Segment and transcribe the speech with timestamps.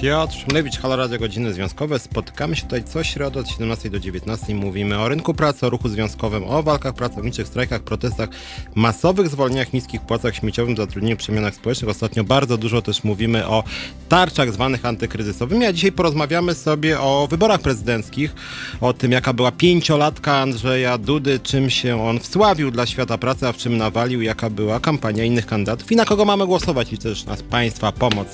[0.00, 1.98] Piotr Szumlewicz, Halo Radio Godziny Związkowe.
[1.98, 4.54] Spotykamy się tutaj co środę od 17 do 19.
[4.54, 8.28] Mówimy o rynku pracy, o ruchu związkowym, o walkach pracowniczych, strajkach, protestach,
[8.74, 11.90] masowych zwolnieniach, niskich płacach śmieciowym, zatrudnieniu, przemianach społecznych.
[11.90, 13.64] Ostatnio bardzo dużo też mówimy o
[14.08, 18.34] tarczach zwanych antykryzysowymi, a dzisiaj porozmawiamy sobie o wyborach prezydenckich,
[18.80, 23.52] o tym jaka była pięciolatka Andrzeja Dudy, czym się on wsławił dla świata pracy, a
[23.52, 27.24] w czym nawalił, jaka była kampania innych kandydatów i na kogo mamy głosować i też
[27.24, 28.28] nas Państwa pomoc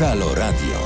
[0.00, 0.78] Halo Radio.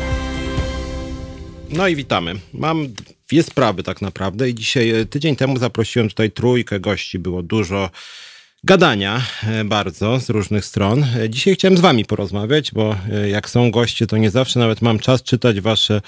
[1.70, 2.34] No i witamy.
[2.54, 2.88] Mam
[3.28, 7.90] dwie sprawy tak naprawdę i dzisiaj, e, tydzień temu zaprosiłem tutaj trójkę gości, było dużo
[8.64, 11.04] gadania e, bardzo z różnych stron.
[11.04, 14.82] E, dzisiaj chciałem z wami porozmawiać, bo e, jak są goście, to nie zawsze nawet
[14.82, 16.00] mam czas czytać wasze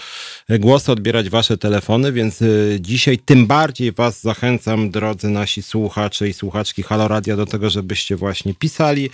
[0.48, 2.44] głosy, odbierać wasze telefony, więc
[2.80, 8.16] dzisiaj tym bardziej was zachęcam, drodzy nasi słuchacze i słuchaczki Halo Radia, do tego, żebyście
[8.16, 9.10] właśnie pisali,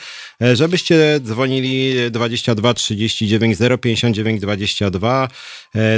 [0.52, 5.28] żebyście dzwonili 22 39 059 22,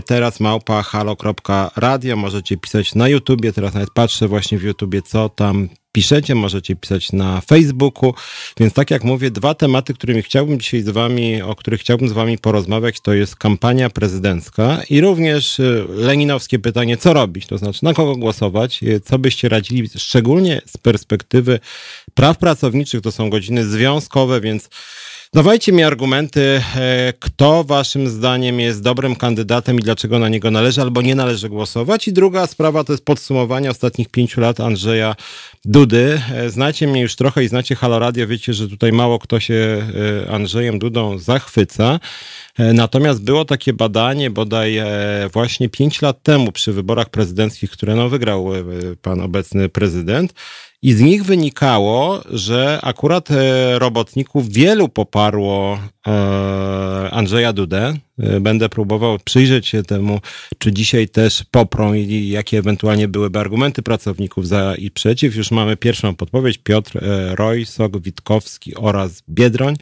[0.06, 5.68] teraz małpa halo.radio, możecie pisać na YouTubie, teraz nawet patrzę właśnie w YouTubie, co tam
[5.94, 8.14] piszecie, możecie pisać na Facebooku.
[8.60, 12.12] Więc tak jak mówię, dwa tematy, którymi chciałbym dzisiaj z wami, o których chciałbym z
[12.12, 17.84] wami porozmawiać, to jest kampania prezydencka i również y, leninowskie pytanie, co robić, to znaczy
[17.84, 21.60] na kogo głosować, y, co byście radzili, szczególnie z perspektywy
[22.14, 24.68] praw pracowniczych, to są godziny związkowe, więc
[25.34, 30.80] Dawajcie mi argumenty, e, kto waszym zdaniem jest dobrym kandydatem i dlaczego na niego należy
[30.80, 32.08] albo nie należy głosować.
[32.08, 35.16] I druga sprawa to jest podsumowanie ostatnich pięciu lat Andrzeja
[35.64, 36.20] Dudy.
[36.34, 39.54] E, znacie mnie już trochę i znacie Halo Radio, wiecie, że tutaj mało kto się
[40.24, 42.00] e, Andrzejem Dudą zachwyca.
[42.58, 44.80] Natomiast było takie badanie bodaj
[45.32, 48.48] właśnie pięć lat temu przy wyborach prezydenckich, które no wygrał
[49.02, 50.34] pan obecny prezydent
[50.84, 56.10] i z nich wynikało, że akurat e, robotników wielu poparło e,
[57.10, 57.94] Andrzeja Dudę.
[58.18, 60.20] E, będę próbował przyjrzeć się temu,
[60.58, 65.36] czy dzisiaj też poprą i jakie ewentualnie byłyby argumenty pracowników za i przeciw.
[65.36, 66.58] Już mamy pierwszą podpowiedź.
[66.58, 66.98] Piotr
[67.30, 69.76] Rojsok, Witkowski oraz Biedroń.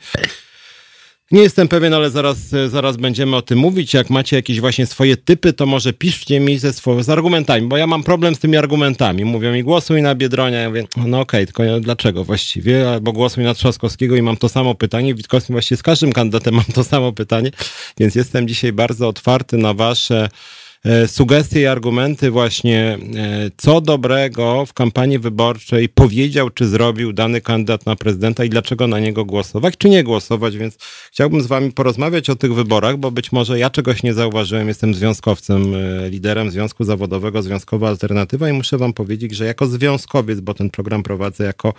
[1.32, 2.38] Nie jestem pewien, ale zaraz,
[2.68, 3.94] zaraz będziemy o tym mówić.
[3.94, 7.86] Jak macie jakieś właśnie swoje typy, to może piszcie mi ze z argumentami, bo ja
[7.86, 9.24] mam problem z tymi argumentami.
[9.24, 10.60] Mówią mi głosuj na Biedronia.
[10.60, 12.90] Ja mówię, no okej, okay, tylko dlaczego właściwie?
[12.90, 15.14] Albo głosuj na Trzaskowskiego i mam to samo pytanie.
[15.14, 17.50] Witkowski właściwie z każdym kandydatem mam to samo pytanie,
[17.98, 20.61] więc jestem dzisiaj bardzo otwarty na wasze E,
[21.06, 27.86] sugestie i argumenty właśnie, e, co dobrego w kampanii wyborczej powiedział czy zrobił dany kandydat
[27.86, 30.78] na prezydenta i dlaczego na niego głosować, czy nie głosować, więc
[31.12, 34.94] chciałbym z wami porozmawiać o tych wyborach, bo być może ja czegoś nie zauważyłem, jestem
[34.94, 40.54] związkowcem, e, liderem Związku Zawodowego, Związkowa Alternatywa i muszę wam powiedzieć, że jako związkowiec, bo
[40.54, 41.74] ten program prowadzę jako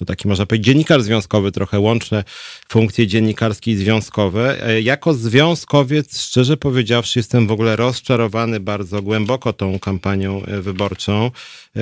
[0.00, 2.24] no taki można powiedzieć dziennikarz związkowy, trochę łączne
[2.68, 9.78] funkcje dziennikarskie i związkowe, jako związkowiec, szczerze powiedziawszy, jestem w ogóle rozczarowany bardzo głęboko tą
[9.78, 11.30] kampanią e, wyborczą.
[11.76, 11.80] E,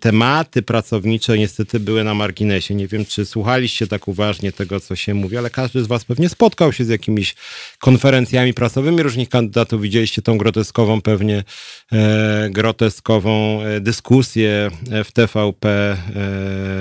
[0.00, 2.74] tematy pracownicze niestety były na marginesie.
[2.74, 6.28] Nie wiem, czy słuchaliście tak uważnie tego, co się mówi, ale każdy z Was pewnie
[6.28, 7.34] spotkał się z jakimiś
[7.78, 9.82] konferencjami prasowymi różnych kandydatów.
[9.82, 11.44] Widzieliście tą groteskową, pewnie
[11.92, 14.70] e, groteskową dyskusję
[15.04, 15.96] w TVP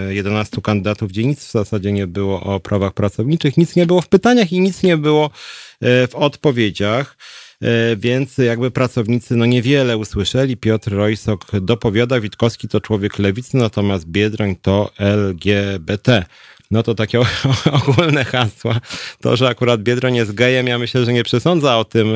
[0.09, 4.07] 11 kandydatów, gdzie nic w zasadzie nie było o prawach pracowniczych, nic nie było w
[4.07, 5.29] pytaniach i nic nie było
[5.81, 7.17] w odpowiedziach.
[7.61, 10.57] E, więc jakby pracownicy no niewiele usłyszeli.
[10.57, 16.25] Piotr Rojsok dopowiada, Witkowski to człowiek lewicy, natomiast Biedroń to LGBT
[16.75, 17.19] no to takie
[17.89, 18.79] ogólne hasła.
[19.21, 22.07] To, że akurat Biedroń jest gejem, ja myślę, że nie przesądza o tym,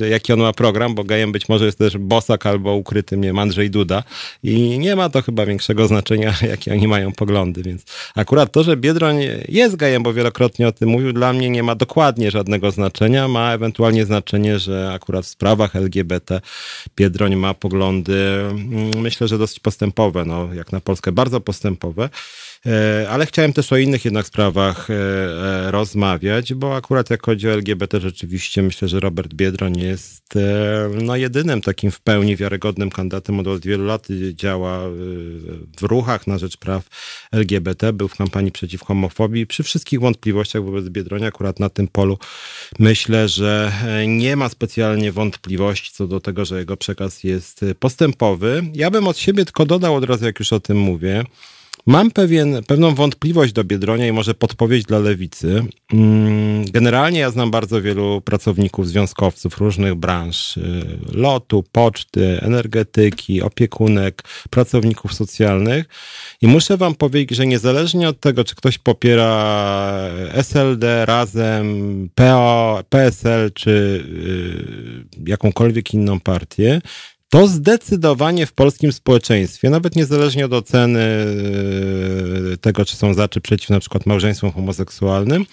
[0.00, 3.40] e, jaki on ma program, bo gejem być może jest też Bosak albo ukryty, nie
[3.40, 4.02] Andrzej Duda
[4.42, 7.84] i nie ma to chyba większego znaczenia, jakie oni mają poglądy, więc
[8.14, 9.16] akurat to, że Biedroń
[9.48, 13.52] jest gejem, bo wielokrotnie o tym mówił, dla mnie nie ma dokładnie żadnego znaczenia, ma
[13.52, 16.40] ewentualnie znaczenie, że akurat w sprawach LGBT
[16.96, 22.08] Biedroń ma poglądy, mm, myślę, że dosyć postępowe, no, jak na Polskę bardzo postępowe.
[22.66, 27.48] E, ale chciałem też o innych jednak sprawach e, e, rozmawiać, bo akurat jak chodzi
[27.48, 30.22] o LGBT, rzeczywiście myślę, że Robert Biedroń jest
[31.02, 33.40] no, jedynym takim w pełni wiarygodnym kandydatem.
[33.40, 34.80] Od wielu lat działa
[35.78, 36.88] w ruchach na rzecz praw
[37.32, 39.46] LGBT, był w kampanii przeciw homofobii.
[39.46, 42.18] Przy wszystkich wątpliwościach wobec Biedronia, akurat na tym polu
[42.78, 43.72] myślę, że
[44.08, 48.62] nie ma specjalnie wątpliwości co do tego, że jego przekaz jest postępowy.
[48.74, 51.24] Ja bym od siebie tylko dodał od razu, jak już o tym mówię,
[51.86, 55.64] Mam pewien, pewną wątpliwość do Biedronia i może podpowiedź dla lewicy.
[55.92, 60.62] Mm, generalnie ja znam bardzo wielu pracowników, związkowców różnych branż, y,
[61.12, 65.86] lotu, poczty, energetyki, opiekunek, pracowników socjalnych
[66.42, 73.52] i muszę wam powiedzieć, że niezależnie od tego, czy ktoś popiera SLD, Razem, PO, PSL
[73.52, 76.80] czy y, jakąkolwiek inną partię,
[77.32, 81.00] to zdecydowanie w polskim społeczeństwie, nawet niezależnie od oceny
[82.52, 85.46] e, tego, czy są za, czy przeciw na przykład małżeństwom homoseksualnym,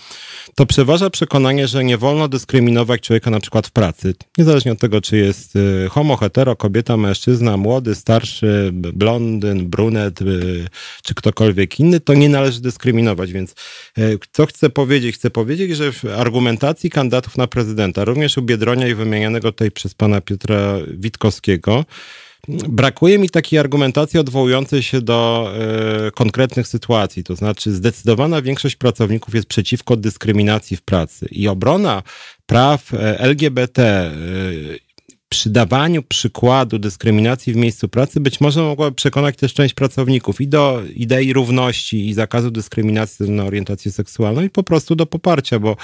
[0.60, 4.16] to przeważa przekonanie, że nie wolno dyskryminować człowieka na przykład w pracy.
[4.38, 10.26] Niezależnie od tego, czy jest e, homo, hetero, kobieta, mężczyzna, młody, starszy, blondyn, brunet, e,
[11.04, 13.32] czy ktokolwiek inny, to nie należy dyskryminować.
[13.32, 13.56] Więc
[14.32, 15.16] co chcę powiedzieć?
[15.16, 19.94] Chcę powiedzieć, że w argumentacji kandydatów na prezydenta, również u Biedronia i wymienianego tutaj przez
[19.94, 21.86] pana Piotra Witkowskiego,
[22.48, 25.52] Brakuje mi takiej argumentacji odwołującej się do
[26.08, 27.24] y, konkretnych sytuacji.
[27.24, 32.04] To znaczy, zdecydowana większość pracowników jest przeciwko dyskryminacji w pracy i obrona
[32.46, 34.89] praw e, LGBT y,
[35.30, 40.48] przy dawaniu przykładu dyskryminacji w miejscu pracy być może mogłaby przekonać też część pracowników i
[40.48, 45.78] do idei równości i zakazu dyskryminacji na orientację seksualną i po prostu do poparcia, bo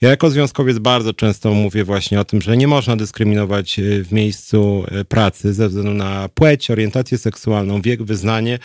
[0.00, 4.12] ja jako związkowiec bardzo często mówię właśnie o tym, że nie można dyskryminować e, w
[4.12, 8.58] miejscu e, pracy ze względu na płeć, orientację seksualną, wiek, wyznanie.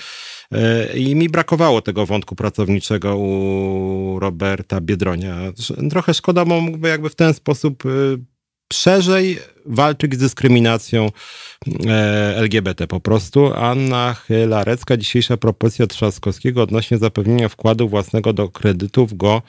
[0.52, 5.38] E, I mi brakowało tego wątku pracowniczego u Roberta Biedronia.
[5.90, 7.84] Trochę szkoda, bo mógłby jakby w ten sposób
[8.74, 11.12] szerzej walczyć z dyskryminacją
[11.88, 13.54] e, LGBT po prostu.
[13.54, 19.42] Anna Chylarecka, dzisiejsza propozycja Trzaskowskiego odnośnie zapewnienia wkładu własnego do kredytów go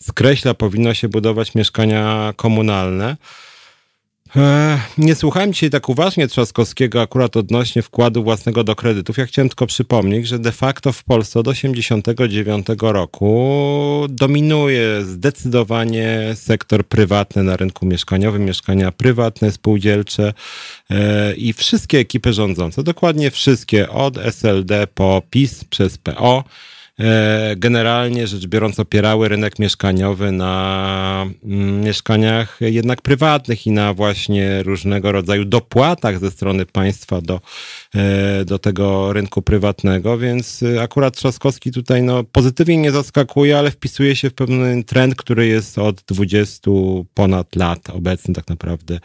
[0.00, 3.16] skreśla, powinno się budować mieszkania komunalne.
[4.36, 9.18] E, nie słuchałem dzisiaj tak uważnie Trzaskowskiego akurat odnośnie wkładu własnego do kredytów.
[9.18, 16.84] Ja chciałem tylko przypomnieć, że de facto w Polsce od 1989 roku dominuje zdecydowanie sektor
[16.86, 20.32] prywatny na rynku mieszkaniowym, mieszkania prywatne, spółdzielcze
[20.90, 26.44] e, i wszystkie ekipy rządzące, dokładnie wszystkie, od SLD po PiS przez PO,
[27.56, 35.12] generalnie rzecz biorąc opierały rynek mieszkaniowy na mm, mieszkaniach jednak prywatnych i na właśnie różnego
[35.12, 37.40] rodzaju dopłatach ze strony państwa do,
[37.94, 43.70] e, do tego rynku prywatnego, więc y, akurat Trzaskowski tutaj no, pozytywnie nie zaskakuje, ale
[43.70, 46.70] wpisuje się w pewien trend, który jest od 20
[47.14, 49.00] ponad lat obecny tak naprawdę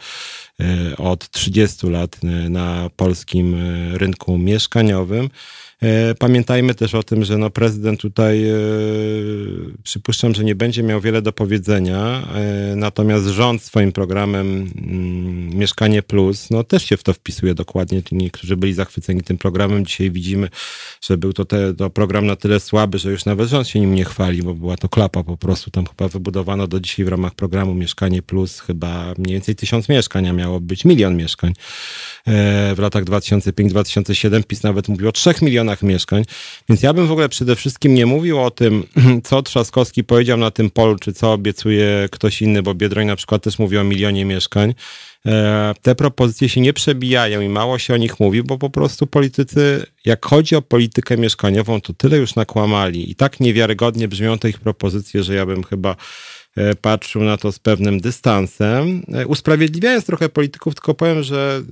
[0.60, 2.20] e, od 30 lat
[2.50, 3.56] na polskim
[3.94, 5.30] rynku mieszkaniowym.
[5.82, 8.54] E, pamiętajmy też o tym, że no prezydent tutaj e,
[9.82, 16.02] przypuszczam, że nie będzie miał wiele do powiedzenia, e, natomiast rząd swoim programem mm, Mieszkanie
[16.02, 18.02] Plus no też się w to wpisuje dokładnie.
[18.12, 19.86] Niektórzy byli zachwyceni tym programem.
[19.86, 20.48] Dzisiaj widzimy,
[21.00, 23.94] że był to, te, to program na tyle słaby, że już nawet rząd się nim
[23.94, 25.70] nie chwali, bo była to klapa po prostu.
[25.70, 30.28] Tam chyba wybudowano do dzisiaj w ramach programu Mieszkanie Plus chyba mniej więcej tysiąc mieszkań,
[30.28, 31.52] a miało być milion mieszkań.
[32.74, 36.24] W latach 2005-2007 PiS nawet mówił o trzech milionach mieszkań.
[36.68, 38.84] Więc ja bym w ogóle przede wszystkim nie mówił o tym,
[39.24, 43.42] co Trzaskowski powiedział na tym polu, czy co obiecuje ktoś inny, bo Biedroń na przykład
[43.42, 44.74] też mówi o milionie mieszkań.
[45.26, 49.06] E, te propozycje się nie przebijają i mało się o nich mówi, bo po prostu
[49.06, 54.48] politycy, jak chodzi o politykę mieszkaniową, to tyle już nakłamali i tak niewiarygodnie brzmią te
[54.48, 55.96] ich propozycje, że ja bym chyba
[56.80, 59.02] patrzył na to z pewnym dystansem.
[59.12, 61.62] E, usprawiedliwiając trochę polityków, tylko powiem, że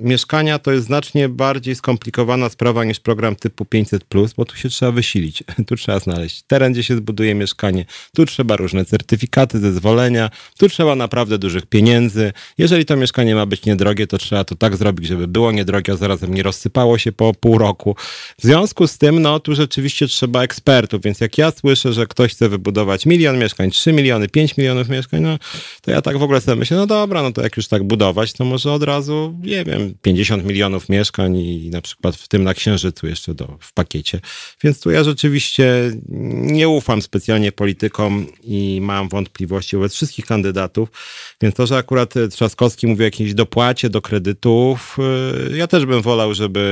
[0.00, 4.04] mieszkania to jest znacznie bardziej skomplikowana sprawa niż program typu 500,
[4.36, 5.44] bo tu się trzeba wysilić.
[5.66, 7.84] Tu trzeba znaleźć teren, gdzie się zbuduje mieszkanie,
[8.16, 12.32] tu trzeba różne certyfikaty, zezwolenia, tu trzeba naprawdę dużych pieniędzy.
[12.58, 15.96] Jeżeli to mieszkanie ma być niedrogie, to trzeba to tak zrobić, żeby było niedrogie, a
[15.96, 17.96] zarazem nie rozsypało się po pół roku.
[18.38, 22.32] W związku z tym, no tu rzeczywiście trzeba ekspertów, więc jak ja słyszę, że ktoś
[22.32, 25.38] chce wybudować milion mieszkań, 3 miliony, 5 milionów mieszkań, no
[25.82, 28.32] to ja tak w ogóle sobie myślę, no dobra, no to jak już tak budować,
[28.32, 32.54] to może od razu, nie wiem, 50 milionów mieszkań i na przykład w tym na
[32.54, 34.20] Księżycu jeszcze do, w pakiecie.
[34.64, 35.90] Więc tu ja rzeczywiście
[36.32, 40.88] nie ufam specjalnie politykom i mam wątpliwości wobec wszystkich kandydatów,
[41.40, 44.96] więc to, że akurat Trzaskowski mówi o jakiejś dopłacie do kredytów,
[45.50, 46.62] y, ja też bym wolał, żeby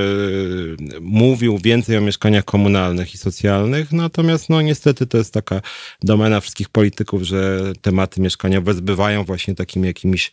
[1.01, 5.61] mówił więcej o mieszkaniach komunalnych i socjalnych, natomiast no niestety to jest taka
[6.03, 7.50] domena wszystkich polityków, że
[7.83, 10.33] tematy mieszkaniowe zbywają właśnie takimi jakimiś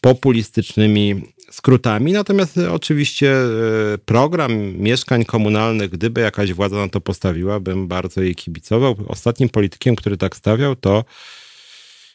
[0.00, 2.12] populistycznymi skrótami.
[2.12, 8.22] Natomiast e, oczywiście e, program mieszkań komunalnych, gdyby jakaś władza na to postawiła, bym bardzo
[8.22, 8.96] jej kibicował.
[9.08, 11.04] Ostatnim politykiem, który tak stawiał, to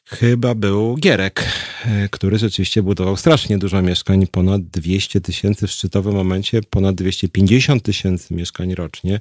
[0.05, 1.45] chyba był Gierek,
[1.85, 7.83] e, który rzeczywiście budował strasznie dużo mieszkań, ponad 200 tysięcy w szczytowym momencie, ponad 250
[7.83, 9.19] tysięcy mieszkań rocznie.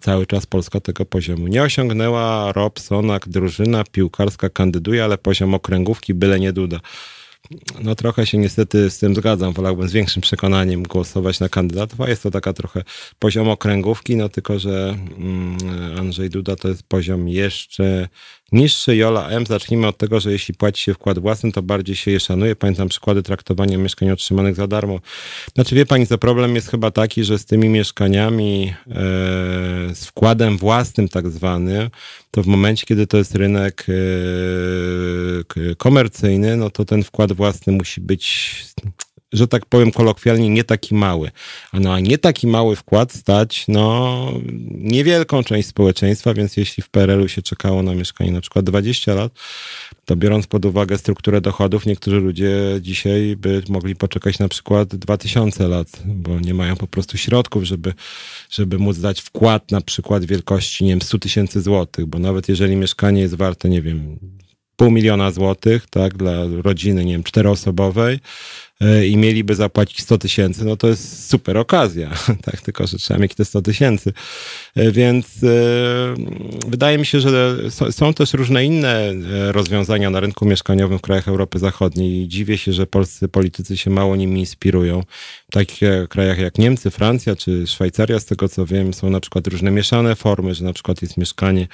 [0.00, 2.52] Cały czas Polska tego poziomu nie osiągnęła.
[2.52, 6.80] Robsonak, drużyna piłkarska kandyduje, ale poziom okręgówki byle nie duda.
[7.82, 9.52] No trochę się niestety z tym zgadzam.
[9.52, 12.82] Wolałbym z większym przekonaniem głosować na kandydatów, a jest to taka trochę
[13.18, 15.58] poziom okręgówki, no tylko, że mm,
[15.98, 18.08] Andrzej Duda to jest poziom jeszcze
[18.52, 18.96] niższy.
[18.96, 19.46] Jola M.
[19.46, 22.56] Zacznijmy od tego, że jeśli płaci się wkład własny, to bardziej się je szanuje.
[22.56, 25.00] Pamiętam przykłady traktowania mieszkań otrzymanych za darmo.
[25.54, 28.94] Znaczy wie pani, co problem jest chyba taki, że z tymi mieszkaniami, e,
[29.94, 31.90] z wkładem własnym tak zwanym,
[32.30, 38.00] to w momencie, kiedy to jest rynek e, komercyjny, no to ten wkład własny musi
[38.00, 38.54] być
[39.32, 41.30] że tak powiem kolokwialnie, nie taki mały.
[41.72, 44.32] A no, a nie taki mały wkład stać, no,
[44.70, 49.32] niewielką część społeczeństwa, więc jeśli w PRL-u się czekało na mieszkanie na przykład 20 lat,
[50.04, 55.68] to biorąc pod uwagę strukturę dochodów, niektórzy ludzie dzisiaj by mogli poczekać na przykład 2000
[55.68, 57.94] lat, bo nie mają po prostu środków, żeby,
[58.50, 62.76] żeby móc dać wkład na przykład wielkości, nie wiem, 100 tysięcy złotych, bo nawet jeżeli
[62.76, 64.18] mieszkanie jest warte, nie wiem,
[64.76, 68.20] pół miliona złotych, tak, dla rodziny, nie wiem, czteroosobowej,
[69.08, 72.10] i mieliby zapłacić 100 tysięcy, no to jest super okazja,
[72.46, 74.12] tak, tylko że trzeba mieć te 100 tysięcy.
[74.74, 75.48] E, więc e,
[76.68, 77.56] wydaje mi się, że
[77.90, 79.12] są też różne inne
[79.52, 83.90] rozwiązania na rynku mieszkaniowym w krajach Europy Zachodniej i dziwię się, że polscy politycy się
[83.90, 85.02] mało nimi inspirują.
[85.48, 89.46] W takich krajach jak Niemcy, Francja czy Szwajcaria, z tego co wiem, są na przykład
[89.46, 91.68] różne mieszane formy, że na przykład jest mieszkanie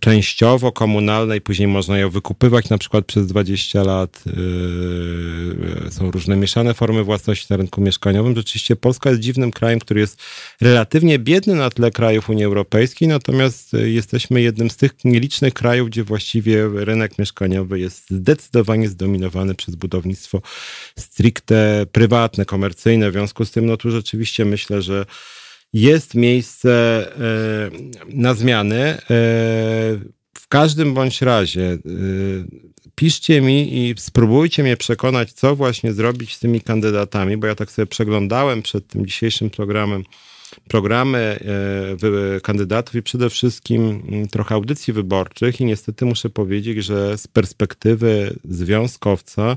[0.00, 4.24] częściowo komunalne i później można je wykupywać na przykład przez 20 lat.
[5.90, 8.36] Są różne różne mieszane formy własności na rynku mieszkaniowym.
[8.36, 10.22] Rzeczywiście Polska jest dziwnym krajem, który jest
[10.60, 15.88] relatywnie biedny na tle krajów Unii Europejskiej, natomiast e, jesteśmy jednym z tych nielicznych krajów,
[15.88, 20.42] gdzie właściwie rynek mieszkaniowy jest zdecydowanie zdominowany przez budownictwo
[20.98, 23.10] stricte prywatne, komercyjne.
[23.10, 25.06] W związku z tym, no tu rzeczywiście myślę, że
[25.72, 26.72] jest miejsce
[27.16, 27.70] e,
[28.08, 28.80] na zmiany.
[28.80, 28.98] E,
[30.34, 31.78] w każdym bądź razie
[32.98, 37.70] piszcie mi i spróbujcie mnie przekonać, co właśnie zrobić z tymi kandydatami, bo ja tak
[37.70, 40.04] sobie przeglądałem przed tym dzisiejszym programem
[40.68, 41.38] programy
[42.36, 47.28] e, kandydatów i przede wszystkim mm, trochę audycji wyborczych i niestety muszę powiedzieć, że z
[47.28, 49.56] perspektywy związkowca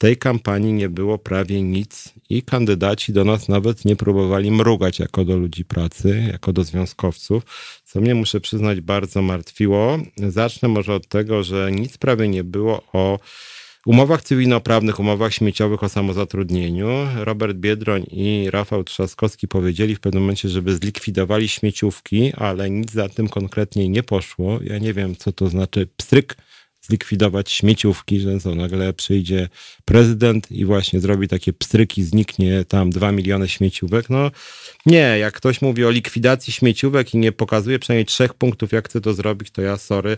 [0.00, 5.24] tej kampanii nie było prawie nic i kandydaci do nas nawet nie próbowali mrugać jako
[5.24, 7.42] do ludzi pracy, jako do związkowców,
[7.84, 9.98] co mnie muszę przyznać bardzo martwiło.
[10.16, 13.18] Zacznę może od tego, że nic prawie nie było o
[13.86, 16.88] umowach cywilnoprawnych, umowach śmieciowych o samozatrudnieniu.
[17.16, 23.08] Robert Biedroń i Rafał Trzaskowski powiedzieli w pewnym momencie, żeby zlikwidowali śmieciówki, ale nic za
[23.08, 24.58] tym konkretnie nie poszło.
[24.64, 26.36] Ja nie wiem, co to znaczy pstryk
[26.82, 29.48] zlikwidować śmieciówki, że co, nagle przyjdzie
[29.84, 34.10] prezydent i właśnie zrobi takie pstryki, zniknie tam dwa miliony śmieciówek.
[34.10, 34.30] No
[34.86, 39.00] nie, jak ktoś mówi o likwidacji śmieciówek i nie pokazuje przynajmniej trzech punktów, jak chce
[39.00, 40.16] to zrobić, to ja sorry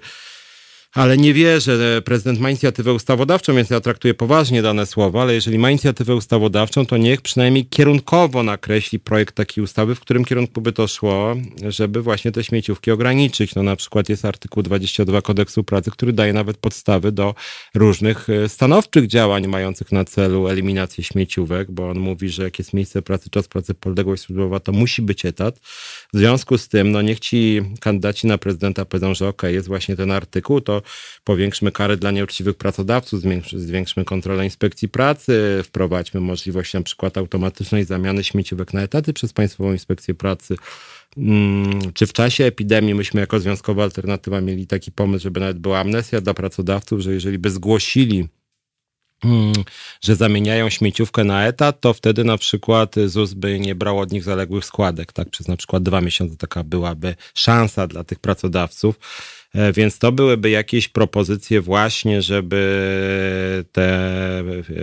[0.93, 5.35] ale nie wierzę, że prezydent ma inicjatywę ustawodawczą, więc ja traktuję poważnie dane słowa, ale
[5.35, 10.61] jeżeli ma inicjatywę ustawodawczą, to niech przynajmniej kierunkowo nakreśli projekt takiej ustawy, w którym kierunku
[10.61, 11.37] by to szło,
[11.69, 13.55] żeby właśnie te śmieciówki ograniczyć.
[13.55, 17.35] No na przykład jest artykuł 22 kodeksu pracy, który daje nawet podstawy do
[17.75, 22.73] różnych e, stanowczych działań mających na celu eliminację śmieciówek, bo on mówi, że jak jest
[22.73, 25.59] miejsce pracy, czas pracy, podległość służbowa, to musi być etat.
[26.13, 29.97] W związku z tym, no niech ci kandydaci na prezydenta powiedzą, że ok, jest właśnie
[29.97, 30.82] ten artykuł, to
[31.25, 33.21] powiększmy kary dla nieuczciwych pracodawców,
[33.53, 39.73] zwiększmy kontrolę inspekcji pracy, wprowadźmy możliwość na przykład automatycznej zamiany śmieciówek na etaty przez Państwową
[39.73, 40.57] Inspekcję Pracy.
[41.17, 45.81] Mm, czy w czasie epidemii myśmy jako związkowa alternatywa mieli taki pomysł, żeby nawet była
[45.81, 48.29] amnesja dla pracodawców, że jeżeli by zgłosili
[49.25, 49.53] mm,
[50.01, 54.25] że zamieniają śmieciówkę na etat, to wtedy na przykład ZUS by nie brał od nich
[54.25, 55.31] zaległych składek, tak?
[55.31, 58.99] Przez na przykład dwa miesiące taka byłaby szansa dla tych pracodawców.
[59.55, 63.85] E, więc to byłyby jakieś propozycje właśnie, żeby te,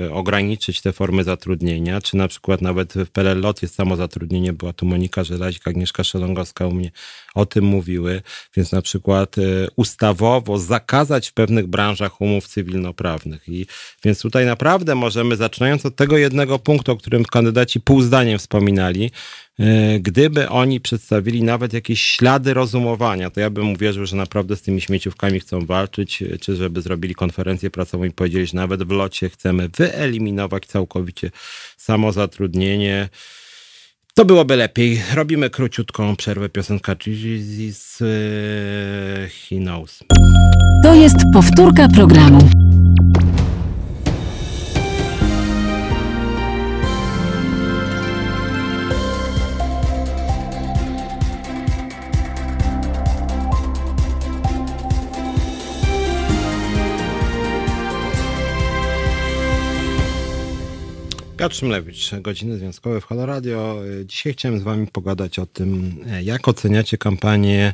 [0.05, 4.73] e, ograniczyć te formy zatrudnienia, czy na przykład nawet w PLL Lot jest samozatrudnienie, była
[4.73, 6.91] tu Monika Żelazik, Agnieszka Szelongowska u mnie
[7.35, 8.21] o tym mówiły,
[8.55, 9.41] więc na przykład e,
[9.75, 13.49] ustawowo zakazać w pewnych branżach umów cywilnoprawnych.
[13.49, 13.65] I
[14.03, 19.11] więc tutaj naprawdę możemy, zaczynając od tego jednego punktu, o którym kandydaci pół zdaniem wspominali,
[19.99, 24.81] gdyby oni przedstawili nawet jakieś ślady rozumowania, to ja bym uwierzył, że naprawdę z tymi
[24.81, 29.29] śmieciówkami chcą walczyć, e, czy żeby zrobili konferencję prasową i powiedzieli, że nawet w locie
[29.29, 31.31] chcemy wyeliminować całkowicie
[31.77, 33.09] samozatrudnienie.
[34.13, 35.01] To byłoby lepiej.
[35.13, 37.97] Robimy króciutką przerwę piosenka Jesus
[39.29, 39.99] He Knows.
[40.83, 42.68] To jest powtórka programu.
[61.49, 63.81] Piotr Szymlewicz, Godziny Związkowe w Halo Radio.
[64.05, 67.73] Dzisiaj chciałem z wami pogadać o tym, jak oceniacie kampanię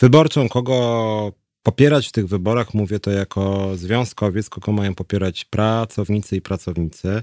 [0.00, 2.74] wyborczą, kogo popierać w tych wyborach.
[2.74, 7.22] Mówię to jako związkowiec, kogo mają popierać pracownicy i pracownice.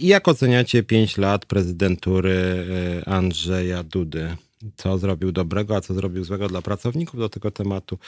[0.00, 2.66] I jak oceniacie 5 lat prezydentury
[3.06, 4.36] Andrzeja Dudy?
[4.76, 7.20] Co zrobił dobrego, a co zrobił złego dla pracowników?
[7.20, 7.98] Do tego tematu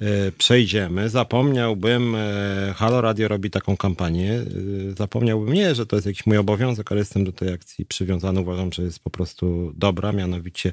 [0.00, 1.08] E, przejdziemy.
[1.08, 4.44] Zapomniałbym, e, Halo Radio robi taką kampanię, e,
[4.98, 8.40] zapomniałbym nie, że to jest jakiś mój obowiązek, ale jestem do tej akcji przywiązany.
[8.40, 10.72] Uważam, że jest po prostu dobra, mianowicie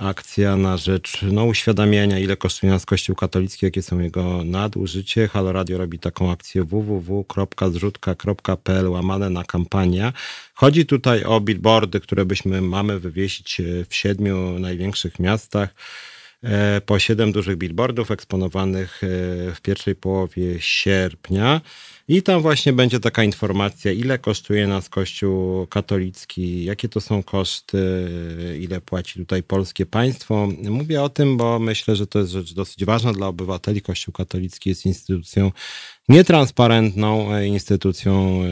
[0.00, 5.28] akcja na rzecz no, uświadamiania, ile kosztuje nas Kościół katolicki, jakie są jego nadużycie.
[5.28, 10.12] Halo Radio robi taką akcję www.zrzutka.pl łamane na kampania.
[10.60, 15.74] Chodzi tutaj o billboardy, które byśmy mamy wywiesić w siedmiu największych miastach.
[16.42, 19.06] E, po siedem dużych billboardów eksponowanych e,
[19.54, 21.60] w pierwszej połowie sierpnia.
[22.12, 28.08] I tam właśnie będzie taka informacja, ile kosztuje nas Kościół katolicki, jakie to są koszty,
[28.60, 30.48] ile płaci tutaj polskie państwo.
[30.70, 33.82] Mówię o tym, bo myślę, że to jest rzecz dosyć ważna dla obywateli.
[33.82, 35.52] Kościół katolicki jest instytucją
[36.08, 38.42] nietransparentną, e, instytucją,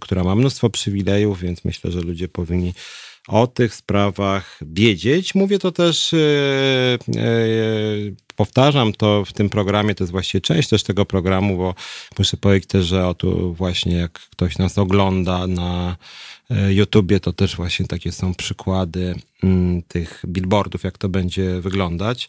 [0.00, 2.74] która ma mnóstwo przywilejów, więc myślę, że ludzie powinni
[3.28, 5.34] o tych sprawach wiedzieć.
[5.34, 6.98] Mówię to też, e, e,
[8.36, 11.74] powtarzam to w tym programie, to jest właściwie część też tego programu, bo
[12.18, 15.96] muszę powiedzieć też, że o tu właśnie jak ktoś nas ogląda na
[16.50, 19.14] E, YouTubie, to też właśnie takie są przykłady
[19.88, 22.28] tych billboardów, jak to będzie wyglądać.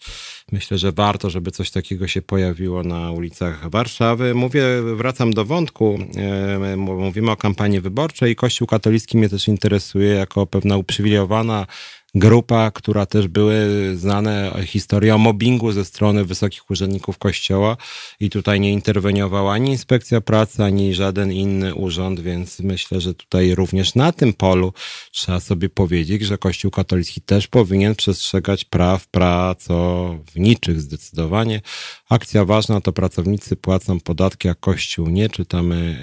[0.51, 4.33] Myślę, że warto, żeby coś takiego się pojawiło na ulicach Warszawy.
[4.33, 4.63] Mówię,
[4.95, 5.99] wracam do wątku.
[6.17, 8.35] E, mówimy o kampanii wyborczej.
[8.35, 11.67] Kościół katolicki mnie też interesuje jako pewna uprzywilejowana
[12.15, 17.77] grupa, która też były znane historie o mobbingu ze strony wysokich urzędników kościoła
[18.19, 23.55] i tutaj nie interweniowała ani inspekcja pracy, ani żaden inny urząd, więc myślę, że tutaj
[23.55, 24.73] również na tym polu
[25.11, 31.61] trzeba sobie powiedzieć, że Kościół katolicki też powinien przestrzegać praw pracowniczych zdecydowanie.
[32.09, 35.29] Akcja ważna to pracownicy płacą podatki, a Kościół nie.
[35.29, 35.99] Czytamy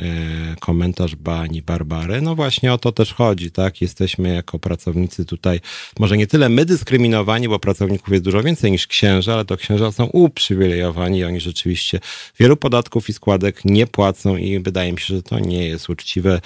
[0.53, 2.21] e, komentarz Bani Barbary.
[2.21, 3.81] No właśnie o to też chodzi, tak?
[3.81, 5.61] Jesteśmy jako pracownicy tutaj
[5.99, 9.93] może nie tyle my dyskryminowani, bo pracowników jest dużo więcej niż księża, ale to księża
[9.93, 12.01] są uprzywilejowani i oni rzeczywiście
[12.39, 16.41] wielu podatków i składek nie płacą i wydaje mi się, że to nie jest uczciwe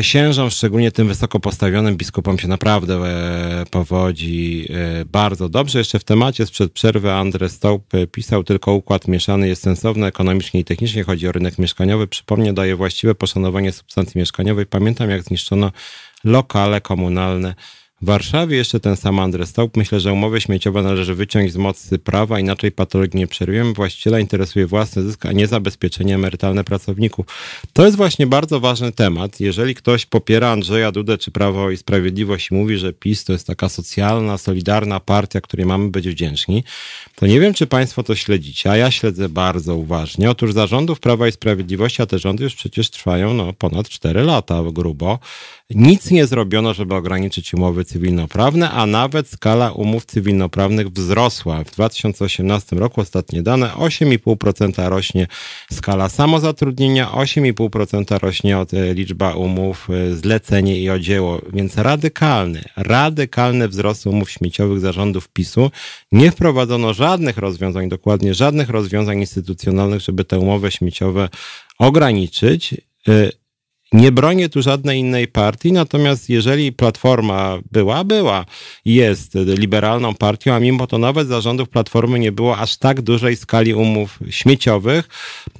[0.00, 5.78] księżom, szczególnie tym wysoko postawionym biskupom się naprawdę e, powodzi e, bardzo dobrze.
[5.78, 10.64] Jeszcze w temacie sprzed przerwy Andrzej Stołp pisał, tylko układ mieszany jest sensowny ekonomicznie i
[10.64, 11.04] technicznie.
[11.04, 12.06] Chodzi o rynek mieszkaniowy.
[12.06, 14.66] Przypomnę, daje właściwe poszanowanie substancji mieszkaniowej.
[14.66, 15.72] Pamiętam, jak zniszczono
[16.24, 17.54] lokale komunalne
[18.02, 19.76] w Warszawie jeszcze ten sam Andres Staup.
[19.76, 23.72] Myślę, że umowy śmieciowe należy wyciąć z mocy prawa, inaczej patologii nie przerwiemy.
[23.72, 27.26] Właściciela interesuje własny zysk, a nie zabezpieczenie emerytalne pracowników.
[27.72, 29.40] To jest właśnie bardzo ważny temat.
[29.40, 33.46] Jeżeli ktoś popiera Andrzeja Dudę czy Prawo i Sprawiedliwość i mówi, że PiS to jest
[33.46, 36.64] taka socjalna, solidarna partia, której mamy być wdzięczni,
[37.14, 40.30] to nie wiem, czy Państwo to śledzicie, a ja śledzę bardzo uważnie.
[40.30, 44.62] Otóż zarządów Prawa i Sprawiedliwości, a te rządy już przecież trwają no, ponad 4 lata
[44.72, 45.18] grubo.
[45.74, 51.64] Nic nie zrobiono, żeby ograniczyć umowy cywilnoprawne, a nawet skala umów cywilnoprawnych wzrosła.
[51.64, 55.26] W 2018 roku ostatnie dane 8,5% rośnie
[55.72, 62.64] skala samozatrudnienia, 8,5% rośnie od, e, liczba umów e, zlecenie i o dzieło, więc radykalny,
[62.76, 65.70] radykalny wzrost umów śmieciowych zarządów PiSu.
[66.12, 71.28] Nie wprowadzono żadnych rozwiązań, dokładnie żadnych rozwiązań instytucjonalnych, żeby te umowy śmieciowe
[71.78, 72.74] ograniczyć.
[73.92, 78.44] Nie bronię tu żadnej innej partii, natomiast jeżeli Platforma była, była,
[78.84, 83.74] jest liberalną partią, a mimo to nawet zarządów Platformy nie było aż tak dużej skali
[83.74, 85.08] umów śmieciowych.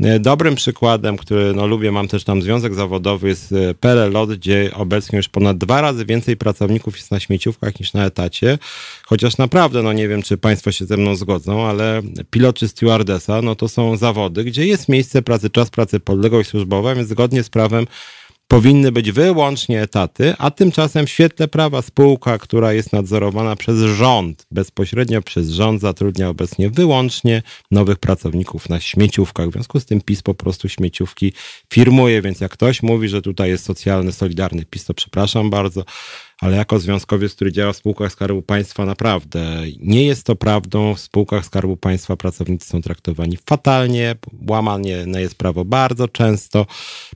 [0.00, 4.70] E, dobrym przykładem, który no, lubię, mam też tam związek zawodowy, jest e, PLLOT, gdzie
[4.74, 8.58] obecnie już ponad dwa razy więcej pracowników jest na śmieciówkach niż na etacie.
[9.06, 13.42] Chociaż naprawdę, no nie wiem, czy Państwo się ze mną zgodzą, ale pilot czy stewardesa,
[13.42, 17.50] no to są zawody, gdzie jest miejsce pracy, czas pracy, podległość służbowa, więc zgodnie z
[17.50, 17.86] prawem
[18.48, 24.46] powinny być wyłącznie etaty, a tymczasem w świetle prawa spółka, która jest nadzorowana przez rząd,
[24.50, 29.48] bezpośrednio przez rząd zatrudnia obecnie wyłącznie nowych pracowników na śmieciówkach.
[29.48, 31.32] W związku z tym PiS po prostu śmieciówki
[31.72, 35.84] firmuje, więc jak ktoś mówi, że tutaj jest socjalny, solidarny PiS, to przepraszam bardzo
[36.40, 40.94] ale jako związkowiec, który działa w spółkach Skarbu Państwa, naprawdę nie jest to prawdą.
[40.94, 44.14] W spółkach Skarbu Państwa pracownicy są traktowani fatalnie,
[44.48, 46.66] łamanie jest prawo bardzo często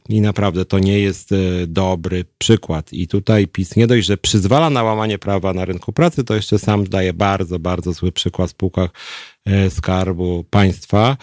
[0.08, 2.92] i naprawdę to nie jest e, dobry przykład.
[2.92, 6.58] I tutaj PiS nie dość, że przyzwala na łamanie prawa na rynku pracy, to jeszcze
[6.58, 8.90] sam daje bardzo, bardzo zły przykład w spółkach
[9.44, 11.16] e, Skarbu Państwa.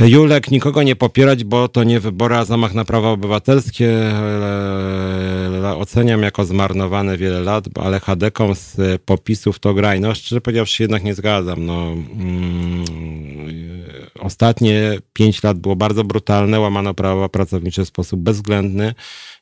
[0.00, 4.12] Julek, nikogo nie popierać, bo to nie wybory, a zamach na prawa obywatelskie.
[5.76, 10.00] Oceniam jako zmarnowane wiele lat, ale HDK z popisów to graj.
[10.00, 11.66] No szczerze powiedziawszy jednak nie zgadzam.
[11.66, 12.84] No, mm,
[14.20, 18.94] ostatnie pięć lat było bardzo brutalne, łamano prawa pracownicze w sposób bezwzględny.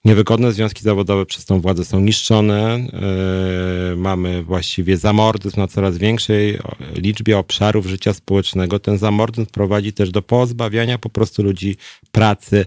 [0.04, 2.86] Niewygodne związki zawodowe przez tą władzę są niszczone.
[3.90, 6.58] Yy, mamy właściwie zamordyzm na coraz większej
[6.96, 8.78] liczbie obszarów życia społecznego.
[8.78, 11.76] Ten zamordyzm prowadzi też do pozbawiania po prostu ludzi
[12.12, 12.66] pracy,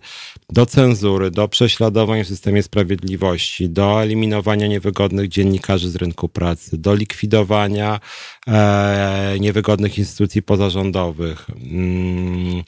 [0.49, 6.95] do cenzury, do prześladowań w systemie sprawiedliwości, do eliminowania niewygodnych dziennikarzy z rynku pracy, do
[6.95, 7.99] likwidowania
[8.47, 11.47] e, niewygodnych instytucji pozarządowych.
[11.71, 12.63] Mm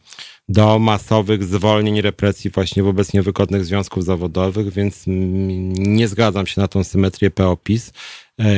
[0.50, 6.84] do masowych zwolnień, represji właśnie wobec niewygodnych związków zawodowych, więc nie zgadzam się na tą
[6.84, 7.92] symetrię POPIS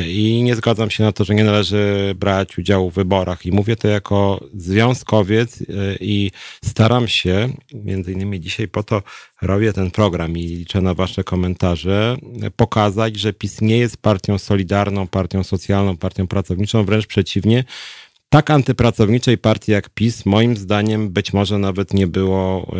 [0.07, 3.45] i nie zgadzam się na to, że nie należy brać udziału w wyborach.
[3.45, 5.65] I mówię to jako związkowiec e,
[5.99, 6.31] i
[6.63, 9.01] staram się, między innymi dzisiaj po to
[9.41, 12.17] robię ten program i liczę na wasze komentarze,
[12.55, 17.63] pokazać, że PiS nie jest partią solidarną, partią socjalną, partią pracowniczą, wręcz przeciwnie,
[18.31, 22.71] tak antypracowniczej partii jak PiS, moim zdaniem, być może nawet nie było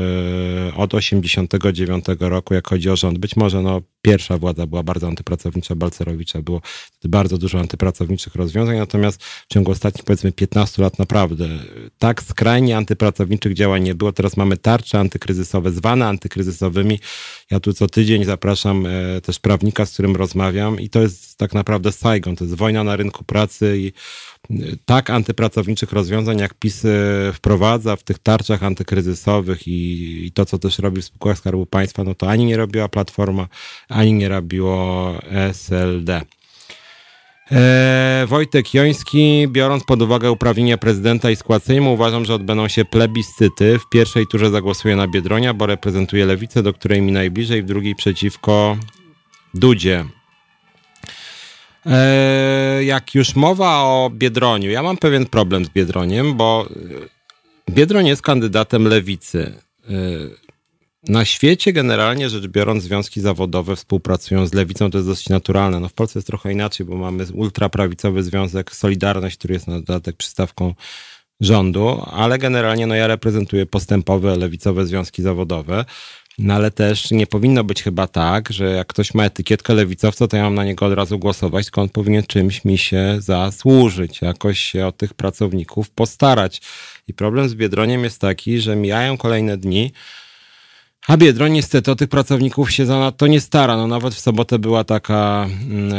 [0.66, 3.18] yy, od 89 roku, jak chodzi o rząd.
[3.18, 6.62] Być może no, pierwsza władza była bardzo antypracownicza, Balcerowicza, było
[7.04, 11.48] bardzo dużo antypracowniczych rozwiązań, natomiast w ciągu ostatnich powiedzmy 15 lat naprawdę
[12.00, 14.12] tak skrajnie antypracowniczych działań nie było.
[14.12, 17.00] Teraz mamy tarcze antykryzysowe, zwane antykryzysowymi.
[17.52, 21.54] Ja tu co tydzień zapraszam yy, też prawnika, z którym rozmawiam i to jest tak
[21.54, 23.94] naprawdę Saigon, to jest wojna na rynku pracy i
[24.86, 26.84] tak antypracowniczych rozwiązań, jak PiS
[27.34, 32.04] wprowadza w tych tarczach antykryzysowych i, i, to, co też robi w spółkach Skarbu Państwa,
[32.04, 33.48] no to ani nie robiła Platforma,
[33.90, 35.14] ani nie robiło
[35.52, 36.22] SLD.
[37.52, 42.86] E, Wojtek Joński, biorąc pod uwagę uprawnienia prezydenta i skład Sejmu, uważam, że odbędą się
[42.86, 43.80] plebiscyty.
[43.80, 47.96] W pierwszej turze zagłosuję na Biedronia, bo reprezentuje lewicę, do której mi najbliżej, w drugiej
[47.96, 48.78] przeciwko
[49.54, 50.06] Dudzie.
[51.86, 56.68] E, jak już mowa o Biedroniu, ja mam pewien problem z Biedroniem, bo
[57.70, 59.54] e, Biedroń jest kandydatem lewicy.
[59.90, 59.94] E,
[61.08, 65.80] na świecie generalnie rzecz biorąc związki zawodowe współpracują z lewicą, to jest dosyć naturalne.
[65.80, 70.16] No w Polsce jest trochę inaczej, bo mamy ultraprawicowy związek Solidarność, który jest na dodatek
[70.16, 70.74] przystawką
[71.40, 75.86] rządu, ale generalnie no ja reprezentuję postępowe lewicowe związki zawodowe.
[76.42, 80.38] No ale też nie powinno być chyba tak, że jak ktoś ma etykietkę lewicowca, to
[80.38, 84.60] ja mam na niego od razu głosować, tylko on powinien czymś mi się zasłużyć, jakoś
[84.60, 86.62] się o tych pracowników postarać.
[87.08, 89.92] I problem z Biedroniem jest taki, że mijają kolejne dni,
[91.08, 93.78] a Biedroń niestety o tych pracowników się zanadto nie stara.
[93.78, 95.94] No nawet w sobotę była taka, mm,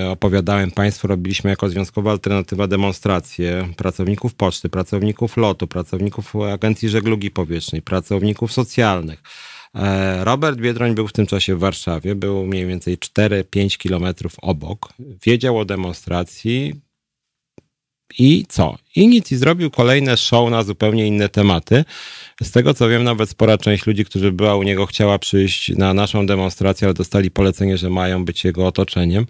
[0.00, 7.30] e, opowiadałem Państwu, robiliśmy jako Związkowa Alternatywa demonstracje pracowników poczty, pracowników lotu, pracowników Agencji Żeglugi
[7.30, 9.51] Powietrznej, pracowników socjalnych E,
[10.22, 15.58] Robert Biedroń był w tym czasie w Warszawie, był mniej więcej 4-5 kilometrów obok, wiedział
[15.58, 16.80] o demonstracji
[18.18, 18.78] i co?
[18.96, 21.84] I nic, i zrobił kolejne show na zupełnie inne tematy.
[22.42, 25.94] Z tego co wiem, nawet spora część ludzi, którzy była u niego, chciała przyjść na
[25.94, 29.26] naszą demonstrację, ale dostali polecenie, że mają być jego otoczeniem.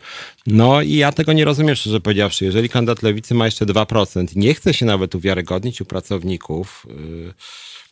[0.46, 2.44] No i ja tego nie rozumiem, szczerze powiedziawszy.
[2.44, 7.34] Jeżeli kandydat lewicy ma jeszcze 2% i nie chce się nawet uwiarygodnić u pracowników, yy,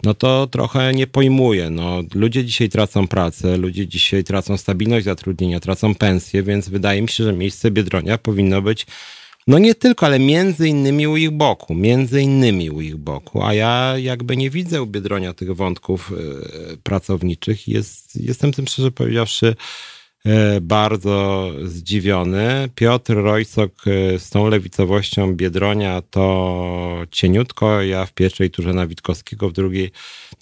[0.04, 1.70] no to trochę nie pojmuję.
[1.70, 7.08] No, ludzie dzisiaj tracą pracę, ludzie dzisiaj tracą stabilność zatrudnienia, tracą pensję, więc wydaje mi
[7.08, 8.86] się, że miejsce Biedronia powinno być
[9.46, 13.54] no nie tylko, ale między innymi u ich boku, między innymi u ich boku, a
[13.54, 17.68] ja jakby nie widzę u Biedronia tych wątków y, pracowniczych.
[17.68, 19.56] Jest, jestem tym szczerze powiedziawszy E,
[20.60, 22.68] bardzo zdziwiony.
[22.74, 29.48] Piotr Rojcok e, z tą lewicowością Biedronia to cieniutko, ja w pierwszej turze na Witkowskiego,
[29.48, 29.90] w drugiej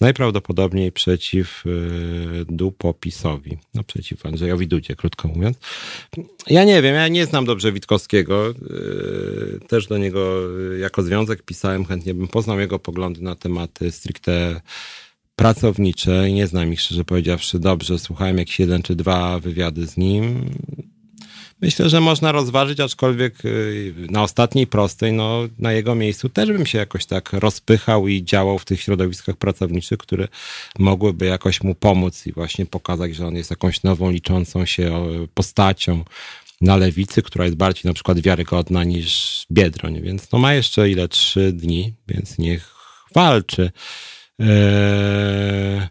[0.01, 1.69] najprawdopodobniej przeciw e,
[2.45, 5.57] Dupopisowi, no przeciw Andrzejowi Dudzie, krótko mówiąc.
[6.47, 8.53] Ja nie wiem, ja nie znam dobrze Witkowskiego,
[9.67, 10.39] też do niego
[10.79, 14.61] jako związek pisałem, chętnie bym poznał jego poglądy na tematy stricte
[15.39, 17.99] pracownicze i nie znam ich szczerze powiedziawszy dobrze.
[17.99, 20.49] Słuchałem jakieś jeden czy dwa wywiady z nim.
[21.61, 26.65] Myślę, że można rozważyć, aczkolwiek y, na ostatniej prostej, no, na jego miejscu też bym
[26.65, 30.27] się jakoś tak rozpychał i działał w tych środowiskach pracowniczych, które
[30.79, 36.03] mogłyby jakoś mu pomóc i właśnie pokazać, że on jest jakąś nową, liczącą się postacią
[36.61, 40.01] na lewicy, która jest bardziej na przykład wiarygodna niż Biedroń.
[40.01, 41.07] Więc no ma jeszcze ile?
[41.07, 42.75] Trzy dni, więc niech
[43.15, 43.71] walczy.
[44.39, 45.87] Eee,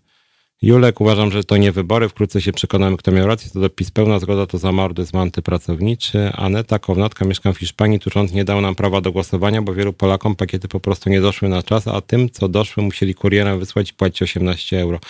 [0.63, 2.09] Julek, uważam, że to nie wybory.
[2.09, 3.51] Wkrótce się przekonamy, kto miał rację.
[3.53, 6.33] To dopis pełna zgoda, to za mordyzm antypracowniczy.
[6.33, 8.01] Aneta Kownatka, mieszkam w Hiszpanii.
[8.01, 11.21] Tu rząd nie dał nam prawa do głosowania, bo wielu Polakom pakiety po prostu nie
[11.21, 15.01] doszły na czas, a tym, co doszły, musieli kurierem wysłać i płacić 18 euro.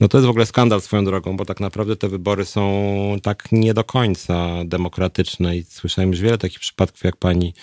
[0.00, 3.48] No to jest w ogóle skandal swoją drogą, bo tak naprawdę te wybory są tak
[3.52, 7.54] nie do końca demokratyczne i słyszałem już wiele takich przypadków, jak pani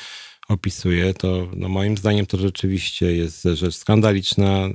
[0.47, 4.69] opisuje, to no moim zdaniem to rzeczywiście jest rzecz skandaliczna.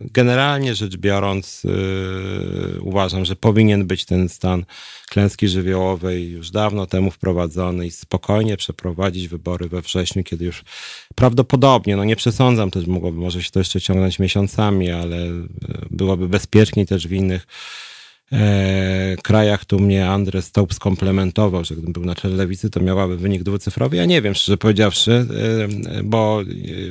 [0.00, 4.64] Generalnie rzecz biorąc, yy, uważam, że powinien być ten stan
[5.08, 10.64] klęski żywiołowej już dawno temu wprowadzony i spokojnie przeprowadzić wybory we wrześniu, kiedy już
[11.14, 15.16] prawdopodobnie, no nie przesądzam też, mogłoby może się to jeszcze ciągnąć miesiącami, ale
[15.90, 17.46] byłoby bezpieczniej też w innych
[18.32, 23.16] e, krajach tu mnie Andres Staup skomplementował, że gdybym był na czele lewicy, to miałaby
[23.16, 23.96] wynik dwucyfrowy.
[23.96, 26.42] Ja nie wiem, szczerze powiedziawszy, e, bo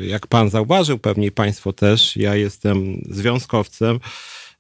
[0.07, 3.99] jak pan zauważył, pewnie państwo też, ja jestem związkowcem,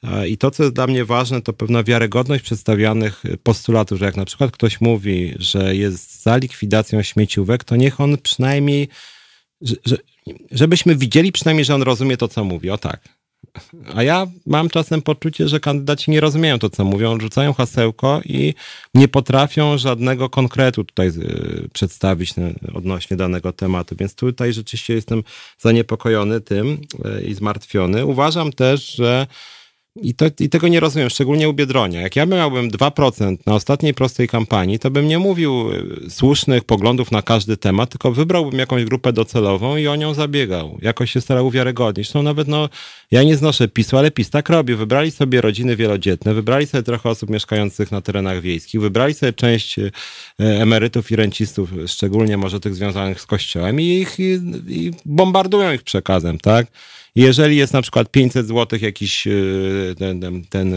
[0.03, 4.17] e, i to, co jest dla mnie ważne, to pewna wiarygodność przedstawianych postulatów, że jak
[4.17, 8.87] na przykład ktoś mówi, że jest za likwidacją śmieciówek, to niech on przynajmniej,
[9.61, 9.97] że, że,
[10.51, 12.69] żebyśmy widzieli przynajmniej, że on rozumie to, co mówi.
[12.69, 13.12] O tak.
[13.95, 18.53] A ja mam czasem poczucie, że kandydaci nie rozumieją to, co mówią, rzucają hasełko i
[18.93, 22.33] nie potrafią żadnego konkretu tutaj y, przedstawić
[22.73, 23.95] odnośnie danego tematu.
[23.99, 25.23] Więc tutaj rzeczywiście jestem
[25.59, 26.81] zaniepokojony tym
[27.17, 28.05] y, i zmartwiony.
[28.05, 29.27] Uważam też, że
[29.95, 32.01] i, to, I tego nie rozumiem, szczególnie u Biedronia.
[32.01, 37.11] Jak ja miałbym 2% na ostatniej prostej kampanii, to bym nie mówił y, słusznych poglądów
[37.11, 40.77] na każdy temat, tylko wybrałbym jakąś grupę docelową i o nią zabiegał.
[40.81, 42.07] Jakoś się starał uwiarygodnić.
[42.07, 42.69] Zresztą nawet, no,
[43.11, 44.75] ja nie znoszę PiSu, ale PiS tak robi.
[44.75, 49.79] Wybrali sobie rodziny wielodzietne, wybrali sobie trochę osób mieszkających na terenach wiejskich, wybrali sobie część
[49.79, 49.91] y,
[50.37, 55.83] emerytów i rencistów, szczególnie może tych związanych z kościołem i ich i, i bombardują ich
[55.83, 56.67] przekazem, tak?
[57.15, 59.31] Jeżeli jest na przykład 500 zł jakiś e,
[59.97, 60.75] ten, ten,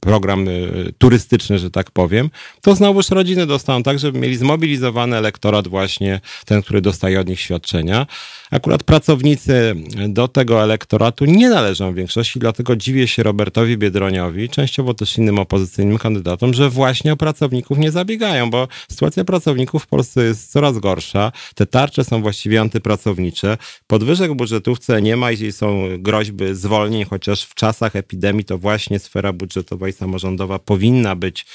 [0.00, 0.52] program e,
[0.98, 6.62] turystyczny, że tak powiem, to znowuż rodziny dostaną tak, żeby mieli zmobilizowany elektorat właśnie ten,
[6.62, 8.06] który dostaje od nich świadczenia.
[8.50, 9.74] Akurat pracownicy
[10.08, 15.38] do tego elektoratu nie należą w większości, dlatego dziwię się Robertowi Biedroniowi, częściowo też innym
[15.38, 20.78] opozycyjnym kandydatom, że właśnie o pracowników nie zabiegają, bo sytuacja pracowników w Polsce jest coraz
[20.78, 21.32] gorsza.
[21.54, 23.58] Te tarcze są właściwie antypracownicze.
[23.86, 29.32] Podwyżek budżetówce nie ma i są groźby zwolnień, chociaż w czasach epidemii to właśnie sfera
[29.32, 31.46] budżetowa i samorządowa powinna być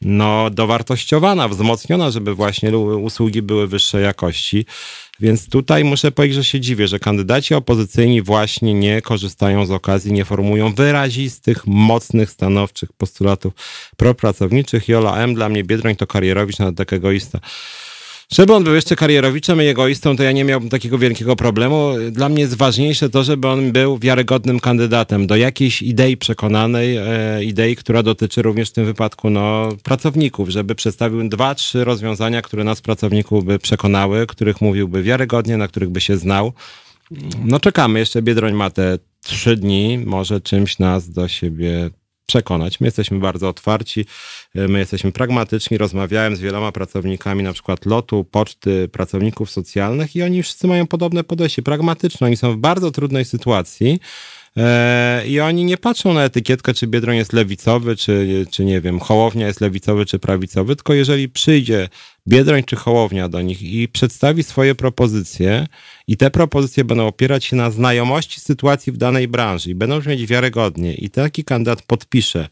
[0.00, 4.66] no, dowartościowana, wzmocniona, żeby właśnie usługi były wyższej jakości.
[5.20, 10.12] Więc tutaj muszę powiedzieć, że się dziwię, że kandydaci opozycyjni właśnie nie korzystają z okazji,
[10.12, 13.52] nie formują wyrazistych, mocnych, stanowczych postulatów
[13.96, 14.88] propracowniczych.
[14.88, 15.34] Jola M.
[15.34, 17.40] dla mnie Biedroń to karierowicz, nawet tak egoista.
[18.34, 21.92] Żeby on był jeszcze karierowiczem i egoistą, to ja nie miałbym takiego wielkiego problemu.
[22.10, 27.44] Dla mnie jest ważniejsze to, żeby on był wiarygodnym kandydatem do jakiejś idei przekonanej, e,
[27.44, 32.64] idei, która dotyczy również w tym wypadku no, pracowników, żeby przedstawił dwa, trzy rozwiązania, które
[32.64, 36.52] nas pracowników by przekonały, których mówiłby wiarygodnie, na których by się znał.
[37.44, 41.90] No czekamy, jeszcze Biedroń ma te trzy dni, może czymś nas do siebie
[42.26, 42.80] przekonać.
[42.80, 44.06] My jesteśmy bardzo otwarci,
[44.54, 45.78] e, my jesteśmy pragmatyczni.
[45.78, 51.24] Rozmawiałem z wieloma pracownikami, na przykład lotu, poczty, pracowników socjalnych i oni wszyscy mają podobne
[51.24, 52.26] podejście, pragmatyczne.
[52.26, 54.00] Oni są w bardzo trudnej sytuacji.
[54.58, 59.00] E, I oni nie patrzą na etykietkę, czy Biedroń jest lewicowy, czy, czy nie wiem,
[59.00, 61.88] Hołownia jest lewicowy, czy prawicowy, tylko jeżeli przyjdzie
[62.28, 65.66] Biedroń czy Hołownia do nich i przedstawi swoje propozycje
[66.06, 70.26] i te propozycje będą opierać się na znajomości sytuacji w danej branży i będą brzmieć
[70.26, 72.48] wiarygodnie i taki kandydat podpisze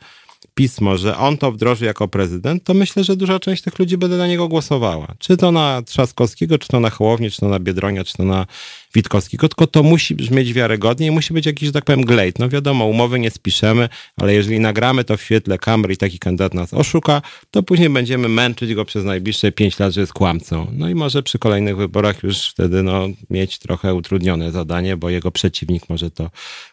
[0.54, 4.16] pismo, że on to wdroży jako prezydent, to myślę, że duża część tych ludzi będzie
[4.16, 5.14] na niego głosowała.
[5.18, 8.46] Czy to na Trzaskowskiego, czy to na Hołownię, czy to na Biedronia, czy to na
[8.94, 12.38] Witkowskiego, tylko to musi brzmieć wiarygodnie i musi być jakiś, że tak powiem, glejt.
[12.38, 16.54] No wiadomo, umowy nie spiszemy, ale jeżeli nagramy to w świetle kamery i taki kandydat
[16.54, 20.66] nas oszuka, to później będziemy męczyć go przez najbliższe pięć lat, że jest kłamcą.
[20.72, 25.30] No i może przy kolejnych wyborach już wtedy no, mieć trochę utrudnione zadanie, bo jego
[25.30, 26.30] przeciwnik może to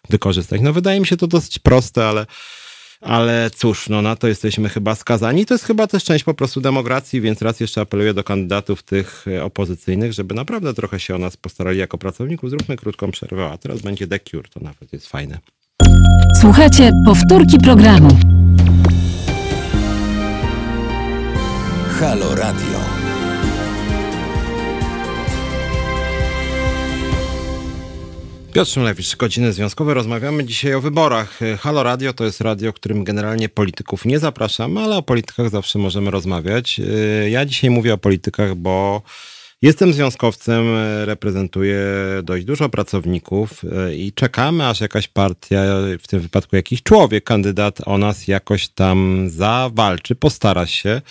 [0.10, 0.62] wykorzystać.
[0.62, 2.26] No wydaje mi się to dosyć proste, ale
[3.01, 5.45] ale cóż, no na to jesteśmy chyba skazani.
[5.45, 9.25] To jest chyba też część po prostu demokracji, więc raz jeszcze apeluję do kandydatów tych
[9.27, 12.49] e, opozycyjnych, żeby naprawdę trochę się o nas postarali jako pracowników.
[12.49, 15.38] Zróbmy krótką przerwę, a teraz będzie The Cure, to nawet jest fajne.
[16.41, 18.17] Słuchajcie, powtórki programu.
[21.99, 22.98] Halo Radio.
[28.60, 29.93] Piotr Szymlewicz, godziny związkowe.
[29.93, 31.39] Rozmawiamy dzisiaj o wyborach.
[31.60, 36.12] Halo Radio to jest radio, którym generalnie polityków nie zapraszam, ale o politykach zawsze możemy
[36.12, 36.82] rozmawiać.
[37.30, 39.02] Ja dzisiaj mówię o politykach, bo
[39.62, 40.65] Jestem związkowcem,
[41.06, 41.86] reprezentuję
[42.24, 43.62] dość dużo pracowników
[43.95, 45.62] i czekamy, aż jakaś partia,
[46.02, 51.02] w tym wypadku jakiś człowiek, kandydat o nas jakoś tam zawalczy, postara się.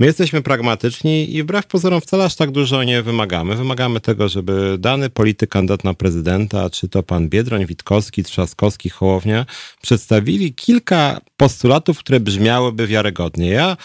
[0.00, 3.56] My jesteśmy pragmatyczni i wbrew pozorom wcale aż tak dużo nie wymagamy.
[3.56, 9.46] Wymagamy tego, żeby dany polityk, kandydat na prezydenta, czy to pan Biedroń, Witkowski, Trzaskowski, Hołownia,
[9.82, 13.50] przedstawili kilka postulatów, które brzmiałyby wiarygodnie.
[13.50, 13.76] Ja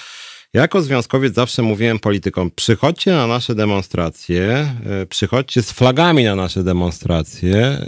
[0.54, 6.64] jako związkowiec zawsze mówiłem politykom, przychodźcie na nasze demonstracje, e, przychodźcie z flagami na nasze
[6.64, 7.82] demonstracje, e,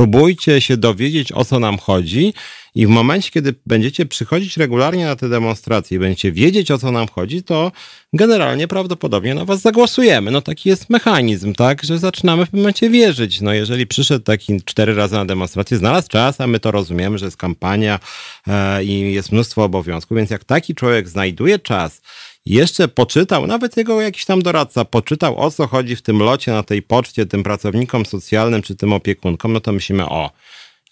[0.00, 2.34] próbujcie się dowiedzieć, o co nam chodzi
[2.74, 6.92] i w momencie, kiedy będziecie przychodzić regularnie na te demonstracje i będziecie wiedzieć, o co
[6.92, 7.72] nam chodzi, to
[8.12, 10.30] generalnie prawdopodobnie na was zagłosujemy.
[10.30, 13.40] No taki jest mechanizm, tak, że zaczynamy w pewnym momencie wierzyć.
[13.40, 17.24] No jeżeli przyszedł taki cztery razy na demonstrację, znalazł czas, a my to rozumiemy, że
[17.24, 17.98] jest kampania
[18.46, 22.00] e, i jest mnóstwo obowiązków, więc jak taki człowiek znajduje czas,
[22.46, 26.62] jeszcze poczytał, nawet jego jakiś tam doradca poczytał, o co chodzi w tym locie na
[26.62, 30.30] tej poczcie, tym pracownikom socjalnym czy tym opiekunkom, no to myślimy, o,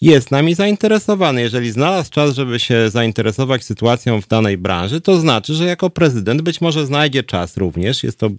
[0.01, 1.41] jest nami zainteresowany.
[1.41, 6.41] Jeżeli znalazł czas, żeby się zainteresować sytuacją w danej branży, to znaczy, że jako prezydent
[6.41, 8.29] być może znajdzie czas również, jest to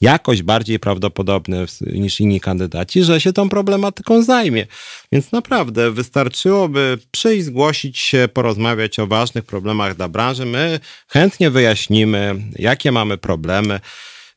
[0.00, 4.66] jakoś bardziej prawdopodobne niż inni kandydaci, że się tą problematyką zajmie.
[5.12, 10.46] Więc naprawdę wystarczyłoby przyjść, zgłosić się, porozmawiać o ważnych problemach dla branży.
[10.46, 13.80] My chętnie wyjaśnimy, jakie mamy problemy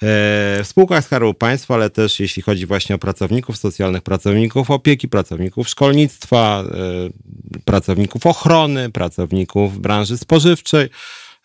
[0.06, 5.70] w spółkach Skarbu Państwa, ale też jeśli chodzi właśnie o pracowników socjalnych, pracowników opieki, pracowników
[5.70, 10.90] szkolnictwa, e, pracowników ochrony, pracowników branży spożywczej.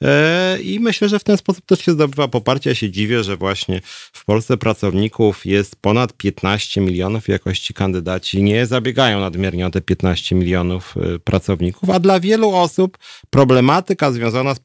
[0.05, 2.71] E, I myślę, że w ten sposób też się zdobywa poparcie.
[2.71, 3.81] Ja się dziwię, że właśnie
[4.13, 7.29] w Polsce pracowników jest ponad 15 milionów.
[7.29, 12.99] Jakości kandydaci nie zabiegają nadmiernie o te 15 milionów e, pracowników, a dla wielu osób
[13.31, 14.63] problematyka związana z, e,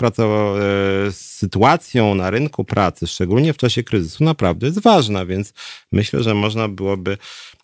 [1.12, 5.54] z sytuacją na rynku pracy, szczególnie w czasie kryzysu, naprawdę jest ważna, więc
[5.91, 7.17] myślę, że można byłoby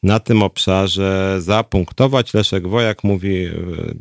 [0.03, 2.33] na tym obszarze zapunktować.
[2.33, 3.49] Leszek Wojak mówi,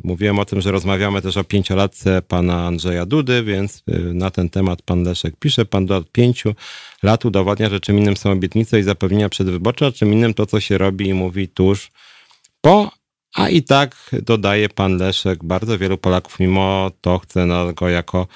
[0.03, 4.49] mówiłem o tym, że rozmawiamy też o pięciolatce pana Andrzeja Dudy, więc y, na ten
[4.49, 5.65] temat pan Leszek pisze.
[5.65, 6.55] Pan do pięciu
[7.03, 10.59] lat udowadnia, że czym innym są obietnice i zapewnienia przedwyborcze, a czym innym to, co
[10.59, 11.91] się robi i mówi tuż
[12.61, 12.91] po
[13.35, 18.27] a i tak, dodaje pan Leszek, bardzo wielu Polaków mimo to chce go jako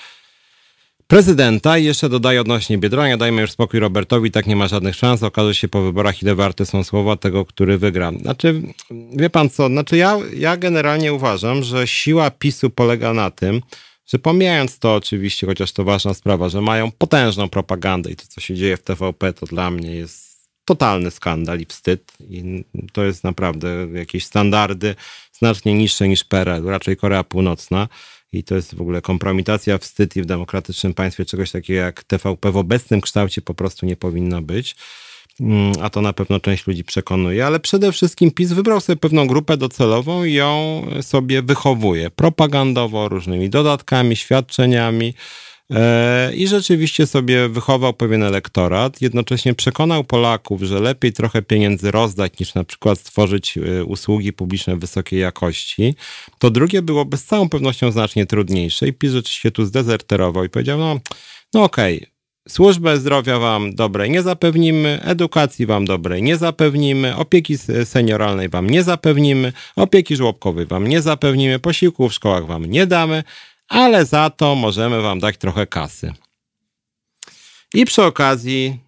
[1.13, 1.77] prezydenta.
[1.77, 5.23] I jeszcze dodaję odnośnie Biedronia, dajmy już spokój Robertowi, tak nie ma żadnych szans.
[5.23, 8.11] Okaże się po wyborach, ile warte są słowa tego, który wygra.
[8.21, 8.61] Znaczy,
[9.15, 13.61] wie pan co, znaczy ja, ja generalnie uważam, że siła PiSu polega na tym,
[14.05, 18.41] że pomijając to oczywiście, chociaż to ważna sprawa, że mają potężną propagandę i to, co
[18.41, 22.13] się dzieje w TVP, to dla mnie jest totalny skandal i wstyd.
[22.29, 24.95] I to jest naprawdę jakieś standardy
[25.33, 27.87] znacznie niższe niż PRL, raczej Korea Północna
[28.33, 32.51] i to jest w ogóle kompromitacja, wstyd i w demokratycznym państwie czegoś takiego jak TVP
[32.51, 34.75] w obecnym kształcie po prostu nie powinno być.
[35.39, 39.27] Mm, a to na pewno część ludzi przekonuje, ale przede wszystkim PiS wybrał sobie pewną
[39.27, 45.13] grupę docelową i ją sobie wychowuje propagandowo, różnymi dodatkami, świadczeniami.
[45.71, 52.39] E, I rzeczywiście sobie wychował pewien elektorat, jednocześnie przekonał Polaków, że lepiej trochę pieniędzy rozdać,
[52.39, 55.95] niż na przykład stworzyć e, usługi publiczne wysokiej jakości.
[56.39, 60.79] To drugie byłoby z całą pewnością znacznie trudniejsze i PiS rzeczywiście tu zdezerterował i powiedział,
[60.79, 60.99] no,
[61.53, 62.13] no okej, okay,
[62.49, 68.83] Służbę zdrowia wam dobrej nie zapewnimy, edukacji wam dobrej nie zapewnimy, opieki senioralnej wam nie
[68.83, 73.23] zapewnimy, opieki żłobkowej wam nie zapewnimy, posiłków w szkołach wam nie damy,
[73.67, 76.13] ale za to możemy wam dać trochę kasy.
[77.73, 78.79] I przy okazji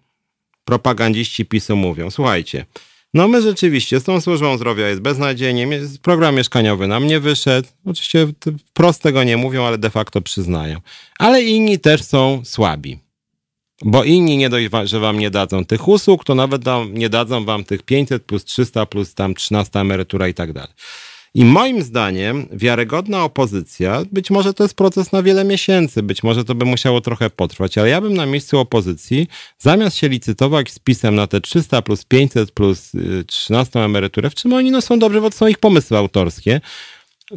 [0.64, 2.66] propagandziści PiSu mówią, słuchajcie,
[3.14, 5.68] no my rzeczywiście z tą służbą zdrowia jest beznadziejnie,
[6.02, 8.26] program mieszkaniowy nam nie wyszedł, oczywiście
[8.66, 10.80] wprost tego nie mówią, ale de facto przyznają.
[11.18, 12.98] Ale inni też są słabi.
[13.84, 16.62] Bo inni nie dość, że wam nie dadzą tych usług, to nawet
[16.92, 20.72] nie dadzą wam tych 500 plus 300 plus tam 13 emerytura i tak dalej.
[21.36, 26.44] I moim zdaniem wiarygodna opozycja, być może to jest proces na wiele miesięcy, być może
[26.44, 30.78] to by musiało trochę potrwać, ale ja bym na miejscu opozycji, zamiast się licytować z
[30.78, 32.92] pisem na te 300 plus 500 plus
[33.26, 36.60] 13 y, emeryturę, w czym oni no, są dobrzy, bo to są ich pomysły autorskie,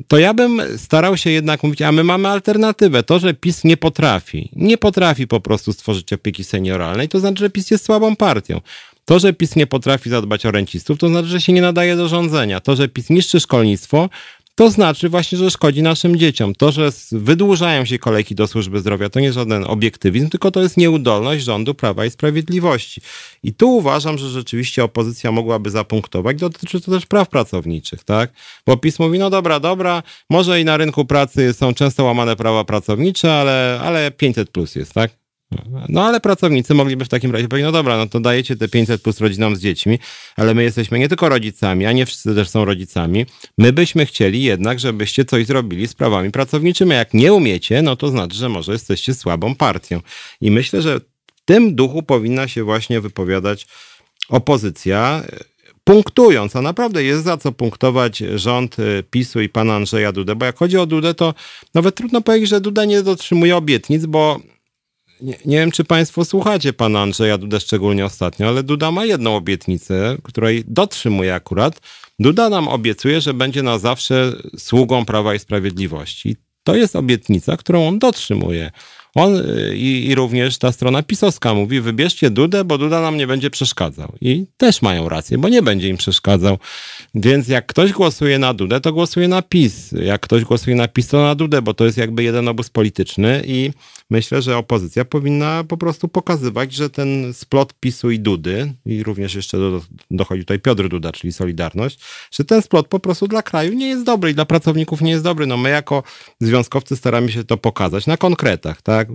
[0.08, 3.04] to ja bym starał się jednak mówić, a my mamy alternatywę.
[3.04, 7.50] To, że PiS nie potrafi, nie potrafi po prostu stworzyć opieki senioralnej, to znaczy, że
[7.50, 8.62] PiS jest słabą partią.
[9.06, 12.08] To, że PiS nie potrafi zadbać o rencistów, to znaczy, że się nie nadaje do
[12.08, 12.60] rządzenia.
[12.60, 14.10] To, że PiS niszczy szkolnictwo,
[14.60, 16.56] to znaczy właśnie, że szkodzi naszym dzieciom.
[16.56, 20.78] To, że wydłużają się kolejki do służby zdrowia, to nie żaden obiektywizm, tylko to jest
[20.78, 23.02] nieudolność rządu Prawa i Sprawiedliwości.
[23.44, 26.38] I tu uważam, że rzeczywiście opozycja mogłaby zapunktować.
[26.38, 28.32] Dotyczy to też praw pracowniczych, tak?
[28.66, 32.64] Bo PiS mówi, no dobra, dobra, może i na rynku pracy są często łamane prawa
[32.64, 35.12] pracownicze, ale, ale 500 plus jest, tak?
[35.90, 39.02] No ale pracownicy mogliby w takim razie powiedzieć, no dobra, no to dajecie te 500
[39.02, 40.00] plus rodzinom z dziećmi,
[40.36, 43.26] ale my jesteśmy nie tylko rodzicami, a nie wszyscy też są rodzicami.
[43.58, 46.92] My byśmy chcieli jednak, żebyście coś zrobili z prawami pracowniczymi.
[46.92, 50.02] Jak nie umiecie, no to znaczy, że może jesteście słabą partią.
[50.42, 53.68] I myślę, że w tym duchu powinna się właśnie wypowiadać
[54.30, 55.24] opozycja,
[55.84, 60.46] punktując, a naprawdę jest za co punktować rząd y, PiSu i pana Andrzeja Dudę, bo
[60.46, 61.34] jak chodzi o Dudę, to
[61.74, 64.40] nawet trudno powiedzieć, że Duda nie dotrzymuje obietnic, bo
[65.22, 69.36] nie, nie, wiem, czy Państwo słuchacie pana Andrzeja Dudę szczególnie ostatnio, ale Duda ma jedną
[69.36, 71.82] obietnicę, której dotrzymuje akurat.
[72.20, 76.36] Duda nam obiecuje, że będzie na zawsze sługą Prawa i Sprawiedliwości.
[76.64, 78.72] To jest obietnica, którą on dotrzymuje.
[79.16, 83.28] On y, i, i, również ta strona pisowska mówi, wybierzcie Dudę, bo Duda nam nie
[83.28, 84.14] będzie przeszkadzał.
[84.22, 86.58] I też mają rację, bo nie będzie im przeszkadzał.
[87.16, 89.92] Więc jak ktoś głosuje na Dudę, to głosuje na PiS.
[89.92, 93.44] Jak ktoś głosuje na PiS, to na Dudę, bo to jest jakby jeden obóz polityczny
[93.48, 93.72] i
[94.10, 99.36] myślę, że opozycja powinna po prostu pokazywać, że ten splot PiSu i Dudy, i również
[99.36, 99.82] jeszcze do,
[100.12, 102.00] dochodzi tutaj Piotr Duda, czyli Solidarność,
[102.32, 105.24] że ten splot po prostu dla kraju nie jest dobry i dla pracowników nie jest
[105.24, 105.48] dobry.
[105.48, 106.04] No my jako
[106.40, 109.08] związkowcy staramy się to pokazać na konkretach, tak?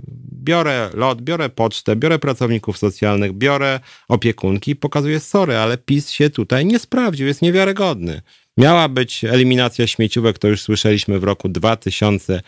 [0.43, 6.65] Biorę lot, biorę pocztę, biorę pracowników socjalnych, biorę opiekunki, pokazuję sorry, ale PiS się tutaj
[6.65, 8.21] nie sprawdził, jest niewiarygodny.
[8.57, 12.41] Miała być eliminacja śmieciówek, to już słyszeliśmy w roku 2000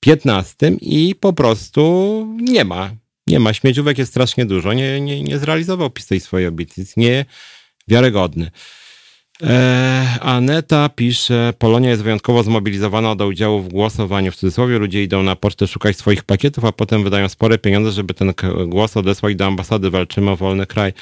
[0.00, 2.90] 15 i po prostu nie ma.
[3.26, 3.52] Nie ma.
[3.52, 4.72] Śmieciówek jest strasznie dużo.
[4.72, 6.92] Nie, nie, nie zrealizował PiS tej swojej obietnicy.
[6.96, 7.24] Nie
[7.88, 8.50] wiarygodny.
[9.42, 14.32] E, Aneta pisze, Polonia jest wyjątkowo zmobilizowana do udziału w głosowaniu.
[14.32, 18.14] W cudzysłowie ludzie idą na pocztę szukać swoich pakietów, a potem wydają spore pieniądze, żeby
[18.14, 18.32] ten
[18.66, 19.90] głos odesłać do ambasady.
[19.90, 20.92] Walczymy o wolny kraj.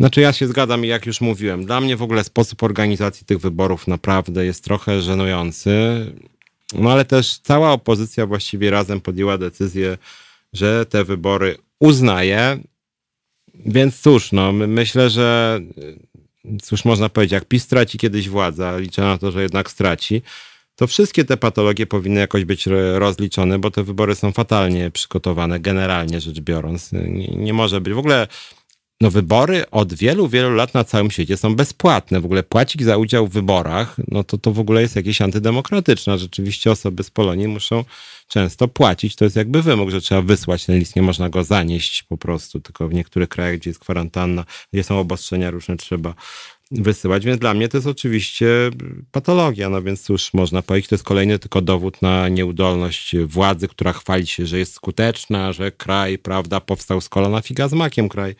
[0.00, 3.38] Znaczy ja się zgadzam i jak już mówiłem, dla mnie w ogóle sposób organizacji tych
[3.38, 5.70] wyborów naprawdę jest trochę żenujący.
[6.74, 9.98] No ale też cała opozycja właściwie razem podjęła decyzję,
[10.52, 12.58] że te wybory uznaje.
[13.54, 15.60] Więc cóż, no myślę, że
[16.62, 20.22] cóż można powiedzieć, jak PiS straci kiedyś władzę, liczę na to, że jednak straci,
[20.76, 26.20] to wszystkie te patologie powinny jakoś być rozliczone, bo te wybory są fatalnie przygotowane, generalnie
[26.20, 26.92] rzecz biorąc.
[26.92, 27.94] Nie, nie może być.
[27.94, 28.28] W ogóle
[29.00, 32.20] no wybory od wielu, wielu lat na całym świecie są bezpłatne.
[32.20, 36.18] W ogóle płacić za udział w wyborach, no to to w ogóle jest jakieś antydemokratyczne.
[36.18, 37.84] Rzeczywiście osoby z Polonii muszą
[38.28, 39.16] często płacić.
[39.16, 42.60] To jest jakby wymóg, że trzeba wysłać ten list, nie można go zanieść po prostu,
[42.60, 46.14] tylko w niektórych krajach, gdzie jest kwarantanna, gdzie są obostrzenia różne, trzeba
[46.70, 48.46] wysyłać, więc dla mnie to jest oczywiście
[49.12, 53.92] patologia, no więc cóż, można powiedzieć, to jest kolejny tylko dowód na nieudolność władzy, która
[53.92, 58.34] chwali się, że jest skuteczna, że kraj, prawda, powstał z kolana figa z makiem kraj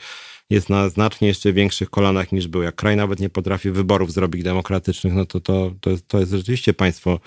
[0.50, 2.62] jest na znacznie jeszcze większych kolanach niż był.
[2.62, 6.32] Jak kraj nawet nie potrafi wyborów zrobić demokratycznych, no to to, to, jest, to jest
[6.32, 7.20] rzeczywiście państwo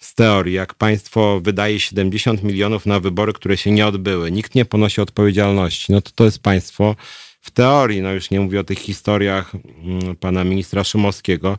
[0.00, 0.54] z teorii.
[0.54, 5.92] Jak państwo wydaje 70 milionów na wybory, które się nie odbyły, nikt nie ponosi odpowiedzialności,
[5.92, 6.96] no to to jest państwo
[7.40, 8.02] w teorii.
[8.02, 11.58] No już nie mówię o tych historiach mm, pana ministra Szymowskiego,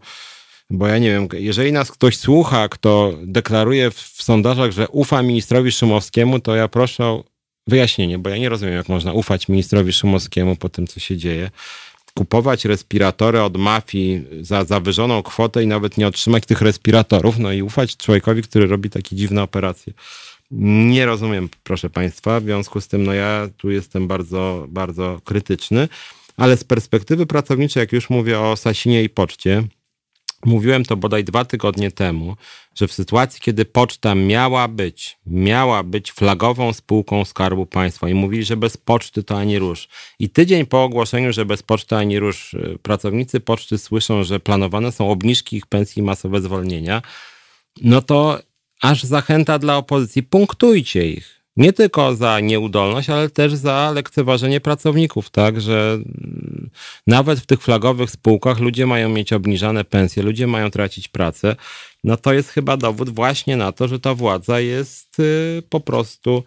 [0.69, 5.71] bo ja nie wiem, jeżeli nas ktoś słucha, kto deklaruje w sondażach, że ufa ministrowi
[5.71, 7.23] Szymowskiemu, to ja proszę
[7.67, 11.51] wyjaśnienie, bo ja nie rozumiem, jak można ufać ministrowi Szumowskiemu po tym, co się dzieje.
[12.13, 17.61] Kupować respiratory od mafii za zawyżoną kwotę i nawet nie otrzymać tych respiratorów, no i
[17.61, 19.93] ufać człowiekowi, który robi takie dziwne operacje.
[20.51, 22.39] Nie rozumiem, proszę Państwa.
[22.39, 25.87] W związku z tym, no ja tu jestem bardzo, bardzo krytyczny,
[26.37, 29.63] ale z perspektywy pracowniczej, jak już mówię o Sasinie i Poczcie,
[30.45, 32.35] Mówiłem to bodaj dwa tygodnie temu,
[32.75, 38.43] że w sytuacji, kiedy poczta miała być, miała być flagową spółką Skarbu Państwa i mówili,
[38.43, 39.87] że bez poczty to ani rusz.
[40.19, 44.91] I tydzień po ogłoszeniu, że bez poczty ani rusz, y, pracownicy poczty słyszą, że planowane
[44.91, 47.01] są obniżki ich pensji i masowe zwolnienia,
[47.81, 48.39] no to
[48.81, 55.29] aż zachęta dla opozycji, punktujcie ich nie tylko za nieudolność, ale też za lekceważenie pracowników,
[55.29, 55.99] tak, że
[57.07, 61.55] nawet w tych flagowych spółkach ludzie mają mieć obniżane pensje, ludzie mają tracić pracę.
[62.03, 66.43] No to jest chyba dowód właśnie na to, że ta władza jest y, po prostu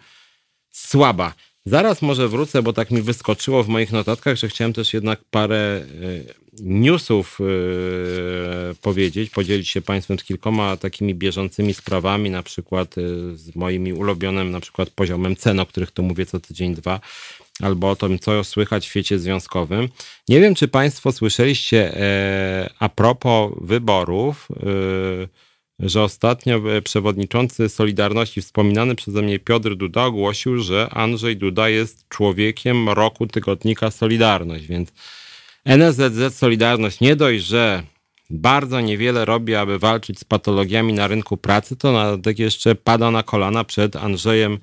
[0.71, 1.33] słaba.
[1.65, 5.81] Zaraz może wrócę, bo tak mi wyskoczyło w moich notatkach, że chciałem też jednak parę
[6.01, 7.39] y, newsów
[8.71, 13.93] y, powiedzieć, podzielić się Państwem z kilkoma takimi bieżącymi sprawami, na przykład y, z moimi
[13.93, 16.99] ulubionym na przykład poziomem cen, o których tu mówię co tydzień, dwa,
[17.61, 19.89] albo o tym, co słychać w świecie związkowym.
[20.29, 24.47] Nie wiem, czy Państwo słyszeliście e, a propos wyborów,
[25.79, 32.89] że ostatnio przewodniczący Solidarności, wspominany przeze mnie Piotr Duda, ogłosił, że Andrzej Duda jest człowiekiem
[32.89, 34.91] roku tygodnika Solidarność, więc
[35.67, 37.83] NSZZ Solidarność nie dość, że
[38.29, 43.23] bardzo niewiele robi, aby walczyć z patologiami na rynku pracy, to nawet jeszcze pada na
[43.23, 44.59] kolana przed Andrzejem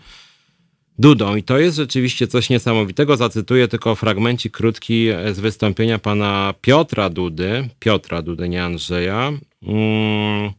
[0.99, 1.37] Dudą.
[1.37, 3.17] I to jest rzeczywiście coś niesamowitego.
[3.17, 7.69] Zacytuję tylko fragmencik krótki z wystąpienia pana Piotra Dudy.
[7.79, 9.33] Piotra Dudy, nie Andrzeja.
[9.63, 10.51] Mm,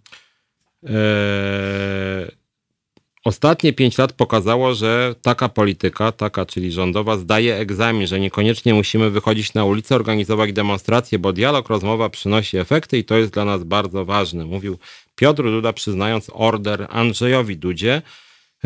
[0.84, 2.45] e,
[3.26, 9.10] Ostatnie pięć lat pokazało, że taka polityka, taka czyli rządowa, zdaje egzamin, że niekoniecznie musimy
[9.10, 13.64] wychodzić na ulicę, organizować demonstracje, bo dialog, rozmowa przynosi efekty i to jest dla nas
[13.64, 14.46] bardzo ważne.
[14.46, 14.78] Mówił
[15.16, 18.02] Piotr Duda, przyznając order Andrzejowi Dudzie.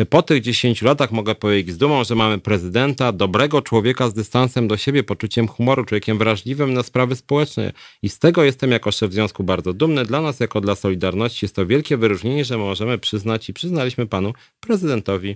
[0.05, 4.67] Po tych 10 latach mogę powiedzieć z dumą, że mamy prezydenta, dobrego człowieka z dystansem
[4.67, 7.73] do siebie, poczuciem humoru, człowiekiem wrażliwym na sprawy społeczne.
[8.01, 10.05] I z tego jestem jako szef związku bardzo dumny.
[10.05, 14.33] Dla nas, jako dla Solidarności, jest to wielkie wyróżnienie, że możemy przyznać i przyznaliśmy panu
[14.59, 15.35] prezydentowi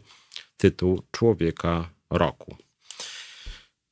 [0.57, 2.55] tytuł Człowieka Roku.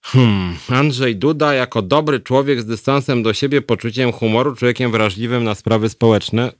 [0.01, 0.55] Hmm.
[0.69, 5.89] Andrzej Duda, jako dobry człowiek z dystansem do siebie, poczuciem humoru, człowiekiem wrażliwym na sprawy
[5.89, 6.51] społeczne.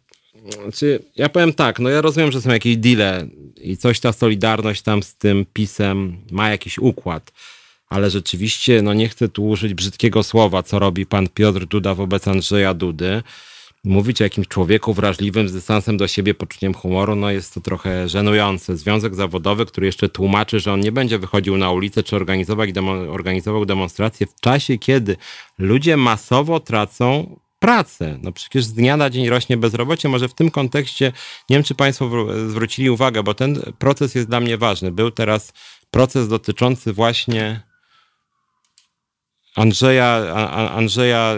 [0.49, 3.27] Znaczy, ja powiem tak, no ja rozumiem, że są jakieś deale
[3.61, 7.31] i coś ta Solidarność tam z tym pisem ma jakiś układ,
[7.87, 12.27] ale rzeczywiście, no nie chcę tu użyć brzydkiego słowa, co robi pan Piotr Duda wobec
[12.27, 13.23] Andrzeja Dudy.
[13.83, 18.09] Mówić o jakimś człowieku wrażliwym z dystansem do siebie, poczuciem humoru, no jest to trochę
[18.09, 18.77] żenujące.
[18.77, 22.91] Związek zawodowy, który jeszcze tłumaczy, że on nie będzie wychodził na ulicę czy organizować demo,
[22.91, 25.17] organizował demonstracje w czasie, kiedy
[25.57, 28.19] ludzie masowo tracą pracę.
[28.21, 30.09] No przecież z dnia na dzień rośnie bezrobocie.
[30.09, 31.11] Może w tym kontekście,
[31.49, 32.09] nie wiem czy Państwo
[32.49, 34.91] zwrócili uwagę, bo ten proces jest dla mnie ważny.
[34.91, 35.53] Był teraz
[35.91, 37.61] proces dotyczący właśnie
[39.55, 40.33] Andrzeja,
[40.75, 41.35] Andrzeja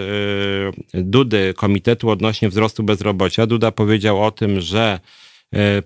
[0.93, 3.47] Dudy, Komitetu odnośnie wzrostu bezrobocia.
[3.47, 4.99] Duda powiedział o tym, że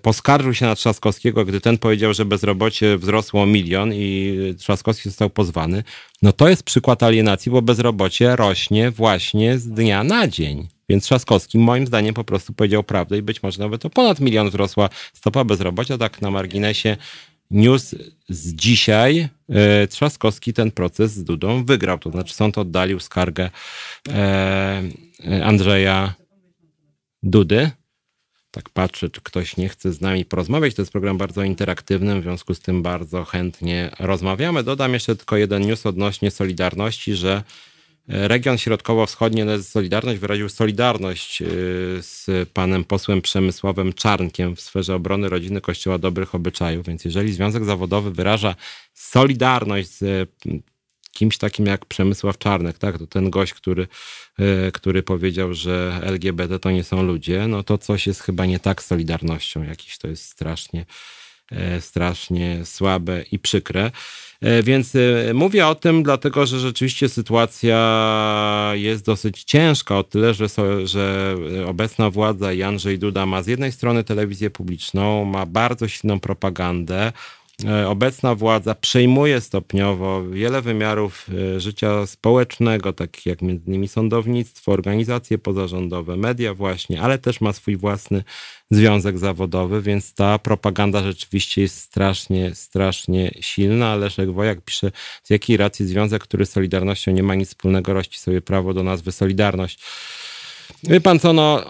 [0.02, 5.30] poskarżył się na Trzaskowskiego, gdy ten powiedział, że bezrobocie wzrosło o milion i Trzaskowski został
[5.30, 5.84] pozwany.
[6.22, 10.68] No to jest przykład alienacji, bo bezrobocie rośnie właśnie z dnia na dzień.
[10.88, 14.48] Więc Trzaskowski moim zdaniem po prostu powiedział prawdę i być może nawet o ponad milion
[14.48, 15.98] wzrosła stopa bezrobocia.
[15.98, 16.96] Tak na marginesie
[17.50, 17.94] news
[18.28, 19.28] z dzisiaj
[19.90, 21.98] Trzaskowski ten proces z Dudą wygrał.
[21.98, 23.50] To znaczy sąd oddalił skargę
[25.42, 26.14] Andrzeja
[27.22, 27.70] Dudy
[28.50, 30.74] tak patrzę, czy ktoś nie chce z nami porozmawiać.
[30.74, 34.62] To jest program bardzo interaktywny, w związku z tym bardzo chętnie rozmawiamy.
[34.62, 37.42] Dodam jeszcze tylko jeden news odnośnie Solidarności, że
[38.08, 41.42] region środkowo-wschodni NS Solidarność wyraził solidarność
[42.00, 46.86] z panem posłem Przemysławem Czarnkiem w sferze obrony rodziny Kościoła Dobrych Obyczajów.
[46.86, 48.54] Więc jeżeli Związek Zawodowy wyraża
[48.94, 50.30] solidarność z
[51.18, 52.98] kimś takim jak Przemysław Czarnek, tak?
[52.98, 53.86] To ten gość, który,
[54.72, 58.82] który powiedział, że LGBT to nie są ludzie, no to coś jest chyba nie tak
[58.82, 59.62] z Solidarnością.
[59.62, 60.86] Jakiś to jest strasznie,
[61.80, 63.90] strasznie słabe i przykre.
[64.62, 64.92] Więc
[65.34, 70.46] mówię o tym, dlatego że rzeczywiście sytuacja jest dosyć ciężka, o tyle, że,
[70.84, 76.20] że obecna władza i Andrzej Duda ma z jednej strony telewizję publiczną, ma bardzo silną
[76.20, 77.12] propagandę,
[77.86, 86.16] obecna władza przejmuje stopniowo wiele wymiarów życia społecznego, takich jak między innymi sądownictwo, organizacje pozarządowe,
[86.16, 88.24] media właśnie, ale też ma swój własny
[88.70, 93.96] związek zawodowy, więc ta propaganda rzeczywiście jest strasznie, strasznie silna.
[93.96, 94.90] Leszek Wojak pisze,
[95.22, 98.82] z jakiej racji związek, który z Solidarnością nie ma nic wspólnego, rości sobie prawo do
[98.82, 99.80] nazwy Solidarność.
[100.82, 101.60] Wie pan co, no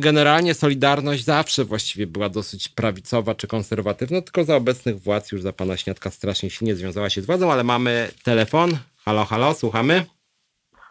[0.00, 5.52] generalnie Solidarność zawsze właściwie była dosyć prawicowa czy konserwatywna, tylko za obecnych władz już za
[5.52, 8.70] pana Śniadka strasznie silnie związała się z władzą, ale mamy telefon.
[9.04, 10.04] Halo, halo, słuchamy.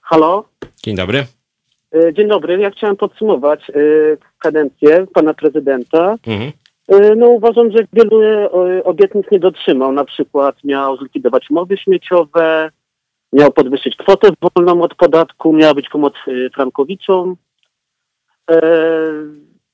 [0.01, 0.45] Halo.
[0.83, 1.25] Dzień dobry.
[2.13, 2.59] Dzień dobry.
[2.59, 3.71] Ja chciałem podsumować
[4.39, 6.15] kadencję pana prezydenta.
[6.27, 6.51] Mhm.
[7.17, 8.21] No uważam, że wielu
[8.83, 9.91] obietnic nie dotrzymał.
[9.91, 12.71] Na przykład miał zlikwidować umowy śmieciowe,
[13.33, 16.13] miał podwyższyć kwotę wolną od podatku, miała być pomoc
[16.55, 17.35] frankowiczom.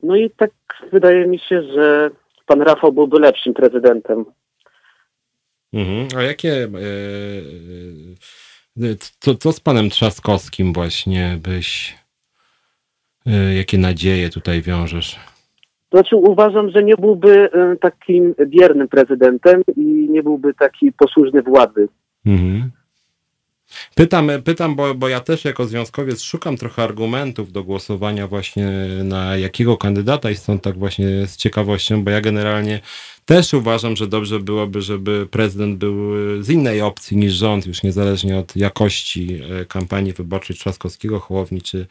[0.04, 0.52] No i tak
[0.92, 2.10] wydaje mi się, że
[2.46, 4.26] pan Rafał byłby lepszym prezydentem.
[5.74, 6.08] Mhm.
[6.18, 6.70] A jakie.
[9.20, 11.98] Co, co z panem Trzaskowskim właśnie byś.
[13.56, 15.20] Jakie nadzieje tutaj wiążesz?
[15.92, 17.50] Znaczy uważam, że nie byłby
[17.82, 21.88] takim biernym prezydentem i nie byłby taki posłuszny władzy.
[22.26, 22.72] Mhm.
[23.96, 28.68] Pytam, pytam bo, bo ja też jako związkowiec szukam trochę argumentów do głosowania właśnie
[29.04, 32.80] na jakiego kandydata i stąd tak właśnie z ciekawością, bo ja generalnie
[33.26, 36.14] też uważam, że dobrze byłoby, żeby prezydent był
[36.44, 41.88] z innej opcji niż rząd, już niezależnie od jakości kampanii wyborczej Trzaskowskiego, Hołowni czy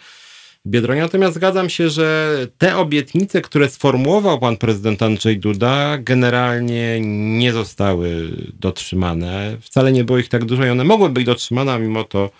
[0.66, 1.02] Biedronia.
[1.02, 7.00] Natomiast zgadzam się, że te obietnice, które sformułował pan prezydent Andrzej Duda, generalnie
[7.38, 8.28] nie zostały
[8.60, 9.56] dotrzymane.
[9.60, 12.30] Wcale nie było ich tak dużo i one mogły być dotrzymane, a mimo to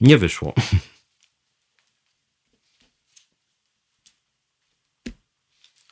[0.00, 0.52] nie wyszło.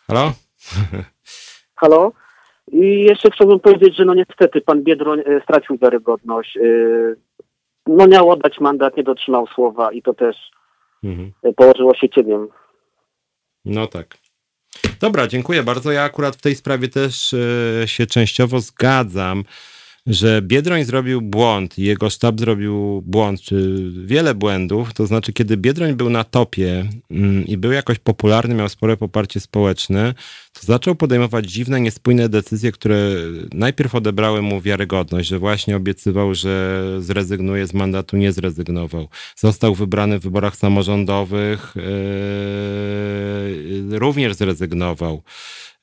[0.08, 0.32] Halo?
[1.74, 2.12] Halo?
[2.72, 6.56] I jeszcze chciałbym powiedzieć, że no niestety pan Biedroń e, stracił wiarygodność.
[6.56, 6.60] E,
[7.86, 10.36] No miał oddać mandat, nie dotrzymał słowa i to też
[11.04, 11.32] Mhm.
[11.42, 12.48] e, położyło się cieniem.
[13.64, 14.18] No tak.
[15.00, 15.92] Dobra, dziękuję bardzo.
[15.92, 19.44] Ja akurat w tej sprawie też e, się częściowo zgadzam,
[20.06, 24.94] że Biedroń zrobił błąd jego sztab zrobił błąd, czy wiele błędów.
[24.94, 29.40] To znaczy, kiedy Biedroń był na topie mm, i był jakoś popularny, miał spore poparcie
[29.40, 30.14] społeczne,
[30.52, 33.14] to zaczął podejmować dziwne, niespójne decyzje, które
[33.54, 39.08] najpierw odebrały mu wiarygodność, że właśnie obiecywał, że zrezygnuje z mandatu, nie zrezygnował.
[39.36, 41.74] Został wybrany w wyborach samorządowych,
[43.90, 45.22] yy, również zrezygnował.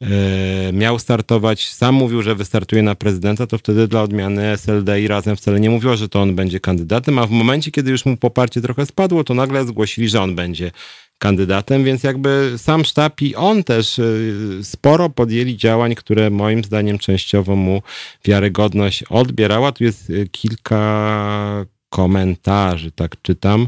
[0.10, 5.08] Yy, miał startować, sam mówił, że wystartuje na prezydenta, to wtedy dla odmiany SLD i
[5.08, 8.18] razem wcale nie mówiło, że to on będzie kandydatem, a w momencie, kiedy już mu
[8.18, 10.72] poparcie trochę spadło, to nagle zgłosili, że on będzie
[11.18, 16.98] kandydatem, więc jakby sam sztab i on też yy, sporo podjęli działań, które moim zdaniem
[16.98, 17.82] częściowo mu
[18.26, 19.72] wiarygodność odbierała.
[19.72, 23.68] Tu jest yy, kilka komentarzy, tak czytam.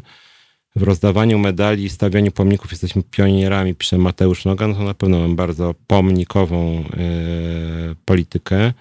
[0.76, 4.76] W rozdawaniu medali i stawianiu pomników jesteśmy pionierami, pisze Mateusz Nogan.
[4.76, 8.74] To na pewno mam bardzo pomnikową yy, politykę.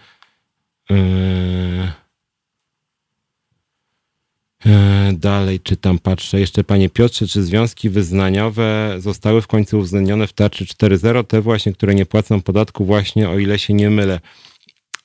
[0.90, 0.96] Yy,
[4.66, 6.40] E, Dalej czytam, patrzę.
[6.40, 11.24] Jeszcze panie Piotrze, czy związki wyznaniowe zostały w końcu uwzględnione w tarczy 4.0?
[11.24, 14.20] Te właśnie, które nie płacą podatku, właśnie o ile się nie mylę.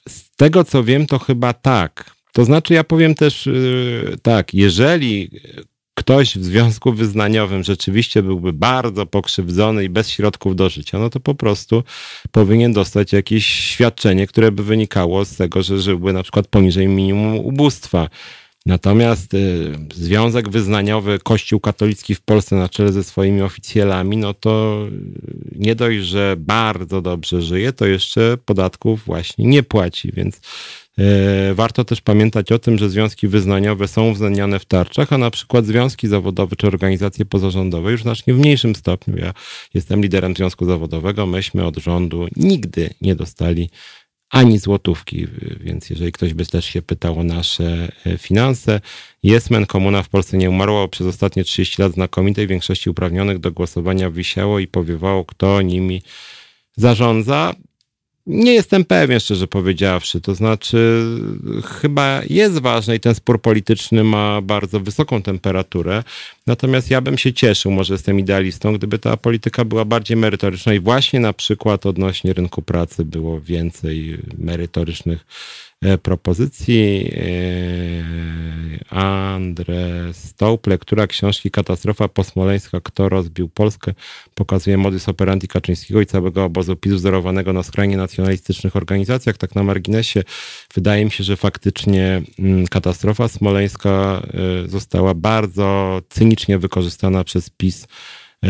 [0.10, 2.16] Z tego co wiem, to chyba tak.
[2.34, 5.32] To znaczy, ja powiem też yy, tak, jeżeli
[6.00, 11.20] ktoś w związku wyznaniowym rzeczywiście byłby bardzo pokrzywdzony i bez środków do życia, no to
[11.20, 11.84] po prostu
[12.32, 17.38] powinien dostać jakieś świadczenie, które by wynikało z tego, że żyłby na przykład poniżej minimum
[17.38, 18.10] ubóstwa.
[18.66, 24.86] Natomiast y, Związek Wyznaniowy Kościół Katolicki w Polsce na czele ze swoimi oficjalami, no to
[24.88, 30.41] y, nie dość, że bardzo dobrze żyje, to jeszcze podatków właśnie nie płaci, więc
[31.54, 35.66] warto też pamiętać o tym, że związki wyznaniowe są uwzględniane w tarczach, a na przykład
[35.66, 39.18] związki zawodowe czy organizacje pozarządowe już znacznie w mniejszym stopniu.
[39.18, 39.34] Ja
[39.74, 43.70] jestem liderem związku zawodowego, myśmy od rządu nigdy nie dostali
[44.30, 45.28] ani złotówki.
[45.60, 48.82] Więc jeżeli ktoś by też się pytał o nasze e, finanse,
[49.24, 54.12] Jesmen Komuna w Polsce nie umarła, przez ostatnie 30 lat znakomitej większości uprawnionych do głosowania
[54.12, 56.02] wisiało i powiewało, kto nimi
[56.78, 57.54] zarządza.
[58.32, 60.21] Nie jestem pewien, szczerze powiedziawszy.
[60.21, 61.03] To znaczy,
[61.82, 66.03] chyba jest ważne i ten spór polityczny ma bardzo wysoką temperaturę.
[66.47, 70.80] Natomiast ja bym się cieszył, może jestem idealistą, gdyby ta polityka była bardziej merytoryczna i
[70.80, 75.25] właśnie na przykład odnośnie rynku pracy było więcej merytorycznych
[75.82, 77.11] e, propozycji.
[78.92, 83.94] E, Andre Stouple, która książki Katastrofa Posmoleńska, kto rozbił Polskę,
[84.36, 89.38] pokazuje modus operandi Kaczyńskiego i całego obozu PiS wzorowanego na skrajnie nacjonalistycznych organizacjach.
[89.38, 90.24] Tak na marginesie
[90.76, 94.22] wydaje mi się, że faktycznie mm, katastrofa smoleńska
[94.66, 97.88] e, została bardzo cynicznie wykorzystana przez PiS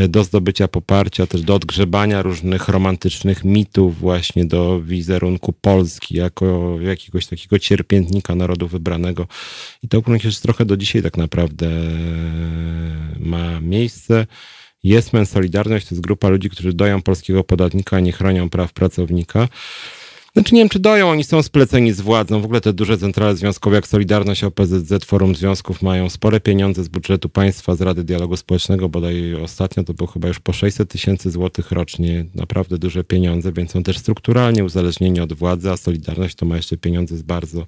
[0.10, 7.28] do zdobycia poparcia, też do odgrzebania różnych romantycznych mitów właśnie do wizerunku Polski jako jakiegoś
[7.28, 9.28] takiego cierpiętnika narodu wybranego.
[9.84, 11.72] I to gruncie rzeczy trochę do dzisiaj tak naprawdę e,
[13.20, 14.28] ma miejsce.
[14.84, 19.48] Jesmen Solidarność to jest grupa ludzi, którzy doją polskiego podatnika, a nie chronią praw pracownika.
[20.40, 22.42] Znaczy nie wiem, czy doją, oni są spleceni z władzą.
[22.42, 26.88] W ogóle te duże centrale związkowe jak Solidarność, OPZZ, Forum Związków mają spore pieniądze z
[26.88, 31.32] budżetu państwa, z Rady Dialogu Społecznego, bodaj ostatnio to było chyba już po 600 tysięcy
[31.32, 32.26] złotych rocznie.
[32.36, 36.78] Naprawdę duże pieniądze, więc są też strukturalnie uzależnieni od władzy, a Solidarność to ma jeszcze
[36.78, 37.66] pieniądze z bardzo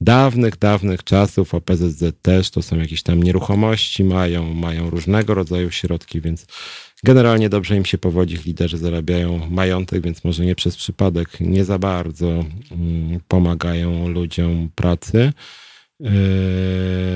[0.00, 6.20] dawnych, dawnych czasów, OPZZ też, to są jakieś tam nieruchomości, mają, mają różnego rodzaju środki,
[6.20, 6.46] więc
[7.04, 11.78] generalnie dobrze im się powodzi, liderzy zarabiają majątek, więc może nie przez przypadek nie za
[11.78, 15.32] bardzo mm, pomagają ludziom pracy.
[16.00, 16.10] Yy,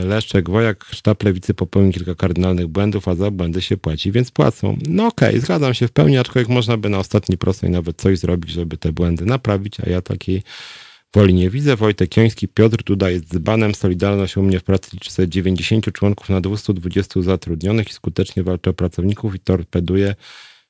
[0.05, 4.79] Leszczek Wojak, sztab lewicy popełnił kilka kardynalnych błędów, a za błędy się płaci, więc płacą.
[4.89, 8.19] No okej, okay, zgadzam się w pełni, aczkolwiek można by na ostatni prostej nawet coś
[8.19, 10.43] zrobić, żeby te błędy naprawić, a ja takiej
[11.15, 11.77] woli nie widzę.
[11.77, 13.75] Wojtek Joński, Piotr Duda jest dzbanem.
[13.75, 18.71] Solidarność u mnie w pracy liczy sobie 90 członków na 220 zatrudnionych i skutecznie walczy
[18.71, 20.15] o pracowników i torpeduje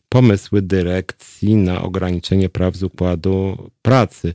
[0.09, 4.35] pomysły dyrekcji na ograniczenie praw z układu pracy.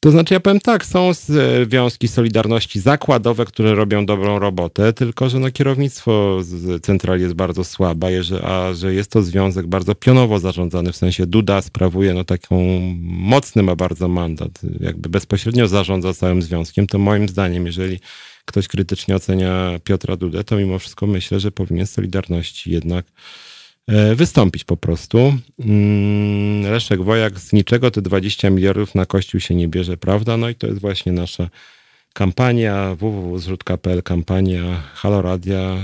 [0.00, 5.38] To znaczy, ja powiem tak, są związki Solidarności zakładowe, które robią dobrą robotę, tylko że
[5.38, 6.40] no, kierownictwo
[6.82, 8.08] centrali jest bardzo słabe,
[8.42, 13.62] a że jest to związek bardzo pionowo zarządzany, w sensie Duda sprawuje no, taką mocny
[13.62, 18.00] ma bardzo mandat, jakby bezpośrednio zarządza całym związkiem, to moim zdaniem, jeżeli
[18.44, 23.04] ktoś krytycznie ocenia Piotra Dudę, to mimo wszystko myślę, że powinien Solidarności jednak
[24.16, 25.34] wystąpić po prostu.
[26.62, 30.36] Leszek Wojak, z niczego te 20 miliardów na Kościół się nie bierze, prawda?
[30.36, 31.48] No i to jest właśnie nasza
[32.18, 35.76] kampania www.zrzutka.pl, kampania Halo Radia.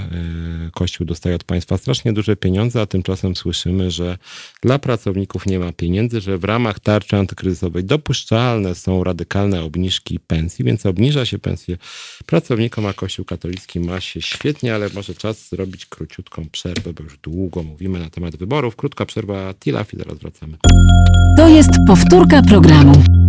[0.67, 4.19] y, Kościół dostaje od państwa strasznie duże pieniądze, a tymczasem słyszymy, że
[4.63, 10.65] dla pracowników nie ma pieniędzy, że w ramach tarczy antykryzysowej dopuszczalne są radykalne obniżki pensji,
[10.65, 11.77] więc obniża się pensję
[12.27, 17.19] pracownikom, a Kościół katolicki ma się świetnie, ale może czas zrobić króciutką przerwę, bo już
[17.19, 18.77] długo mówimy na temat wyborów.
[18.77, 20.57] Krótka przerwa, Tilaf i zaraz wracamy.
[21.37, 23.24] To jest powtórka programu.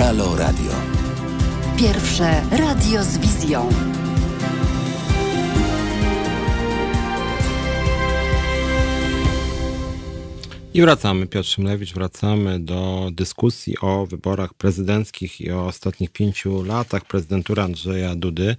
[0.00, 0.72] Halo Radio.
[1.78, 3.68] Pierwsze radio z wizją.
[10.74, 17.04] I wracamy, Piotr Szymlewicz, wracamy do dyskusji o wyborach prezydenckich i o ostatnich pięciu latach
[17.04, 18.56] prezydentury Andrzeja Dudy.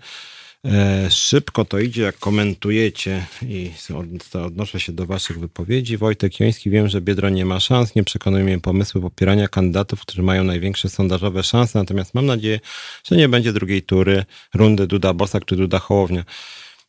[0.66, 5.98] E, szybko to idzie, jak komentujecie i od- odnoszę się do waszych wypowiedzi.
[5.98, 10.24] Wojtek Joński, wiem, że Biedroń nie ma szans, nie przekonują mnie pomysły popierania kandydatów, którzy
[10.24, 12.60] mają największe sondażowe szanse, natomiast mam nadzieję,
[13.04, 16.24] że nie będzie drugiej tury rundy Duda Bosak czy Duda Hołownia.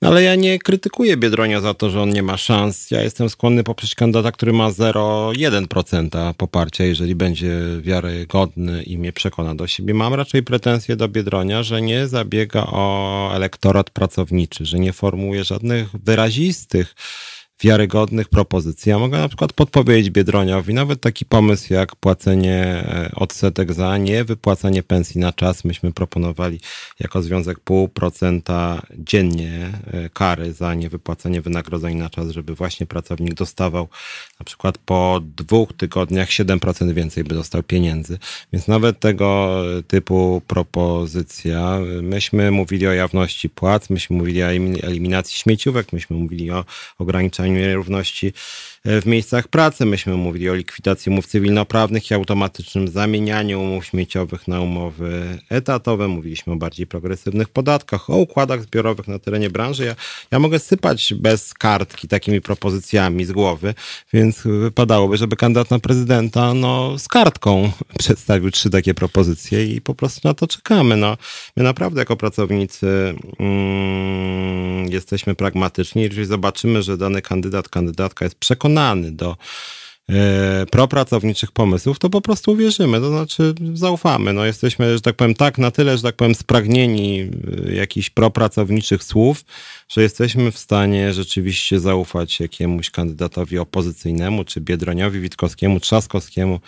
[0.02, 2.90] Ale ja nie krytykuję Biedronia za to, że on nie ma szans.
[2.90, 9.54] Ja jestem skłonny poprzeć kandydata, który ma 0,1% poparcia, jeżeli będzie wiarygodny i mnie przekona
[9.54, 9.94] do siebie.
[9.94, 15.90] Mam raczej pretensje do Biedronia, że nie zabiega o elektorat pracowniczy, że nie formułuje żadnych
[15.90, 16.94] wyrazistych,
[17.62, 18.90] wiarygodnych propozycji.
[18.90, 24.82] Ja mogę na przykład podpowiedzieć Biedroniowi nawet taki pomysł jak płacenie e, odsetek za niewypłacanie
[24.82, 25.64] pensji na czas.
[25.64, 26.60] Myśmy proponowali
[27.00, 33.34] jako związek pół procenta dziennie e, kary za niewypłacenie wynagrodzeń na czas, żeby właśnie pracownik
[33.34, 33.88] dostawał
[34.40, 38.18] na przykład po dwóch tygodniach 7% więcej by dostał pieniędzy.
[38.52, 41.78] Więc nawet tego typu propozycja.
[42.02, 46.64] Myśmy mówili o jawności płac, myśmy mówili o elimin- eliminacji śmieciówek, myśmy mówili o
[46.98, 48.32] ograniczaniu nierówności
[48.84, 54.60] w miejscach pracy, myśmy mówili o likwidacji umów cywilnoprawnych i automatycznym zamienianiu umów śmieciowych na
[54.60, 59.84] umowy etatowe, mówiliśmy o bardziej progresywnych podatkach, o układach zbiorowych na terenie branży.
[59.84, 59.94] Ja,
[60.30, 63.74] ja mogę sypać bez kartki takimi propozycjami z głowy,
[64.12, 69.94] więc wypadałoby, żeby kandydat na prezydenta no, z kartką przedstawił trzy takie propozycje i po
[69.94, 70.96] prostu na to czekamy.
[70.96, 71.16] No,
[71.56, 76.02] my naprawdę jako pracownicy mm, jesteśmy pragmatyczni.
[76.02, 78.71] Jeżeli zobaczymy, że dany kandydat, kandydatka jest przekonany
[79.10, 79.36] do
[80.08, 84.32] e, propracowniczych pomysłów, to po prostu uwierzymy, to znaczy zaufamy.
[84.32, 87.30] No jesteśmy, że tak powiem, tak na tyle, że tak powiem, spragnieni
[87.68, 89.44] e, jakichś propracowniczych słów,
[89.88, 96.60] że jesteśmy w stanie rzeczywiście zaufać jakiemuś kandydatowi opozycyjnemu, czy Biedroniowi, Witkowskiemu, Trzaskowskiemu,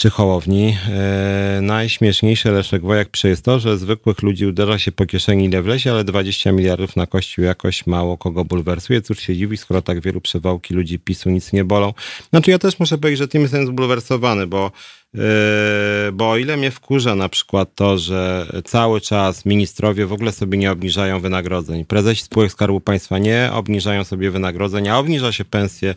[0.00, 0.76] czy Hołowni.
[0.88, 5.62] E, najśmieszniejsze Leszek Wojak przy jest to, że zwykłych ludzi uderza się po kieszeni ile
[5.62, 9.02] wlezie, ale 20 miliardów na kościół jakoś mało kogo bulwersuje.
[9.02, 11.94] Cóż się dziwi, skoro tak wielu przewałki ludzi PiSu nic nie bolą.
[12.30, 14.72] Znaczy ja też muszę powiedzieć, że tym jestem zbulwersowany, bo
[15.14, 20.32] Yy, bo o ile mnie wkurza na przykład to, że cały czas ministrowie w ogóle
[20.32, 25.44] sobie nie obniżają wynagrodzeń, prezesi spółek Skarbu Państwa nie obniżają sobie wynagrodzeń, a obniża się
[25.44, 25.94] pensje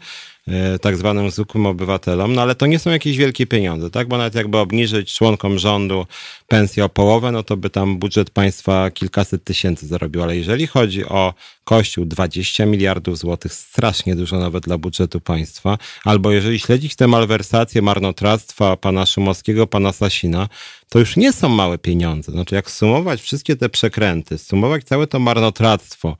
[0.81, 4.07] tak zwanym zwykłym obywatelom, no ale to nie są jakieś wielkie pieniądze, tak?
[4.07, 6.05] Bo nawet jakby obniżyć członkom rządu
[6.47, 11.05] pensję o połowę, no to by tam budżet państwa kilkaset tysięcy zarobił, ale jeżeli chodzi
[11.05, 11.33] o
[11.63, 17.81] Kościół 20 miliardów złotych, strasznie dużo nawet dla budżetu państwa, albo jeżeli śledzić te malwersacje,
[17.81, 20.49] marnotrawstwa pana Szymowskiego, pana Sasina,
[20.93, 22.31] to już nie są małe pieniądze.
[22.31, 26.17] Znaczy, jak sumować wszystkie te przekręty, sumować całe to marnotrawstwo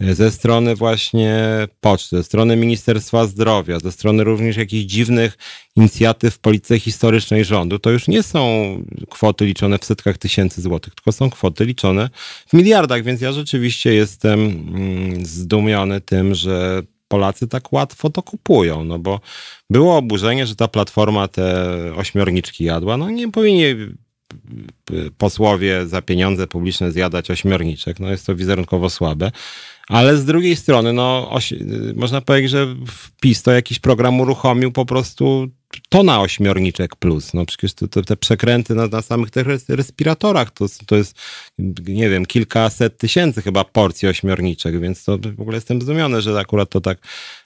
[0.00, 1.38] e, ze strony właśnie
[1.80, 5.38] poczty, ze strony Ministerstwa Zdrowia, ze strony również jakichś dziwnych
[5.76, 8.42] inicjatyw w polityce historycznej rządu, to już nie są
[9.10, 12.10] kwoty liczone w setkach tysięcy złotych, tylko są kwoty liczone
[12.48, 18.84] w miliardach, więc ja rzeczywiście jestem mm, zdumiony tym, że Polacy tak łatwo to kupują,
[18.84, 19.20] no bo
[19.70, 22.96] było oburzenie, że ta platforma te ośmiorniczki jadła.
[22.96, 23.64] No nie powinni
[25.18, 28.00] posłowie za pieniądze publiczne zjadać ośmiorniczek.
[28.00, 29.30] No jest to wizerunkowo słabe.
[29.88, 31.54] Ale z drugiej strony, no, oś,
[31.94, 32.76] można powiedzieć, że
[33.20, 35.48] PiS to jakiś program uruchomił po prostu
[35.88, 37.34] tona ośmiorniczek plus.
[37.34, 41.18] No przecież to, to, te przekręty na, na samych tych respiratorach to, to jest,
[41.88, 46.70] nie wiem, kilkaset tysięcy chyba porcji ośmiorniczek, więc to w ogóle jestem zdumiony, że akurat
[46.70, 46.98] to tak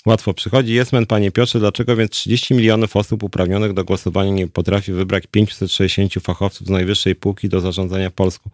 [0.06, 0.74] łatwo przychodzi.
[0.74, 6.14] Jestem, panie Piotrze, dlaczego więc 30 milionów osób uprawnionych do głosowania nie potrafi wybrać 560
[6.14, 8.50] fachowców z najwyższej półki do zarządzania Polską?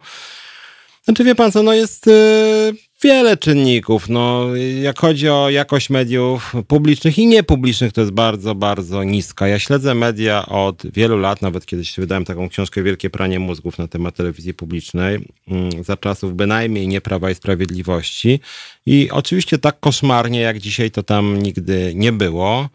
[1.03, 2.73] Znaczy wie pan co, no jest, yy,
[3.05, 4.09] wiele czynników.
[4.09, 9.47] No, jak chodzi o jakość mediów publicznych i niepublicznych, to jest bardzo, bardzo niska.
[9.47, 13.87] Ja śledzę media od wielu lat, nawet kiedyś wydałem taką książkę Wielkie Pranie Mózgów na
[13.87, 18.39] temat telewizji publicznej, mm, za czasów bynajmniej nie Prawa i Sprawiedliwości.
[18.85, 22.69] I oczywiście tak koszmarnie jak dzisiaj to tam nigdy nie było.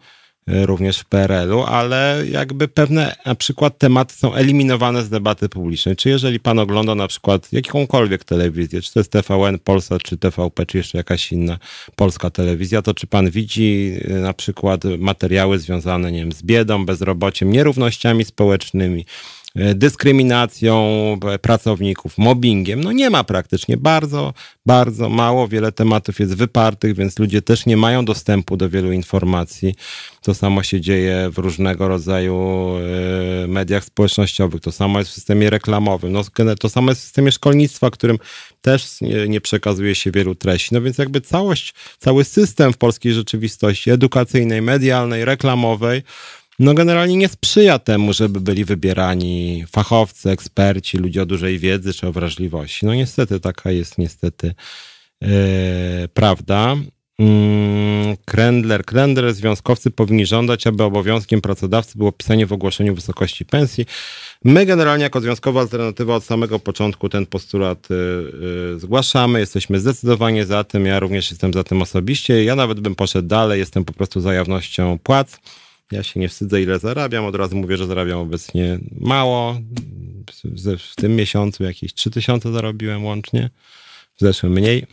[0.51, 5.95] Y, również w PRL-u, ale jakby pewne na przykład tematy są eliminowane z debaty publicznej.
[5.95, 10.65] Czy jeżeli pan ogląda na przykład jakąkolwiek telewizję, czy to jest TVN Polsa, czy TVP,
[10.65, 11.57] czy jeszcze jakaś inna
[11.95, 16.85] polska telewizja, to czy pan widzi y, na przykład materiały związane, nie wiem, z biedą,
[16.85, 19.05] bezrobociem, nierównościami społecznymi,
[19.55, 20.81] dyskryminacją
[21.41, 22.83] pracowników, mobbingiem.
[22.83, 23.77] No nie ma praktycznie.
[23.77, 24.33] Bardzo,
[24.65, 25.47] bardzo mało.
[25.47, 29.75] Wiele tematów jest wypartych, więc ludzie też nie mają dostępu do wielu informacji.
[30.21, 32.35] To samo się dzieje w różnego rodzaju
[33.43, 34.61] e, mediach społecznościowych.
[34.61, 36.11] To samo jest w systemie reklamowym.
[36.11, 36.21] No,
[36.59, 38.17] to samo jest w systemie szkolnictwa, którym
[38.61, 38.97] też
[39.27, 40.73] nie przekazuje się wielu treści.
[40.73, 46.03] No więc jakby całość, cały system w polskiej rzeczywistości edukacyjnej, medialnej, reklamowej,
[46.61, 52.07] no generalnie nie sprzyja temu, żeby byli wybierani fachowcy, eksperci, ludzie o dużej wiedzy czy
[52.07, 52.85] o wrażliwości.
[52.85, 54.53] No niestety taka jest niestety
[55.21, 55.29] yy,
[56.13, 56.75] prawda.
[57.19, 63.85] Mm, Krendler, Krendler, związkowcy powinni żądać, aby obowiązkiem pracodawcy było pisanie w ogłoszeniu wysokości pensji.
[64.43, 67.95] My generalnie jako Związkowa Alternatywa od samego początku ten postulat y,
[68.75, 69.39] y, zgłaszamy.
[69.39, 70.85] Jesteśmy zdecydowanie za tym.
[70.85, 72.43] Ja również jestem za tym osobiście.
[72.43, 73.59] Ja nawet bym poszedł dalej.
[73.59, 75.39] Jestem po prostu za jawnością płac.
[75.91, 77.25] Ja się nie wstydzę, ile zarabiam.
[77.25, 79.61] Od razu mówię, że zarabiam obecnie mało.
[80.79, 83.49] W tym miesiącu jakieś 3000 zarobiłem łącznie
[84.17, 84.85] w zeszłym mniej,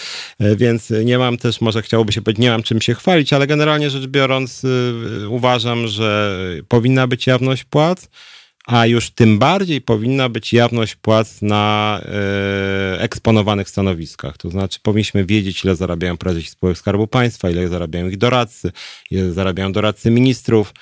[0.56, 3.90] więc nie mam też, może chciałoby się powiedzieć, nie mam czym się chwalić, ale generalnie
[3.90, 6.38] rzecz biorąc y, uważam, że
[6.68, 8.08] powinna być jawność płac,
[8.66, 12.00] a już tym bardziej powinna być jawność płac na
[12.96, 14.38] y, eksponowanych stanowiskach.
[14.38, 18.72] To znaczy, powinniśmy wiedzieć, ile zarabiają prezesi spółek Skarbu Państwa, ile zarabiają ich doradcy,
[19.10, 20.74] ile zarabiają doradcy ministrów.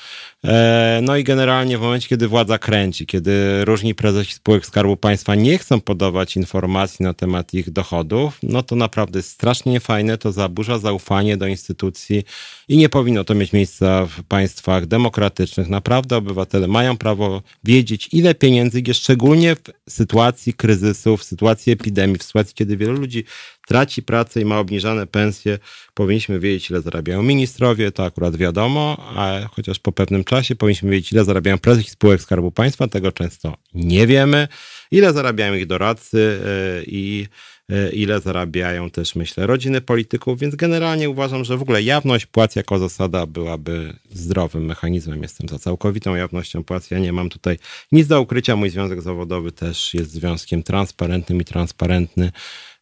[0.46, 5.34] E, no i generalnie w momencie, kiedy władza kręci, kiedy różni prezesi spółek Skarbu Państwa
[5.34, 10.32] nie chcą podawać informacji na temat ich dochodów, no to naprawdę jest strasznie niefajne, to
[10.32, 12.24] zaburza zaufanie do instytucji
[12.68, 15.68] i nie powinno to mieć miejsca w państwach demokratycznych.
[15.68, 22.18] Naprawdę obywatele mają prawo wiedzieć, ile pieniędzy jest, szczególnie w sytuacji kryzysu, w sytuacji epidemii,
[22.18, 23.24] w sytuacji, kiedy wielu ludzi
[23.72, 25.58] traci pracę i ma obniżane pensje,
[25.94, 31.12] powinniśmy wiedzieć, ile zarabiają ministrowie, to akurat wiadomo, a chociaż po pewnym czasie powinniśmy wiedzieć,
[31.12, 34.48] ile zarabiają prezesi spółek Skarbu Państwa, tego często nie wiemy,
[34.90, 37.26] ile zarabiają ich doradcy e, i
[37.68, 42.56] e, ile zarabiają też, myślę, rodziny polityków, więc generalnie uważam, że w ogóle jawność płac
[42.56, 45.22] jako zasada byłaby zdrowym mechanizmem.
[45.22, 46.90] Jestem za całkowitą jawnością płac.
[46.90, 47.58] Ja nie mam tutaj
[47.92, 48.56] nic do ukrycia.
[48.56, 52.32] Mój związek zawodowy też jest związkiem transparentnym i transparentny.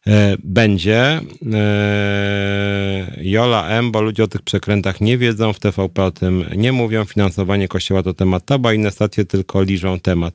[0.07, 1.21] E, będzie.
[1.53, 6.71] E, Jola M., bo ludzie o tych przekrętach nie wiedzą, w TVP o tym nie
[6.71, 7.05] mówią.
[7.05, 10.33] Finansowanie kościoła to temat tabu, a inne stacje tylko liżą temat.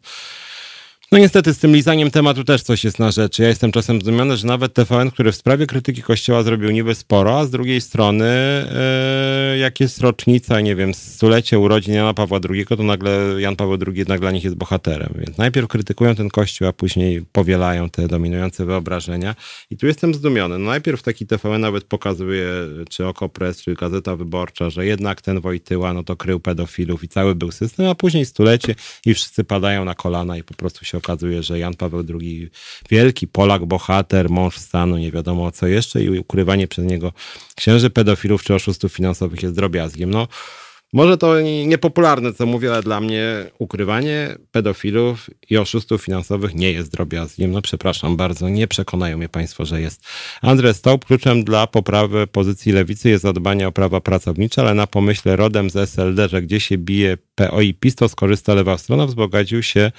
[1.12, 3.42] No niestety z tym lizaniem tematu też coś jest na rzeczy.
[3.42, 7.38] Ja jestem czasem zdumiony, że nawet TVN, który w sprawie krytyki Kościoła zrobił niby sporo,
[7.38, 8.26] a z drugiej strony
[9.52, 13.78] yy, jak jest rocznica, nie wiem, stulecie urodzin Jana Pawła II, to nagle Jan Paweł
[13.86, 15.14] II nagle dla nich jest bohaterem.
[15.18, 19.34] Więc najpierw krytykują ten Kościół, a później powielają te dominujące wyobrażenia.
[19.70, 20.59] I tu jestem zdumiony.
[20.59, 22.48] No najpierw taki TVN nawet pokazuje,
[22.90, 27.34] czy Okopres, czy Gazeta Wyborcza, że jednak ten Wojtyła, no to krył pedofilów i cały
[27.34, 28.74] był system, a później stulecie
[29.07, 32.51] i wszyscy padają na kolana i po prostu się okazuje, że Jan Paweł II,
[32.90, 37.12] wielki Polak, bohater, mąż stanu, nie wiadomo co jeszcze i ukrywanie przez niego
[37.55, 40.11] księży pedofilów czy oszustów finansowych jest drobiazgiem.
[40.11, 40.28] No,
[40.92, 46.92] może to niepopularne, co mówię, ale dla mnie ukrywanie pedofilów i oszustów finansowych nie jest
[46.92, 47.51] drobiazgiem.
[47.51, 50.05] No przepraszam bardzo, nie przekonają mnie Państwo, że jest.
[50.42, 55.36] Andrzej Stop, kluczem dla poprawy pozycji lewicy jest zadbanie o prawa pracownicze, ale na pomyśle
[55.36, 59.62] rodem z SLD, że gdzie się bije PO i PiS, to skorzysta lewa strona, wzbogacił
[59.62, 59.92] się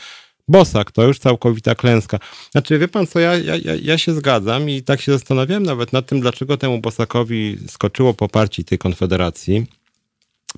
[0.47, 2.19] Bosak to już całkowita klęska.
[2.51, 6.05] Znaczy, wie pan co, ja, ja, ja się zgadzam i tak się zastanawiałem nawet nad
[6.05, 9.65] tym, dlaczego temu Bosakowi skoczyło poparcie tej konfederacji.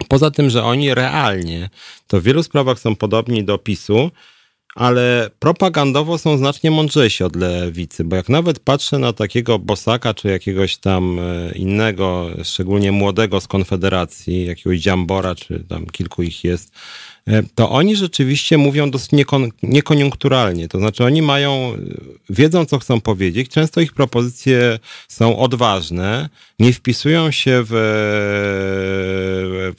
[0.08, 1.70] Poza tym, że oni realnie
[2.08, 4.12] to w wielu sprawach są podobni do PiSu,
[4.76, 10.28] ale propagandowo są znacznie mądrzejsi od lewicy, bo jak nawet patrzę na takiego Bosaka czy
[10.28, 16.72] jakiegoś tam e, innego, szczególnie młodego z Konfederacji, jakiegoś Dziambora, czy tam kilku ich jest,
[17.56, 20.68] to oni rzeczywiście mówią dosyć niekon, niekoniunkturalnie.
[20.68, 21.78] To znaczy oni mają, e,
[22.30, 26.30] wiedzą co chcą powiedzieć, często ich propozycje są odważne,
[26.60, 27.72] nie wpisują się w,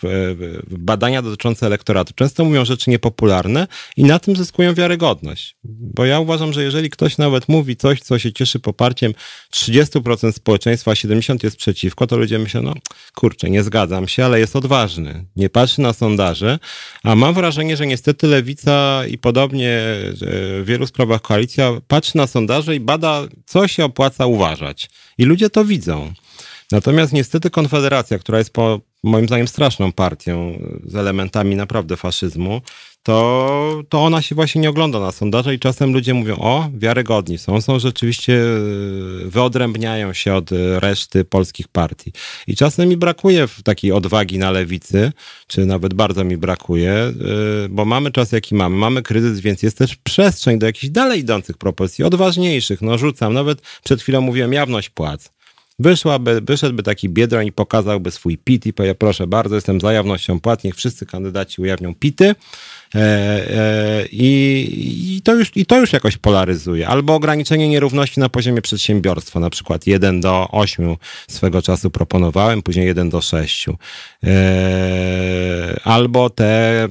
[0.03, 2.14] w, w badania dotyczące elektoratu.
[2.14, 3.66] Często mówią rzeczy niepopularne
[3.97, 5.57] i na tym zyskują wiarygodność.
[5.64, 9.14] Bo ja uważam, że jeżeli ktoś nawet mówi coś, co się cieszy poparciem
[9.53, 12.74] 30% społeczeństwa, a 70% jest przeciwko, to ludzie myślą, no
[13.14, 15.24] kurczę, nie zgadzam się, ale jest odważny.
[15.37, 16.59] Nie patrzy na sondaże,
[17.03, 19.81] a mam wrażenie, że niestety lewica i podobnie
[20.20, 24.91] w wielu sprawach koalicja patrzy na sondaże i bada, co się opłaca uważać.
[25.18, 26.12] I ludzie to widzą.
[26.72, 32.60] Natomiast niestety Konfederacja, która jest po, moim zdaniem straszną partią z elementami naprawdę faszyzmu,
[33.02, 37.38] to, to ona się właśnie nie ogląda na sondaże i czasem ludzie mówią, o, wiarygodni
[37.38, 42.12] są, są rzeczywiście, e, wyodrębniają się od reszty polskich partii.
[42.46, 45.12] I czasem mi brakuje takiej odwagi na lewicy,
[45.46, 47.12] czy nawet bardzo mi brakuje, e,
[47.70, 51.58] bo mamy czas jaki mamy, mamy kryzys, więc jest też przestrzeń do jakichś dalej idących
[51.58, 55.39] propozycji, odważniejszych, no rzucam, nawet przed chwilą mówiłem jawność płac.
[55.81, 60.41] Wyszłaby, wyszedłby taki Biedroń i pokazałby swój PIT i powie, proszę bardzo, jestem za jawnością
[60.41, 62.35] płat, niech wszyscy kandydaci ujawnią PITy.
[62.95, 66.88] E, e, i, i, to już, I to już jakoś polaryzuje.
[66.88, 70.97] Albo ograniczenie nierówności na poziomie przedsiębiorstwa, na przykład 1 do 8
[71.28, 73.66] swego czasu proponowałem, później 1 do 6.
[74.24, 76.88] E, albo te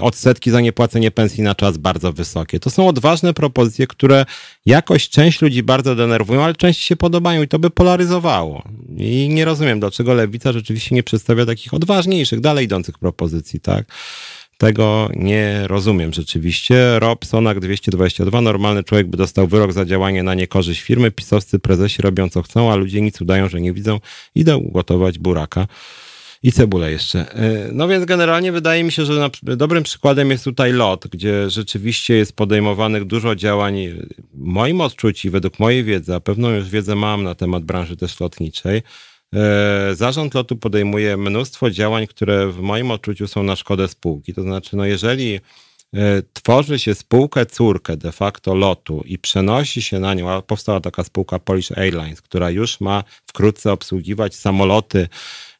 [0.00, 2.60] odsetki za niepłacenie pensji na czas bardzo wysokie.
[2.60, 4.26] To są odważne propozycje, które
[4.66, 8.62] jakoś część ludzi bardzo denerwują, ale część się podobają i to by polaryzowało.
[8.96, 13.84] I nie rozumiem, dlaczego lewica rzeczywiście nie przedstawia takich odważniejszych, dalej idących propozycji, tak?
[14.62, 16.98] Tego nie rozumiem rzeczywiście.
[16.98, 21.10] Rob Sonak 222, normalny człowiek by dostał wyrok za działanie na niekorzyść firmy.
[21.10, 24.00] Pisowscy prezesi robią co chcą, a ludzie nic udają, że nie widzą.
[24.34, 25.66] Idę ugotować buraka.
[26.42, 27.34] I cebulę jeszcze.
[27.34, 32.14] E, no więc generalnie wydaje mi się, że dobrym przykładem jest tutaj LOT, gdzie rzeczywiście
[32.14, 33.88] jest podejmowanych dużo działań.
[33.88, 38.20] W moim odczuciu, według mojej wiedzy, a pewną już wiedzę mam na temat branży też
[38.20, 39.11] lotniczej, E,
[39.92, 44.34] zarząd lotu podejmuje mnóstwo działań, które w moim odczuciu są na szkodę spółki.
[44.34, 50.00] To znaczy, no jeżeli e, tworzy się spółkę córkę de facto lotu i przenosi się
[50.00, 55.08] na nią, a powstała taka spółka Polish Airlines, która już ma wkrótce obsługiwać samoloty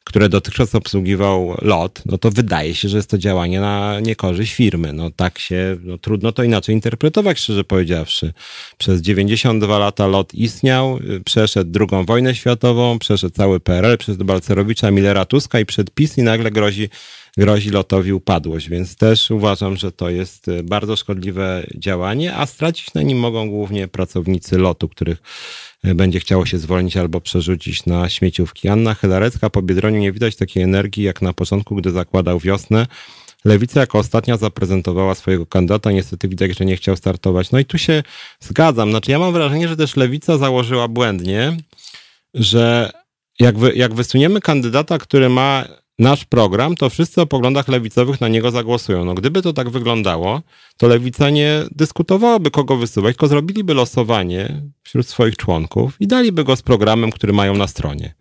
[0.04, 4.92] które dotychczas obsługiwał LOT, no to wydaje się, że jest to działanie na niekorzyść firmy.
[4.92, 8.32] No tak się, no trudno to inaczej interpretować, szczerze powiedziawszy.
[8.78, 15.24] Przez 92 lata LOT istniał, przeszedł drugą wojnę światową, przeszedł cały PRL, przez Balcerowicza, Millera
[15.24, 16.88] Tuska i przed PiS i nagle grozi
[17.36, 23.02] grozi lotowi upadłość, więc też uważam, że to jest bardzo szkodliwe działanie, a stracić na
[23.02, 25.22] nim mogą głównie pracownicy lotu, których
[25.84, 28.68] będzie chciało się zwolnić albo przerzucić na śmieciówki.
[28.68, 32.86] Anna Chylarecka po Biedroniu nie widać takiej energii jak na początku, gdy zakładał wiosnę.
[33.44, 37.50] Lewica jako ostatnia zaprezentowała swojego kandydata, niestety widać, że nie chciał startować.
[37.50, 38.02] No i tu się
[38.40, 38.90] zgadzam.
[38.90, 41.56] Znaczy ja mam wrażenie, że też Lewica założyła błędnie,
[42.34, 42.90] że
[43.40, 45.64] jak, wy, jak wysuniemy kandydata, który ma
[46.02, 49.04] nasz program, to wszyscy o poglądach lewicowych na niego zagłosują.
[49.04, 50.42] No gdyby to tak wyglądało,
[50.76, 56.56] to lewica nie dyskutowałaby, kogo wysuwać, tylko zrobiliby losowanie wśród swoich członków i daliby go
[56.56, 58.14] z programem, który mają na stronie.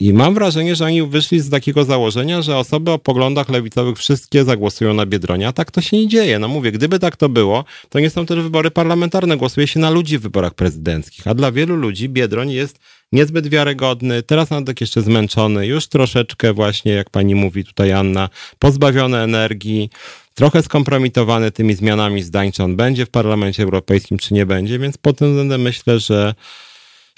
[0.00, 4.44] I mam wrażenie, że oni wyszli z takiego założenia, że osoby o poglądach lewicowych wszystkie
[4.44, 6.38] zagłosują na Biedronia, a tak to się nie dzieje.
[6.38, 9.90] No mówię, gdyby tak to było, to nie są też wybory parlamentarne, głosuje się na
[9.90, 12.78] ludzi w wyborach prezydenckich, a dla wielu ludzi Biedroń jest
[13.14, 19.18] niezbyt wiarygodny, teraz nawet jeszcze zmęczony, już troszeczkę właśnie, jak pani mówi tutaj Anna, pozbawiony
[19.18, 19.90] energii,
[20.34, 24.98] trochę skompromitowany tymi zmianami zdań, czy on będzie w Parlamencie Europejskim, czy nie będzie, więc
[24.98, 26.34] pod tym względem myślę, że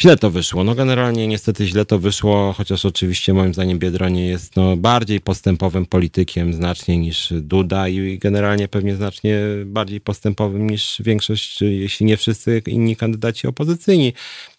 [0.01, 0.65] źle to wyszło.
[0.65, 5.87] No generalnie niestety źle to wyszło, chociaż oczywiście moim zdaniem Biedronie jest no, bardziej postępowym
[5.87, 12.63] politykiem znacznie niż Duda i generalnie pewnie znacznie bardziej postępowym niż większość, jeśli nie wszyscy
[12.67, 14.13] inni kandydaci opozycyjni.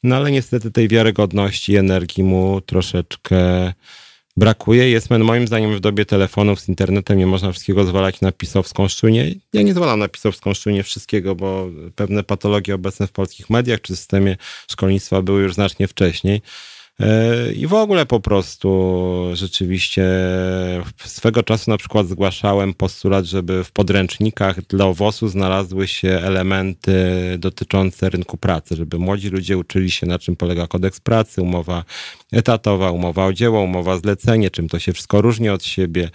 [0.04, 3.74] No ale niestety tej wiarygodności, energii mu troszeczkę
[4.38, 4.90] brakuje.
[4.90, 9.32] Jest moim zdaniem w dobie telefonów z internetem nie można wszystkiego zwalać na pisowską szczunię.
[9.54, 13.96] Ja nie zwalam na pisowską szczunię wszystkiego, bo pewne patologie obecne w polskich mediach czy
[13.96, 14.38] systemie
[14.72, 16.42] szkolnictwa były już znacznie wcześniej.
[17.56, 20.04] I w ogóle po prostu rzeczywiście
[21.06, 26.94] swego czasu na przykład zgłaszałem postulat, żeby w podręcznikach dla owosu znalazły się elementy
[27.40, 31.84] dotyczące rynku pracy, żeby młodzi ludzie uczyli się na czym polega kodeks pracy, umowa
[32.32, 36.10] etatowa, umowa o dzieło, umowa zlecenie, czym to się wszystko różni od siebie, e,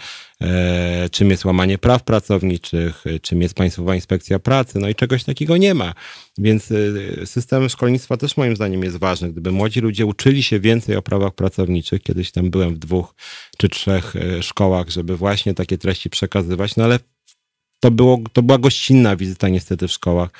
[1.10, 5.56] czym jest łamanie praw pracowniczych, e, czym jest Państwowa Inspekcja Pracy, no i czegoś takiego
[5.56, 5.94] nie ma.
[6.38, 9.32] Więc e, system szkolnictwa też moim zdaniem jest ważny.
[9.32, 13.14] Gdyby młodzi ludzie uczyli się więcej o prawach pracowniczych, kiedyś tam byłem w dwóch
[13.58, 16.98] czy trzech e, szkołach, żeby właśnie takie treści przekazywać, no ale
[17.80, 20.30] to, było, to była gościnna wizyta niestety w szkołach.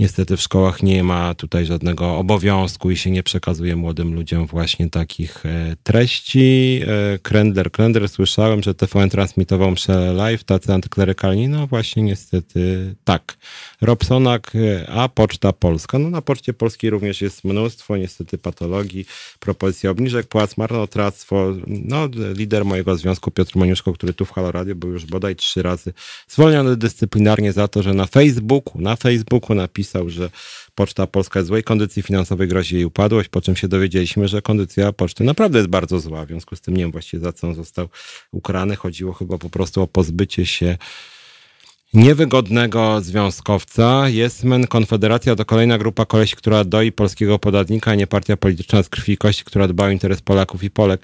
[0.00, 4.90] Niestety w szkołach nie ma tutaj żadnego obowiązku i się nie przekazuje młodym ludziom właśnie
[4.90, 6.80] takich e, treści.
[6.86, 11.48] E, Krendler, Krendler, słyszałem, że TVN transmitował mszę live, tacy antyklerykalni.
[11.48, 13.36] No właśnie niestety tak.
[13.80, 15.98] Robsonak, e, a Poczta Polska.
[15.98, 19.06] No na Poczcie Polskiej również jest mnóstwo niestety patologii,
[19.40, 21.54] propozycja obniżek płac, marnotrawstwo.
[21.66, 25.62] No lider mojego związku Piotr Moniuszko, który tu w Halo Radio był już bodaj trzy
[25.62, 25.92] razy
[26.28, 30.30] zwolniony dyscyplinarnie za to, że na Facebooku, na Facebooku napisał napisał, że
[30.74, 34.42] Poczta Polska jest w złej kondycji finansowej, grozi jej upadłość, po czym się dowiedzieliśmy, że
[34.42, 36.24] kondycja poczty naprawdę jest bardzo zła.
[36.24, 37.88] W związku z tym nie wiem właściwie za co on został
[38.32, 38.76] ukarany.
[38.76, 40.78] Chodziło chyba po prostu o pozbycie się
[41.94, 44.08] niewygodnego związkowca.
[44.08, 48.88] Jesmen Konfederacja to kolejna grupa kolesi, która doi polskiego podatnika, a nie partia polityczna z
[48.88, 51.00] krwi i kości, która dba o interes Polaków i Polek.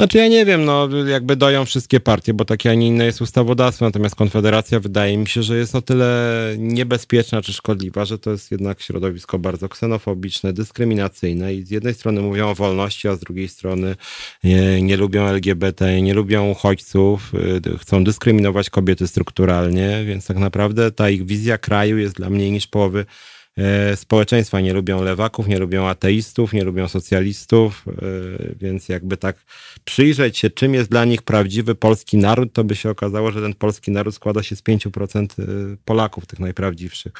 [0.00, 3.20] Znaczy ja nie wiem, no jakby doją wszystkie partie, bo takie, a nie inne jest
[3.20, 8.30] ustawodawstwo, natomiast Konfederacja wydaje mi się, że jest o tyle niebezpieczna czy szkodliwa, że to
[8.30, 13.20] jest jednak środowisko bardzo ksenofobiczne, dyskryminacyjne i z jednej strony mówią o wolności, a z
[13.20, 13.96] drugiej strony
[14.44, 17.32] nie, nie lubią LGBT, nie lubią uchodźców,
[17.74, 22.52] y, chcą dyskryminować kobiety strukturalnie, więc tak naprawdę ta ich wizja kraju jest dla mniej
[22.52, 23.06] niż połowy E,
[23.94, 27.92] społeczeństwa nie lubią lewaków, nie lubią ateistów, nie lubią socjalistów, e,
[28.54, 29.36] więc jakby tak
[29.84, 33.54] przyjrzeć się, czym jest dla nich prawdziwy polski naród, to by się okazało, że ten
[33.54, 35.44] polski naród składa się z 5% e,
[35.84, 37.12] Polaków, tych najprawdziwszych.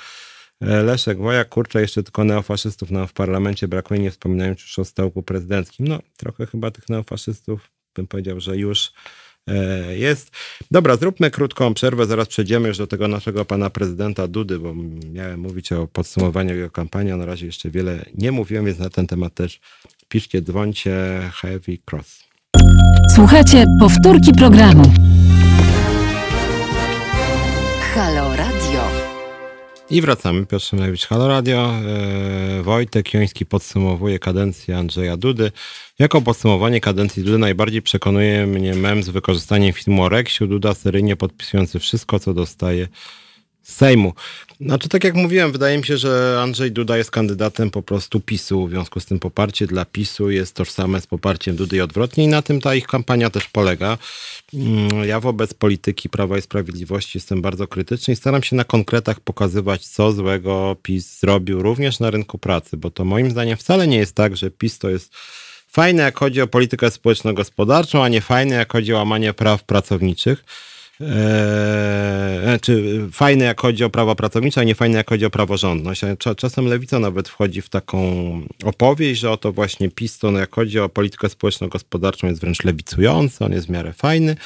[0.61, 5.23] Leszek Wojak, kurczę, jeszcze tylko neofaszystów nam w parlamencie brakuje, nie wspominając już o stołku
[5.23, 5.89] prezydenckim.
[5.89, 8.93] No, trochę chyba tych neofaszystów, bym powiedział, że już E,
[9.91, 10.31] jest.
[10.71, 14.75] Dobra, zróbmy krótką przerwę, zaraz przejdziemy już do tego naszego pana prezydenta Dudy, bo
[15.13, 18.91] miałem mówić o podsumowaniu jego kampanii, a na razie jeszcze wiele nie mówiłem, więc na
[18.91, 19.61] ten temat też
[20.09, 22.25] piszcie, dzwońcie Heavy Cross.
[23.15, 24.93] Słuchajcie, powtórki programu.
[29.91, 30.47] I wracamy.
[30.47, 31.73] Piotr Szymlewicz, Halo Radio.
[31.75, 35.53] E, Wojtek Joński podsumowuje kadencję Andrzeja Dudy.
[35.99, 40.47] Jako podsumowanie kadencji Dudy najbardziej przekonuje mnie mem z wykorzystaniem filmu o Reksiu.
[40.47, 42.89] Duda seryjnie podpisujący wszystko, co dostaje
[43.63, 44.13] Sejmu.
[44.61, 48.67] Znaczy, tak jak mówiłem, wydaje mi się, że Andrzej Duda jest kandydatem po prostu PiSu.
[48.67, 52.29] W związku z tym poparcie dla PiSu jest tożsame z poparciem Dudy i odwrotnie i
[52.29, 53.99] na tym ta ich kampania też polega.
[54.55, 59.21] Mm, ja wobec polityki Prawa i Sprawiedliwości jestem bardzo krytyczny i staram się na konkretach
[59.21, 63.99] pokazywać, co złego PiS zrobił również na rynku pracy, bo to moim zdaniem wcale nie
[63.99, 65.13] jest tak, że PiS to jest
[65.69, 70.45] fajne, jak chodzi o politykę społeczno-gospodarczą, a nie fajne, jak chodzi o łamanie praw pracowniczych.
[71.01, 76.03] Eee, czy fajne jak chodzi o prawa pracownicze, a nie fajne jak chodzi o praworządność.
[76.37, 78.01] Czasem lewica nawet wchodzi w taką
[78.65, 83.45] opowieść, że oto właśnie PiS to no, jak chodzi o politykę społeczno-gospodarczą jest wręcz lewicujący,
[83.45, 84.37] on jest w miarę fajny.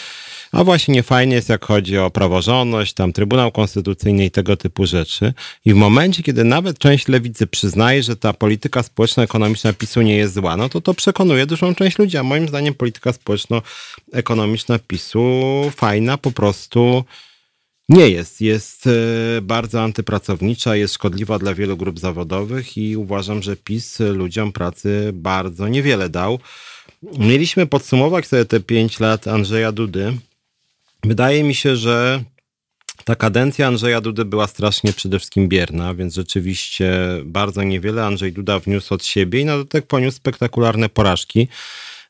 [0.52, 5.32] A właśnie niefajnie jest, jak chodzi o praworządność, tam Trybunał Konstytucyjny i tego typu rzeczy.
[5.64, 10.34] I w momencie, kiedy nawet część lewicy przyznaje, że ta polityka społeczno-ekonomiczna PiSu nie jest
[10.34, 12.16] zła, no to to przekonuje dużą część ludzi.
[12.16, 15.22] A moim zdaniem polityka społeczno-ekonomiczna PiSu
[15.76, 16.43] fajna po prostu
[17.88, 18.40] nie jest.
[18.40, 18.90] Jest e,
[19.42, 25.68] bardzo antypracownicza, jest szkodliwa dla wielu grup zawodowych i uważam, że PiS ludziom pracy bardzo
[25.68, 26.38] niewiele dał.
[27.18, 30.16] Mieliśmy podsumować sobie te pięć lat Andrzeja Dudy.
[31.05, 32.24] Wydaje mi się, że
[33.05, 36.92] ta kadencja Andrzeja Dudy była strasznie przede wszystkim bierna, więc rzeczywiście
[37.24, 41.49] bardzo niewiele Andrzej Duda wniósł od siebie i na dodatek poniósł spektakularne porażki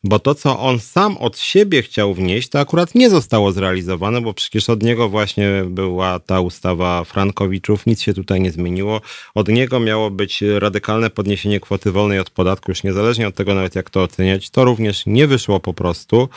[0.05, 4.35] bo to, co on sam od siebie chciał wnieść, to akurat nie zostało zrealizowane, bo
[4.35, 9.01] przecież od niego właśnie była ta ustawa Frankowiczów, nic się tutaj nie zmieniło.
[9.35, 13.75] Od niego miało być radykalne podniesienie kwoty wolnej od podatku, już niezależnie od tego nawet
[13.75, 14.51] jak to oceniać.
[14.51, 16.29] To również nie wyszło po prostu.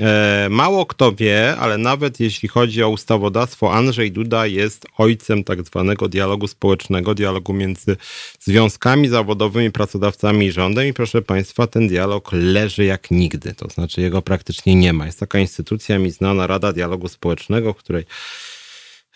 [0.00, 5.62] E, mało kto wie, ale nawet jeśli chodzi o ustawodawstwo, Andrzej Duda jest ojcem tak
[5.66, 7.96] zwanego dialogu społecznego, dialogu między
[8.40, 10.86] związkami zawodowymi, pracodawcami i rządem.
[10.86, 15.06] I proszę Państwa, ten dialog leży jak nigdy, to znaczy jego praktycznie nie ma.
[15.06, 18.04] Jest taka instytucja mi znana, Rada Dialogu Społecznego, w której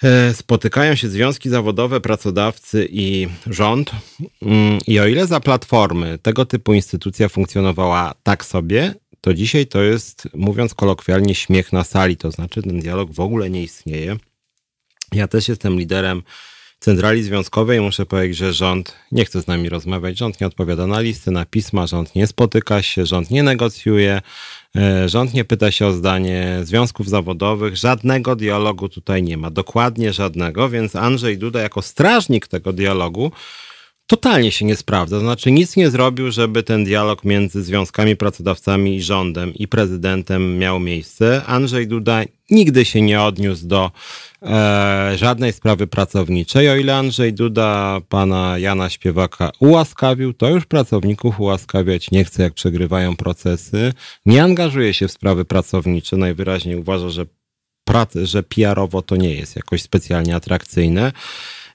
[0.03, 3.91] e, spotykają się związki zawodowe, pracodawcy i rząd.
[4.43, 9.83] Mm, I o ile za platformy tego typu instytucja funkcjonowała tak sobie, to dzisiaj to
[9.83, 12.17] jest, mówiąc kolokwialnie, śmiech na sali.
[12.17, 14.17] To znaczy, ten dialog w ogóle nie istnieje.
[15.13, 16.23] Ja też jestem liderem
[16.81, 17.81] centrali związkowej.
[17.81, 20.19] Muszę powiedzieć, że rząd nie chce z nami rozmawiać.
[20.19, 24.23] Rząd nie odpowiada na listy, na pisma, rząd nie spotyka się, rząd nie negocjuje,
[24.77, 27.77] e, rząd nie pyta się o zdanie związków zawodowych.
[27.77, 33.33] Żadnego dialogu tutaj nie ma, dokładnie żadnego, więc Andrzej Duda jako strażnik tego dialogu
[34.07, 35.21] totalnie się nie sprawdza.
[35.21, 40.81] Znaczy nic nie zrobił, żeby ten dialog między związkami, pracodawcami i rządem i prezydentem miał
[40.81, 41.43] miejsce.
[41.47, 43.91] Andrzej Duda nigdy się nie odniósł do
[44.43, 46.69] e, żadnej sprawy pracowniczej.
[46.71, 52.55] O ile Andrzej Duda pana Jana Śpiewaka ułaskawił, to już pracowników ułaskawiać nie chce, jak
[52.55, 53.93] przegrywają procesy.
[54.27, 56.17] Nie angażuje się w sprawy pracownicze.
[56.17, 57.27] Najwyraźniej uważa, że,
[57.91, 61.13] prac- że PR-owo to nie jest jakoś specjalnie atrakcyjne.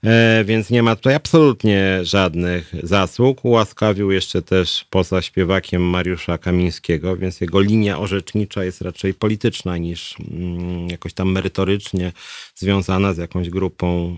[0.07, 3.45] E, więc nie ma tutaj absolutnie żadnych zasług.
[3.45, 10.15] Ułaskawił jeszcze też poza śpiewakiem Mariusza Kamińskiego, więc jego linia orzecznicza jest raczej polityczna niż
[10.31, 12.11] mm, jakoś tam merytorycznie
[12.55, 14.15] związana z jakąś grupą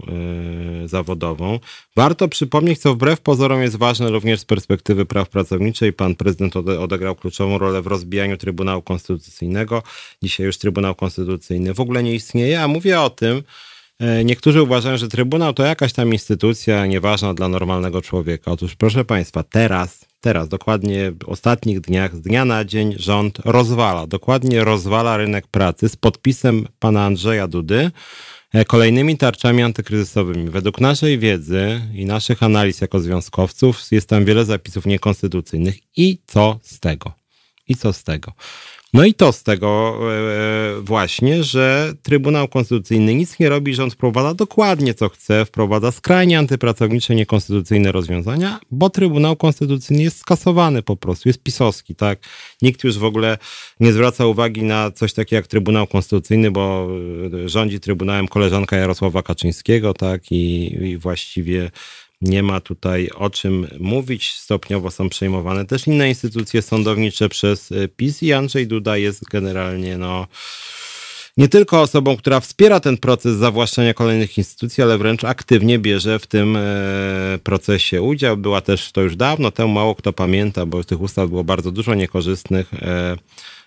[0.84, 1.60] e, zawodową.
[1.96, 5.96] Warto przypomnieć, co wbrew pozorom jest ważne również z perspektywy praw pracowniczych.
[5.96, 9.84] Pan prezydent ode- odegrał kluczową rolę w rozbijaniu Trybunału Konstytucyjnego.
[10.24, 13.44] Dzisiaj już Trybunał Konstytucyjny w ogóle nie istnieje, a mówię o tym,
[14.26, 18.52] Niektórzy uważają, że Trybunał to jakaś tam instytucja nieważna dla normalnego człowieka.
[18.52, 24.08] Otóż, proszę Państwa, teraz, teraz, dokładnie w ostatnich dniach, z dnia na dzień rząd rozwala,
[24.08, 27.92] dokładnie rozwala rynek pracy z podpisem pana Andrzeja Dudy
[28.54, 30.50] e, kolejnymi tarczami antykryzysowymi.
[30.50, 35.76] Według naszej wiedzy i naszych analiz jako związkowców jest tam wiele zapisów niekonstytucyjnych.
[35.98, 37.12] I co z tego?
[37.68, 38.34] I co z tego?
[38.94, 44.34] No i to z tego e, właśnie, że Trybunał Konstytucyjny nic nie robi, rząd wprowadza
[44.34, 51.30] dokładnie co chce, wprowadza skrajnie antypracownicze, niekonstytucyjne rozwiązania, bo Trybunał Konstytucyjny jest skasowany po prostu,
[51.30, 52.20] jest pisowski, tak?
[52.62, 53.38] Nikt już w ogóle
[53.80, 56.88] nie zwraca uwagi na coś takiego jak Trybunał Konstytucyjny, bo
[57.46, 60.32] e, rządzi Trybunałem koleżanka Jarosława Kaczyńskiego, tak?
[60.32, 61.72] I, i właściwie
[62.22, 64.34] nie ma tutaj o czym mówić.
[64.34, 69.98] Stopniowo są przejmowane też inne instytucje sądownicze przez y, PiS i Andrzej Duda jest generalnie
[69.98, 70.28] no
[71.38, 76.28] nie tylko osobą, która wspiera ten proces zawłaszczenia kolejnych instytucji, ale wręcz aktywnie bierze w
[76.28, 76.62] tym e,
[77.44, 78.38] procesie udział.
[78.38, 81.96] Była też to już dawno temu, mało kto pamięta, bo tych ustaw było bardzo dużo
[81.96, 82.72] niekorzystnych.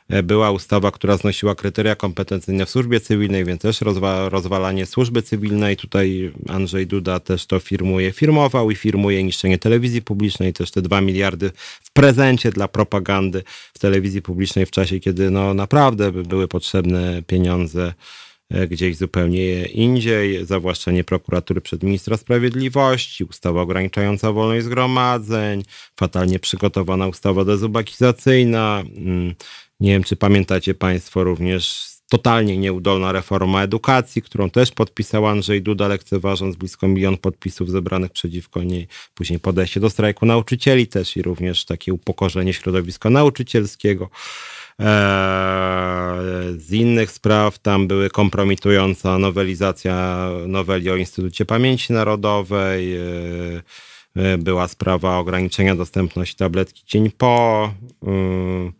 [0.08, 5.22] E, była ustawa, która znosiła kryteria kompetencyjne w służbie cywilnej, więc też rozwa rozwalanie służby
[5.22, 5.76] cywilnej.
[5.76, 11.00] Tutaj Andrzej Duda też to firmuje, firmował i firmuje niszczenie telewizji publicznej, też te dwa
[11.00, 11.50] miliardy
[11.82, 13.42] w prezencie dla propagandy
[13.74, 17.94] w telewizji publicznej w czasie, kiedy no naprawdę by były potrzebne pieniądze
[18.50, 25.62] e, gdzieś zupełnie indziej, zawłaszczenie prokuratury przed ministra sprawiedliwości, ustawa ograniczająca wolność zgromadzeń,
[25.96, 28.82] fatalnie przygotowana ustawa dezubakizacyjna.
[29.82, 35.88] Nie wiem, czy pamiętacie Państwo również totalnie nieudolna reforma edukacji, którą też podpisał Andrzej Duda,
[35.88, 38.88] lekceważąc blisko milion podpisów zebranych przeciwko niej.
[39.14, 44.10] Później podejście do strajku nauczycieli też i również takie upokorzenie środowiska nauczycielskiego.
[44.78, 44.86] Eee,
[46.58, 53.62] Z innych spraw tam były kompromitująca nowelizacja noweli o Instytucie Pamięci Narodowej, eee,
[54.16, 58.72] e, była sprawa ograniczenia dostępności tabletki dzień po, mm,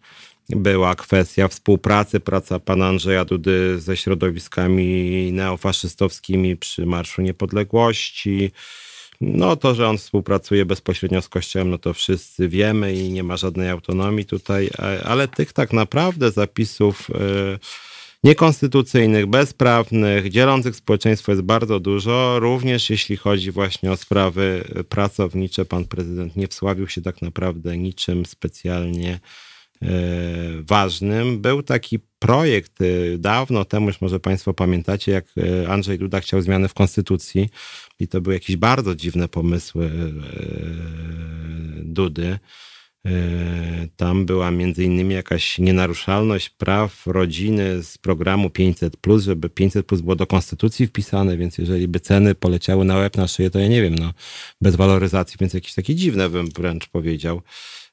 [0.49, 8.51] była kwestia współpracy, praca pana Andrzeja Dudy ze środowiskami neofaszystowskimi przy Marszu Niepodległości.
[9.21, 13.37] No to, że on współpracuje bezpośrednio z Kościołem, no to wszyscy wiemy i nie ma
[13.37, 17.15] żadnej autonomii tutaj, a- ale tych tak naprawdę zapisów y,
[18.25, 22.41] niekonstytucyjnych, bezprawnych, dzielących społeczeństwo jest bardzo dużo.
[22.41, 28.27] Również jeśli chodzi właśnie o sprawy pracownicze, pan prezydent nie wsławił się tak naprawdę niczym
[28.27, 29.52] specjalnie e,
[30.63, 31.41] ważnym.
[31.41, 36.43] Był taki projekt e, dawno temu, już może Państwo pamiętacie, jak e, Andrzej Duda chciał
[36.43, 37.49] zmiany w konstytucji
[37.99, 39.91] i to były jakieś bardzo dziwne pomysły e,
[41.85, 42.39] Dudy.
[43.07, 43.13] E,
[43.97, 50.27] Tam była między innymi jakaś nienaruszalność praw rodziny z programu 500, żeby 500 było do
[50.27, 53.95] konstytucji wpisane, więc jeżeli by ceny poleciały na łeb na szyję, to ja nie wiem,
[53.95, 54.13] no,
[54.61, 57.43] bez waloryzacji, więc jakieś takie dziwne bym wręcz powiedział.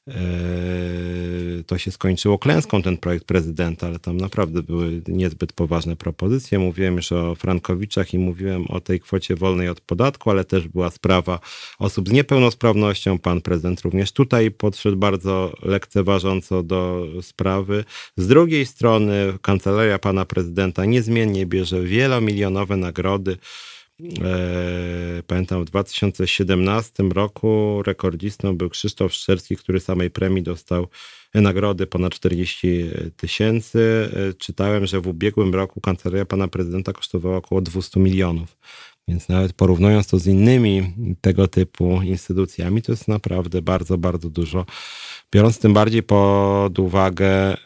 [0.08, 6.58] E, To się skończyło klęską ten projekt prezydenta, ale tam naprawdę były niezbyt poważne propozycje.
[6.58, 10.90] Mówiłem już o Frankowiczach i mówiłem o tej kwocie wolnej od podatku, ale też była
[10.90, 11.40] sprawa
[11.78, 13.18] osób z niepełnosprawnością.
[13.18, 17.84] Pan prezydent również tutaj podszedł bardzo lekceważąco do sprawy.
[18.16, 23.36] Z drugiej strony kancelaria pana prezydenta niezmiennie bierze wielomilionowe nagrody.
[24.24, 30.86] E, Pamiętam, w 2017 roku rekordzistą był Krzysztof Szczerski, który samej premii dostał
[31.34, 34.10] nagrody ponad 40 tysięcy.
[34.30, 38.56] E, Czytałem, że w ubiegłym roku kancelaria pana prezydenta kosztowała około 200 milionów.
[39.08, 44.66] Więc nawet porównując to z innymi tego typu instytucjami, to jest naprawdę bardzo, bardzo dużo.
[45.32, 47.56] Biorąc tym bardziej pod uwagę y,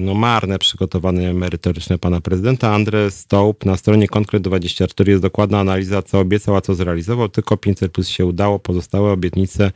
[0.00, 6.20] no, marne przygotowanie merytoryczne pana prezydenta, Andrzej Stołp na stronie Konkret24 jest dokładna analiza, co
[6.20, 7.28] obiecał, a co zrealizował.
[7.28, 9.72] Tylko 500 plus się udało, pozostałe obietnice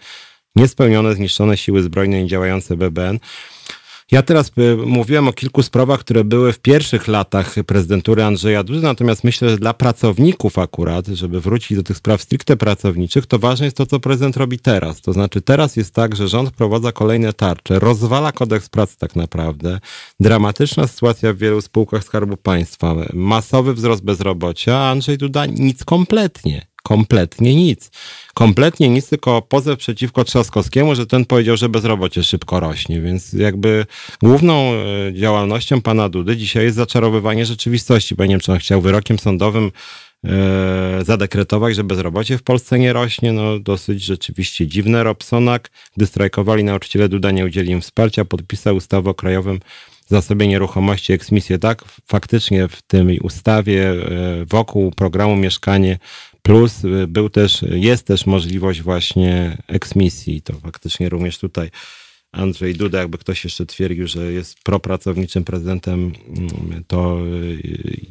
[0.56, 3.18] niespełnione, zniszczone siły zbrojne i działające BBN.
[4.10, 8.80] Ja teraz y, mówiłem o kilku sprawach, które były w pierwszych latach prezydentury Andrzeja Dudy,
[8.80, 13.66] natomiast myślę, że dla pracowników akurat, żeby wrócić do tych spraw stricte pracowniczych, to ważne
[13.66, 15.00] jest to, co prezydent robi teraz.
[15.00, 19.80] To znaczy teraz jest tak, że rząd wprowadza kolejne tarcze, rozwala kodeks pracy tak naprawdę,
[20.20, 26.69] dramatyczna sytuacja w wielu spółkach Skarbu Państwa, masowy wzrost bezrobocia, a Andrzej Duda nic kompletnie
[26.82, 27.90] kompletnie nic.
[28.34, 33.00] Kompletnie nic, tylko pozew przeciwko Trzaskowskiemu, że ten powiedział, że bezrobocie szybko rośnie.
[33.00, 33.86] Więc jakby
[34.22, 38.80] główną e, działalnością pana Dudy dzisiaj jest zaczarowywanie rzeczywistości, bo nie wiem, czy on chciał
[38.80, 39.70] wyrokiem sądowym
[40.24, 43.32] e, zadekretować, że bezrobocie w Polsce nie rośnie.
[43.32, 45.04] No dosyć rzeczywiście dziwne.
[45.04, 49.60] Robsonak, gdy strajkowali nauczyciele, Duda nie udzielił im wsparcia, podpisał ustawę o krajowym
[50.10, 51.58] zasobie nieruchomości eksmisję.
[51.58, 53.96] Tak, faktycznie w tej ustawie e,
[54.44, 55.98] wokół programu Mieszkanie
[56.42, 60.42] Plus y, był też, jest też możliwość właśnie eksmisji.
[60.42, 61.70] To faktycznie również tutaj
[62.32, 67.60] Andrzej Duda, jakby ktoś jeszcze twierdził, że jest propracowniczym prezydentem, mm, to y,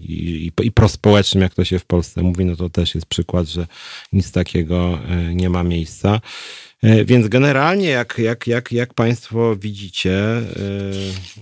[0.10, 3.48] i, i, i prospołecznym, jak to się w Polsce mówi, no to też jest przykład,
[3.48, 3.68] że
[4.14, 5.00] nic takiego
[5.30, 6.22] y, nie ma miejsca.
[6.84, 10.44] E, więc generalnie, jak, jak, jak, jak Państwo widzicie, e,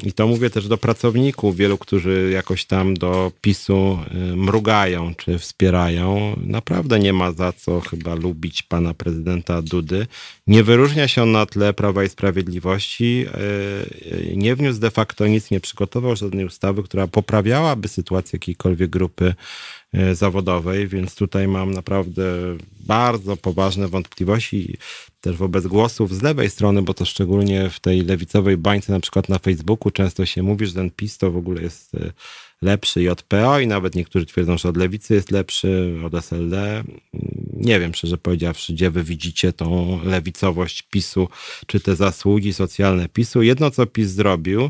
[0.04, 5.40] i to mówię też do pracowników, wielu, którzy jakoś tam do PiSu e, mrugają czy
[5.40, 10.08] wspierają, naprawdę nie ma za co chyba lubić pana prezydenta Dudy.
[10.48, 13.26] Nie wyróżnia się on na tle Prawa i Sprawiedliwości.
[14.36, 19.34] Nie wniósł de facto nic, nie przygotował żadnej ustawy, która poprawiałaby sytuację jakiejkolwiek grupy
[20.14, 22.24] zawodowej, więc tutaj mam naprawdę
[22.80, 24.78] bardzo poważne wątpliwości
[25.22, 29.30] też wobec głosów z lewej strony, bo to szczególnie w tej lewicowej bańce, na przykład
[29.30, 32.12] na Facebooku, często się mówi, że ten PiS to w ogóle jest e,
[32.62, 36.84] lepszy i od PO i nawet niektórzy twierdzą, że od lewicy jest lepszy, od SLD.
[37.54, 41.28] Nie wiem, szczerze powiedziawszy, gdzie wy widzicie tą lewicowość PiSu,
[41.68, 43.42] czy te zasługi socjalne PiSu.
[43.42, 44.70] Jedno, co PiS zrobił,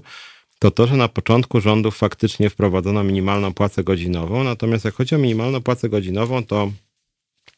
[0.59, 5.17] to to, że na początku rządów faktycznie wprowadzono minimalną płacę godzinową, natomiast jak chodzi o
[5.17, 6.71] minimalną płacę godzinową, to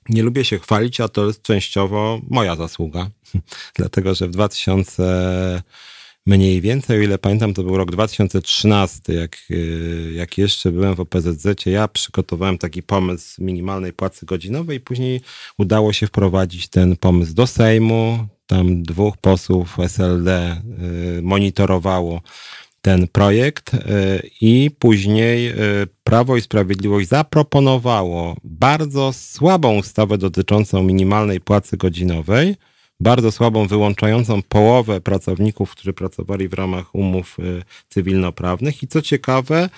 [0.09, 3.09] nie lubię się chwalić, a to jest częściowo moja zasługa,
[3.77, 5.63] dlatego że w 2000
[6.25, 10.99] mniej więcej, o ile pamiętam, to był rok 2013, jak, y, jak jeszcze byłem w
[10.99, 15.21] OPZZ, ja przygotowałem taki pomysł minimalnej płacy godzinowej i później
[15.57, 18.27] udało się wprowadzić ten pomysł do Sejmu.
[18.47, 20.61] Tam dwóch posłów SLD
[21.17, 22.21] y, monitorowało
[22.81, 23.79] ten projekt e,
[24.41, 25.55] i później e,
[26.03, 32.55] Prawo i Sprawiedliwość zaproponowało bardzo słabą ustawę dotyczącą minimalnej płacy godzinowej,
[32.99, 37.43] bardzo słabą, wyłączającą połowę pracowników, którzy pracowali w ramach umów e,
[37.89, 38.83] cywilnoprawnych.
[38.83, 39.69] I co ciekawe,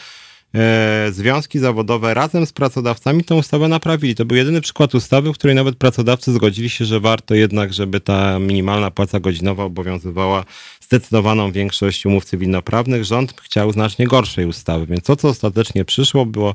[1.11, 4.15] związki zawodowe razem z pracodawcami tę ustawę naprawili.
[4.15, 7.99] To był jedyny przykład ustawy, w której nawet pracodawcy zgodzili się, że warto jednak, żeby
[7.99, 10.45] ta minimalna płaca godzinowa obowiązywała
[10.81, 13.05] zdecydowaną większość umów cywilnoprawnych.
[13.05, 16.49] Rząd chciał znacznie gorszej ustawy, więc to, co ostatecznie przyszło, było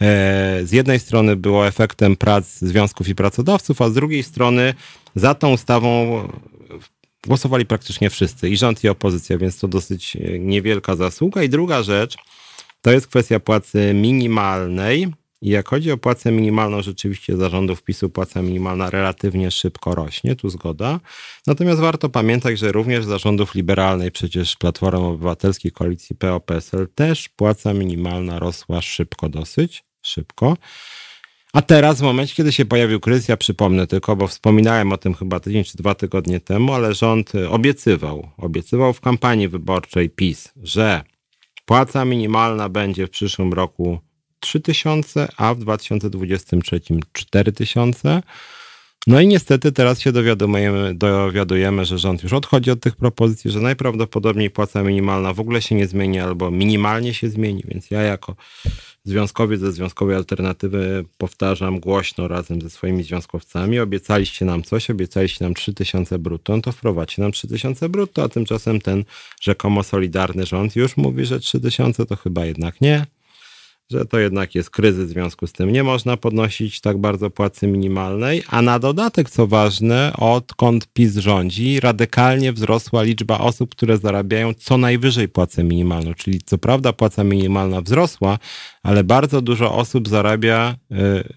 [0.00, 4.74] e, z jednej strony było efektem prac związków i pracodawców, a z drugiej strony
[5.14, 6.22] za tą ustawą
[7.26, 11.42] głosowali praktycznie wszyscy, i rząd, i opozycja, więc to dosyć e, niewielka zasługa.
[11.42, 12.16] I druga rzecz,
[12.80, 15.06] to jest kwestia płacy minimalnej.
[15.42, 20.50] I jak chodzi o płacę minimalną, rzeczywiście zarządów PiSu płaca minimalna relatywnie szybko rośnie, tu
[20.50, 21.00] zgoda.
[21.46, 28.38] Natomiast warto pamiętać, że również zarządów liberalnej, przecież Platformy Obywatelskiej, Koalicji PO-PSL też płaca minimalna
[28.38, 30.56] rosła szybko dosyć, szybko.
[31.52, 35.14] A teraz, w momencie, kiedy się pojawił kryzys, ja przypomnę tylko, bo wspominałem o tym
[35.14, 41.02] chyba tydzień czy dwa tygodnie temu, ale rząd obiecywał, obiecywał w kampanii wyborczej PiS, że
[41.70, 43.98] płaca minimalna będzie w przyszłym roku
[44.40, 46.80] 3000, a w 2023
[47.12, 48.22] 4000.
[49.06, 53.60] No i niestety teraz się dowiadujemy, dowiadujemy, że rząd już odchodzi od tych propozycji, że
[53.60, 58.36] najprawdopodobniej płaca minimalna w ogóle się nie zmieni albo minimalnie się zmieni, więc ja jako
[59.04, 65.54] związkowiec ze Związkowej Alternatywy powtarzam głośno razem ze swoimi związkowcami, obiecaliście nam coś, obiecaliście nam
[65.54, 69.04] 3000 brutto, no to wprowadźcie nam 3000 brutto, a tymczasem ten
[69.40, 73.06] rzekomo solidarny rząd już mówi, że 3000 to chyba jednak nie
[73.90, 77.66] że to jednak jest kryzys, w związku z tym nie można podnosić tak bardzo płacy
[77.66, 84.54] minimalnej, a na dodatek, co ważne, odkąd PiS rządzi, radykalnie wzrosła liczba osób, które zarabiają
[84.54, 88.38] co najwyżej płacę minimalną, czyli co prawda płaca minimalna wzrosła,
[88.82, 90.96] ale bardzo dużo osób zarabia y,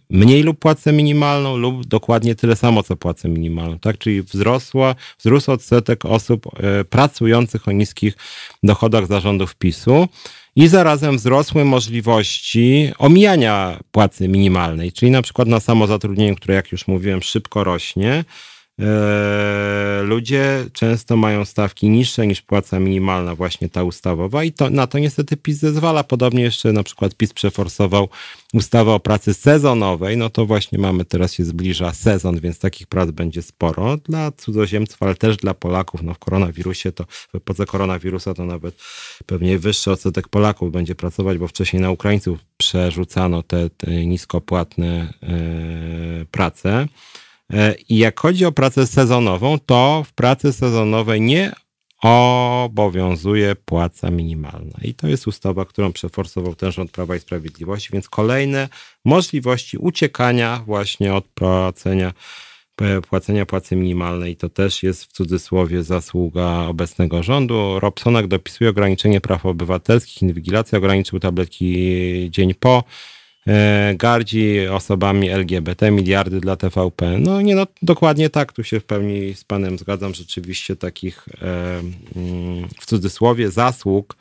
[0.09, 3.80] mniej lub płacę minimalną, lub dokładnie tyle samo, co płacę minimalną.
[3.80, 3.97] Tak?
[3.97, 6.45] Czyli wzrosła, wzrósł odsetek osób
[6.81, 8.17] y, pracujących o niskich
[8.63, 10.07] dochodach zarządów PiSu
[10.55, 16.88] i zarazem wzrosły możliwości omijania płacy minimalnej, czyli na przykład na samozatrudnieniu, które jak już
[16.88, 18.25] mówiłem szybko rośnie,
[20.03, 24.99] ludzie często mają stawki niższe niż płaca minimalna, właśnie ta ustawowa, i to, na to
[24.99, 26.03] niestety PiS zezwala.
[26.03, 28.09] Podobnie jeszcze na przykład PiS przeforsował
[28.53, 30.17] ustawę o pracy sezonowej.
[30.17, 35.03] No to właśnie mamy, teraz się zbliża sezon, więc takich prac będzie sporo dla cudzoziemców,
[35.03, 36.03] ale też dla Polaków.
[36.03, 37.05] No w koronawirusie to,
[37.35, 38.75] epoce koronawirusa to nawet
[39.25, 46.25] pewnie wyższy odsetek Polaków będzie pracować, bo wcześniej na Ukraińców przerzucano te, te niskopłatne e,
[46.31, 46.87] prace.
[47.53, 51.51] E, I jak chodzi o pracę sezonową, to w pracy sezonowej nie
[52.03, 54.80] obowiązuje płaca minimalna.
[54.81, 58.69] I to jest ustawa, którą przeforsował ten rząd Prawa i Sprawiedliwości, więc kolejne
[59.05, 62.13] możliwości uciekania właśnie od płacenia,
[63.09, 64.35] płacenia płacy minimalnej.
[64.35, 67.80] To też jest w cudzysłowie zasługa obecnego rządu.
[67.80, 72.84] Robsonak dopisuje ograniczenie praw obywatelskich, inwigilacja ograniczył tabletki dzień po.
[73.47, 77.19] E, gardzi osobami LGBT, miliardy dla TVP.
[77.19, 81.79] No nie, no dokładnie tak, tu się w pełni z panem zgadzam, rzeczywiście takich e,
[82.15, 84.15] mm, w cudzysłowie zasług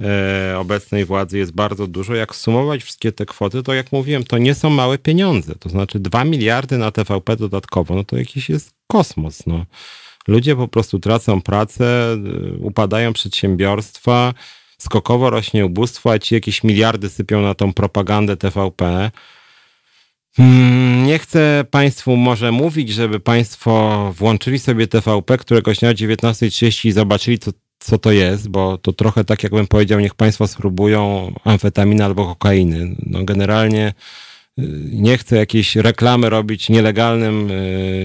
[0.00, 2.14] e, obecnej władzy jest bardzo dużo.
[2.14, 5.54] Jak sumować wszystkie te kwoty, to jak mówiłem, to nie są małe pieniądze.
[5.54, 9.46] To znaczy 2 miliardy na TVP dodatkowo, no to jakiś jest kosmos.
[9.46, 9.66] No.
[10.28, 12.16] Ludzie po prostu tracą pracę,
[12.58, 14.34] upadają przedsiębiorstwa,
[14.82, 19.10] skokowo rośnie ubóstwo, a ci jakieś miliardy sypią na tą propagandę TVP.
[20.36, 26.88] Hmm, nie chcę Państwu może mówić, żeby Państwo włączyli sobie TVP któregoś dnia o 19.30
[26.88, 31.32] i zobaczyli, co, co to jest, bo to trochę tak, jakbym powiedział, niech Państwo spróbują
[31.44, 32.96] amfetaminy albo kokainy.
[33.06, 33.92] No generalnie
[34.92, 37.48] nie chcę jakiejś reklamy robić nielegalnym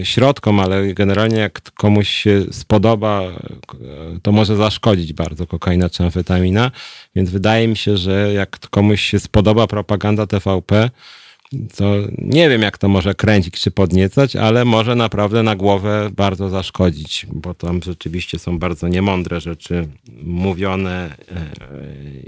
[0.02, 6.04] e, środkom, ale generalnie jak komuś się spodoba, e, to może zaszkodzić bardzo kokaina czy
[6.04, 6.72] amfetamina.
[7.16, 10.90] Więc wydaje mi się, że jak komuś się spodoba propaganda TVP,
[11.76, 16.50] to nie wiem, jak to może kręcić czy podniecać, ale może naprawdę na głowę bardzo
[16.50, 19.88] zaszkodzić, bo tam rzeczywiście są bardzo niemądre rzeczy
[20.24, 21.46] mówione e,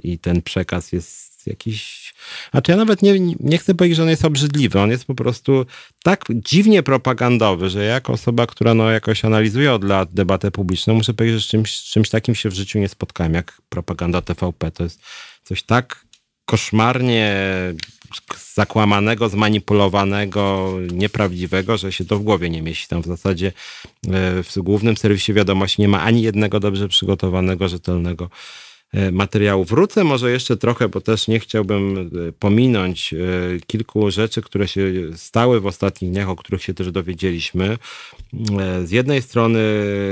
[0.03, 2.13] i ten przekaz jest jakiś.
[2.51, 4.79] Znaczy, ja nawet nie, nie chcę powiedzieć, że on jest obrzydliwy.
[4.79, 5.65] On jest po prostu
[6.03, 11.13] tak dziwnie propagandowy, że jako osoba, która no jakoś analizuje od lat debatę publiczną, muszę
[11.13, 14.71] powiedzieć, że czymś, czymś takim się w życiu nie spotkałem, jak propaganda TVP.
[14.71, 15.01] To jest
[15.43, 16.05] coś tak
[16.45, 17.35] koszmarnie
[18.53, 22.87] zakłamanego, zmanipulowanego, nieprawdziwego, że się to w głowie nie mieści.
[22.87, 28.29] Tam w zasadzie e, w głównym serwisie wiadomości nie ma ani jednego dobrze przygotowanego, rzetelnego
[29.11, 29.63] materiału.
[29.63, 33.17] Wrócę może jeszcze trochę, bo też nie chciałbym e, pominąć e,
[33.67, 37.77] kilku rzeczy, które się stały w ostatnich dniach, o których się też dowiedzieliśmy.
[38.83, 39.59] Z jednej strony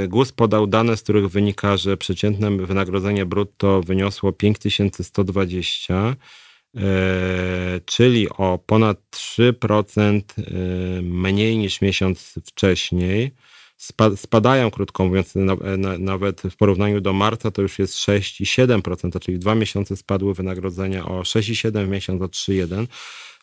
[0.08, 6.16] GUS podał dane, z których wynika, że przeciętne wynagrodzenie brutto wyniosło 5120
[7.86, 10.22] czyli o ponad 3%
[11.02, 13.32] mniej niż miesiąc wcześniej
[14.16, 15.34] spadają, krótko mówiąc,
[16.00, 21.22] nawet w porównaniu do marca to już jest 6,7%, czyli dwa miesiące spadły wynagrodzenia o
[21.22, 22.88] 6,7, miesiąc o 3,1.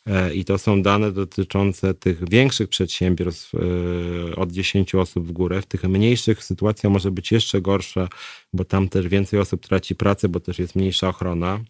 [0.07, 5.63] E, I to są dane dotyczące tych większych przedsiębiorstw e, od 10 osób w górę.
[5.63, 8.09] W tych mniejszych sytuacja może być jeszcze gorsza,
[8.53, 11.61] bo tam też więcej osób traci pracę, bo też jest mniejsza ochrona.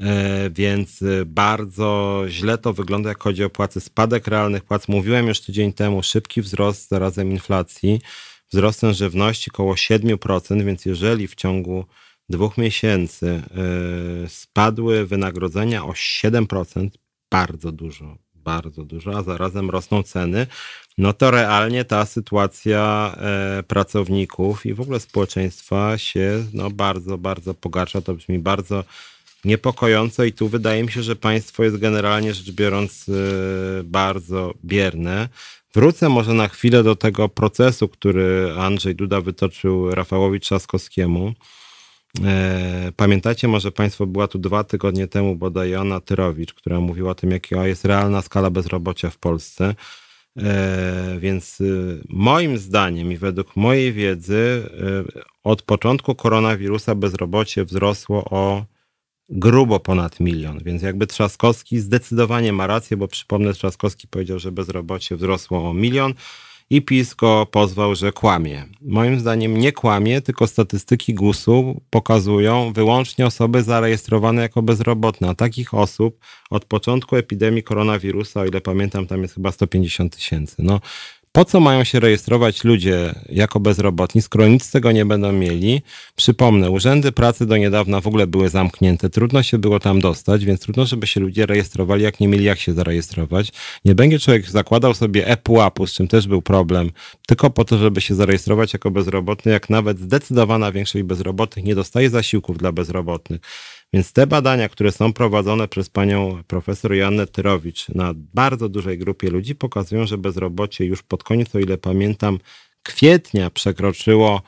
[0.00, 3.80] E, więc e, bardzo źle to wygląda, jak chodzi o płacy.
[3.80, 8.00] Spadek realnych płac, mówiłem już tydzień temu, szybki wzrost zarazem inflacji,
[8.52, 11.84] wzrost żywności około 7%, więc jeżeli w ciągu
[12.28, 13.42] dwóch miesięcy
[14.24, 16.88] e, spadły wynagrodzenia o 7%,
[17.30, 20.46] bardzo dużo, bardzo dużo, a zarazem rosną ceny,
[20.98, 23.14] no to realnie ta sytuacja
[23.68, 28.00] pracowników i w ogóle społeczeństwa się no, bardzo, bardzo pogarsza.
[28.00, 28.84] To brzmi bardzo
[29.44, 33.12] niepokojące i tu wydaje mi się, że państwo jest generalnie rzecz biorąc y,
[33.84, 35.28] bardzo bierne.
[35.74, 41.32] Wrócę może na chwilę do tego procesu, który Andrzej Duda wytoczył Rafałowi Trzaskowskiemu.
[42.24, 47.14] E, pamiętacie może Państwo, była tu dwa tygodnie temu bodaj Joanna Tyrowicz, która mówiła o
[47.14, 49.74] tym, jaka jest realna skala bezrobocia w Polsce.
[50.36, 54.62] E, więc y, moim zdaniem i według mojej wiedzy
[55.16, 58.64] y, od początku koronawirusa bezrobocie wzrosło o
[59.30, 65.16] grubo ponad milion, więc jakby Trzaskowski zdecydowanie ma rację, bo przypomnę, Trzaskowski powiedział, że bezrobocie
[65.16, 66.14] wzrosło o milion
[66.70, 68.64] i PiS go pozwał, że kłamie.
[68.80, 75.28] Moim zdaniem nie kłamie, tylko statystyki GUS-u pokazują wyłącznie osoby zarejestrowane jako bezrobotne.
[75.28, 76.18] A takich osób
[76.50, 80.56] od początku epidemii koronawirusa, o ile pamiętam, tam jest chyba 150 tysięcy.
[80.58, 80.80] No,
[81.32, 85.82] po co mają się rejestrować ludzie jako bezrobotni, skoro nic z tego nie będą mieli?
[86.16, 90.60] Przypomnę, urzędy pracy do niedawna w ogóle były zamknięte, trudno się było tam dostać, więc
[90.60, 93.52] trudno, żeby się ludzie rejestrowali, jak nie mieli jak się zarejestrować.
[93.84, 96.90] Nie będzie człowiek zakładał sobie ePUAP-u, z czym też był problem,
[97.26, 102.10] tylko po to, żeby się zarejestrować jako bezrobotny, jak nawet zdecydowana większość bezrobotnych nie dostaje
[102.10, 103.40] zasiłków dla bezrobotnych.
[103.92, 109.30] Więc te badania, które są prowadzone przez panią profesor Joannę Tyrowicz na bardzo dużej grupie
[109.30, 112.38] ludzi, pokazują, że bezrobocie już pod koniec, o ile pamiętam,
[112.82, 114.42] kwietnia przekroczyło,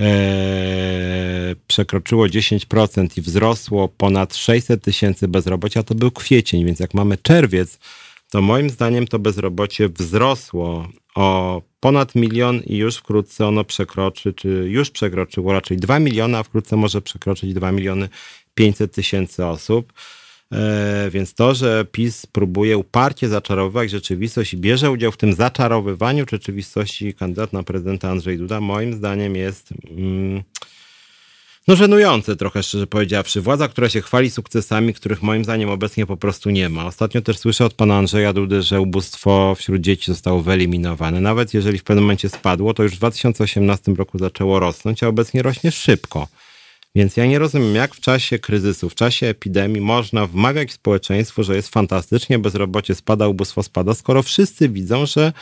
[0.00, 5.82] e, przekroczyło 10% i wzrosło ponad 600 tysięcy bezrobocia.
[5.82, 7.78] To był kwiecień, więc jak mamy czerwiec,
[8.30, 14.48] to moim zdaniem to bezrobocie wzrosło o ponad milion i już wkrótce ono przekroczy, czy
[14.48, 18.08] już przekroczyło raczej 2 miliony, a wkrótce może przekroczyć 2 miliony
[18.58, 19.92] 500 tysięcy osób.
[20.52, 26.24] E, więc to, że PiS próbuje uparcie zaczarowywać rzeczywistość i bierze udział w tym zaczarowywaniu
[26.30, 30.42] rzeczywistości kandydat na prezydenta Andrzej Duda, moim zdaniem jest mm,
[31.68, 33.40] no żenujące trochę, szczerze powiedziawszy.
[33.40, 36.86] Władza, która się chwali sukcesami, których moim zdaniem obecnie po prostu nie ma.
[36.86, 41.20] Ostatnio też słyszę od pana Andrzeja Dudy, że ubóstwo wśród dzieci zostało wyeliminowane.
[41.20, 45.42] Nawet jeżeli w pewnym momencie spadło, to już w 2018 roku zaczęło rosnąć, a obecnie
[45.42, 46.28] rośnie szybko.
[46.98, 51.56] Więc ja nie rozumiem, jak w czasie kryzysu, w czasie epidemii można wmawiać społeczeństwu, że
[51.56, 55.32] jest fantastycznie, bezrobocie spada, ubóstwo spada, skoro wszyscy widzą, że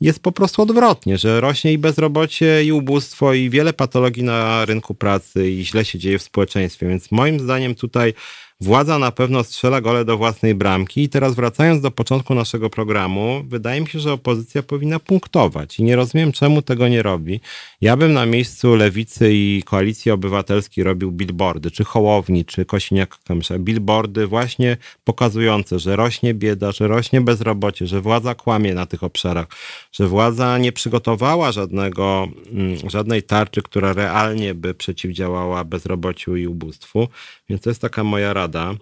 [0.00, 4.94] jest po prostu odwrotnie, że rośnie i bezrobocie, i ubóstwo, i wiele patologii na rynku
[4.94, 6.88] pracy, i źle się dzieje w społeczeństwie.
[6.88, 8.14] Więc moim zdaniem tutaj
[8.60, 11.02] Władza na pewno strzela gole do własnej bramki.
[11.02, 15.82] I teraz wracając do początku naszego programu, wydaje mi się, że opozycja powinna punktować i
[15.84, 17.40] nie rozumiem, czemu tego nie robi.
[17.80, 23.58] Ja bym na miejscu Lewicy i Koalicji Obywatelskiej robił billboardy, czy Hołowni, czy Kosiniak-Kamysza.
[23.58, 29.46] Billboardy właśnie pokazujące, że rośnie bieda, że rośnie bezrobocie, że władza kłamie na tych obszarach,
[29.92, 37.08] że władza nie przygotowała żadnego, mm, żadnej tarczy, która realnie by przeciwdziałała bezrobociu i ubóstwu.
[37.48, 38.74] Więc to jest taka moja rada.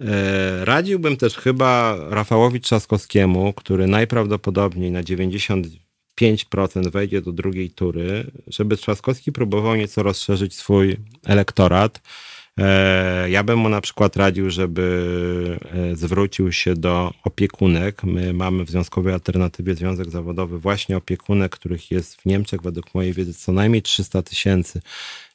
[0.00, 8.76] E, radziłbym też chyba Rafałowi Trzaskowskiemu, który najprawdopodobniej na 95% wejdzie do drugiej tury, żeby
[8.76, 12.00] Trzaskowski próbował nieco rozszerzyć swój elektorat.
[12.60, 15.58] E, ja bym mu na przykład radził, żeby
[15.92, 18.04] e, zwrócił się do opiekunek.
[18.04, 23.12] My mamy w Związkowej Alternatywie Związek Zawodowy właśnie opiekunek, których jest w Niemczech według mojej
[23.12, 24.80] wiedzy co najmniej 300 tysięcy.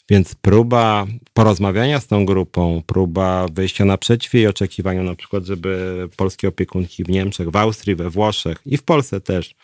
[0.09, 6.47] Więc próba porozmawiania z tą grupą, próba wyjścia naprzeciw jej oczekiwaniom, na przykład, żeby polskie
[6.47, 9.55] opiekunki w Niemczech, w Austrii, we Włoszech i w Polsce też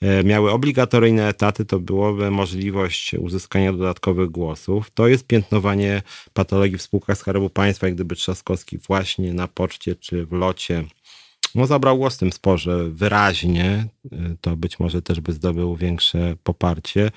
[0.00, 4.90] e, miały obligatoryjne etaty, to byłoby możliwość uzyskania dodatkowych głosów.
[4.90, 6.02] To jest piętnowanie
[6.32, 10.84] patologii w spółkach Skarbu Państwa, jak gdyby Trzaskowski właśnie na poczcie czy w locie
[11.56, 16.36] no, zabrał głos w tym sporze wyraźnie, y, to być może też by zdobył większe
[16.42, 17.10] poparcie.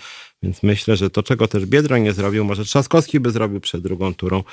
[0.44, 4.14] Więc myślę, że to, czego też Biedroń nie zrobił, może Trzaskowski by zrobił przed drugą
[4.14, 4.44] turą.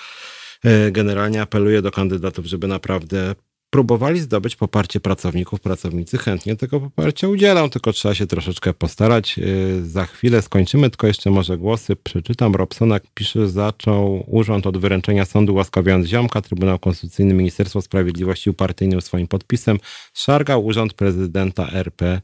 [0.64, 3.34] Y, generalnie apeluję do kandydatów, żeby naprawdę
[3.76, 5.60] próbowali zdobyć poparcie pracowników.
[5.60, 9.38] Pracownicy chętnie tego poparcia udzielą, tylko trzeba się troszeczkę postarać.
[9.38, 12.54] Y, za chwilę skończymy, tylko jeszcze może głosy przeczytam.
[12.54, 16.42] Robsonak pisze, zaczął urząd od wyręczenia sądu łaskawiając ziomka.
[16.42, 19.78] Trybunał Konstytucyjny, Ministerstwo Sprawiedliwości upartyjnił swoim podpisem.
[20.14, 22.20] Szargał urząd prezydenta RP.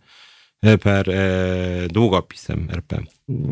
[0.83, 3.03] PR e, długopisem RP.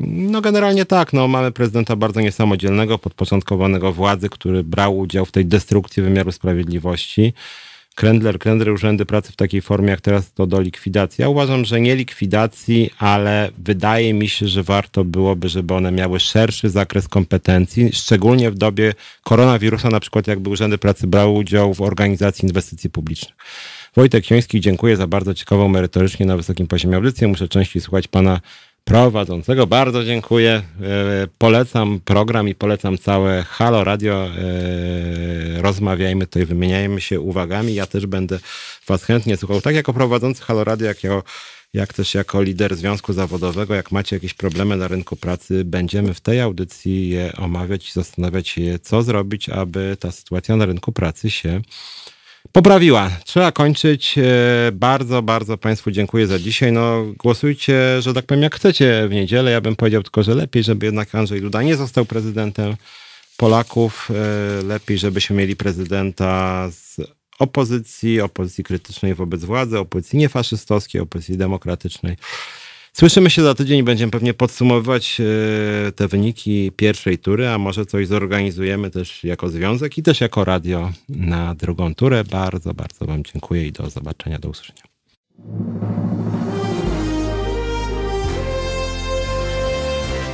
[0.06, 5.47] No generalnie tak, no mamy prezydenta bardzo niesamodzielnego, podpoczątkowanego władzy, który brał udział w tej
[5.47, 7.32] destrukcji wymiaru sprawiedliwości.
[7.94, 11.22] Krendler, Krendler urzędy pracy w takiej formie jak teraz to do likwidacji.
[11.22, 16.20] Ja uważam, że nie likwidacji, ale wydaje mi się, że warto byłoby, żeby one miały
[16.20, 18.94] szerszy zakres kompetencji, szczególnie w dobie
[19.24, 23.34] koronawirusa, na przykład jakby urzędy pracy brały udział w organizacji inwestycji publicznych.
[23.96, 27.28] Wojtek Joński, dziękuję za bardzo ciekawą, merytorycznie na wysokim poziomie audycję.
[27.28, 28.40] Muszę częściej słuchać pana
[28.85, 29.66] prowadzącego.
[29.66, 30.62] Bardzo dziękuję.
[30.82, 34.27] E, polecam program i polecam całe Halo Radio.
[34.27, 37.74] E, rozmawiajmy tutaj, wymieniajmy się uwagami.
[37.74, 38.39] Ja też będę
[38.86, 39.61] Was chętnie słuchał.
[39.61, 41.23] Tak jako prowadzący Halo Radio, jak, jako,
[41.74, 46.20] jak też jako lider związku zawodowego, jak macie jakieś problemy na rynku pracy, będziemy w
[46.20, 51.31] tej audycji je omawiać i zastanawiać się, co zrobić, aby ta sytuacja na rynku pracy
[51.31, 51.61] się
[52.52, 53.10] poprawiła.
[53.24, 54.18] Trzeba kończyć.
[54.18, 54.22] E,
[54.72, 56.72] bardzo, bardzo Państwu dziękuję za dzisiaj.
[56.72, 59.50] No, głosujcie, że tak powiem, jak chcecie w niedzielę.
[59.50, 62.76] Ja bym powiedział tylko, że lepiej, żeby jednak Andrzej Duda nie został prezydentem
[63.36, 64.10] Polaków.
[64.10, 66.96] E, lepiej, żebyśmy mieli prezydenta z
[67.38, 72.16] opozycji, opozycji krytycznej wobec władzy, opozycji niefaszystowskiej, opozycji demokratycznej.
[72.92, 78.06] Słyszymy się za tydzień, będziemy pewnie podsumowywać e, te wyniki pierwszej tury, a może coś
[78.06, 82.24] zorganizujemy też jako związek i też jako radio na drugą turę.
[82.24, 84.82] Bardzo, bardzo Wam dziękuję i do zobaczenia, do usłyszenia.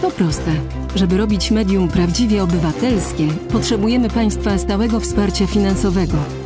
[0.02, 0.60] To proste.
[0.94, 6.45] Żeby robić medium prawdziwie obywatelskie, potrzebujemy Państwa stałego wsparcia finansowego.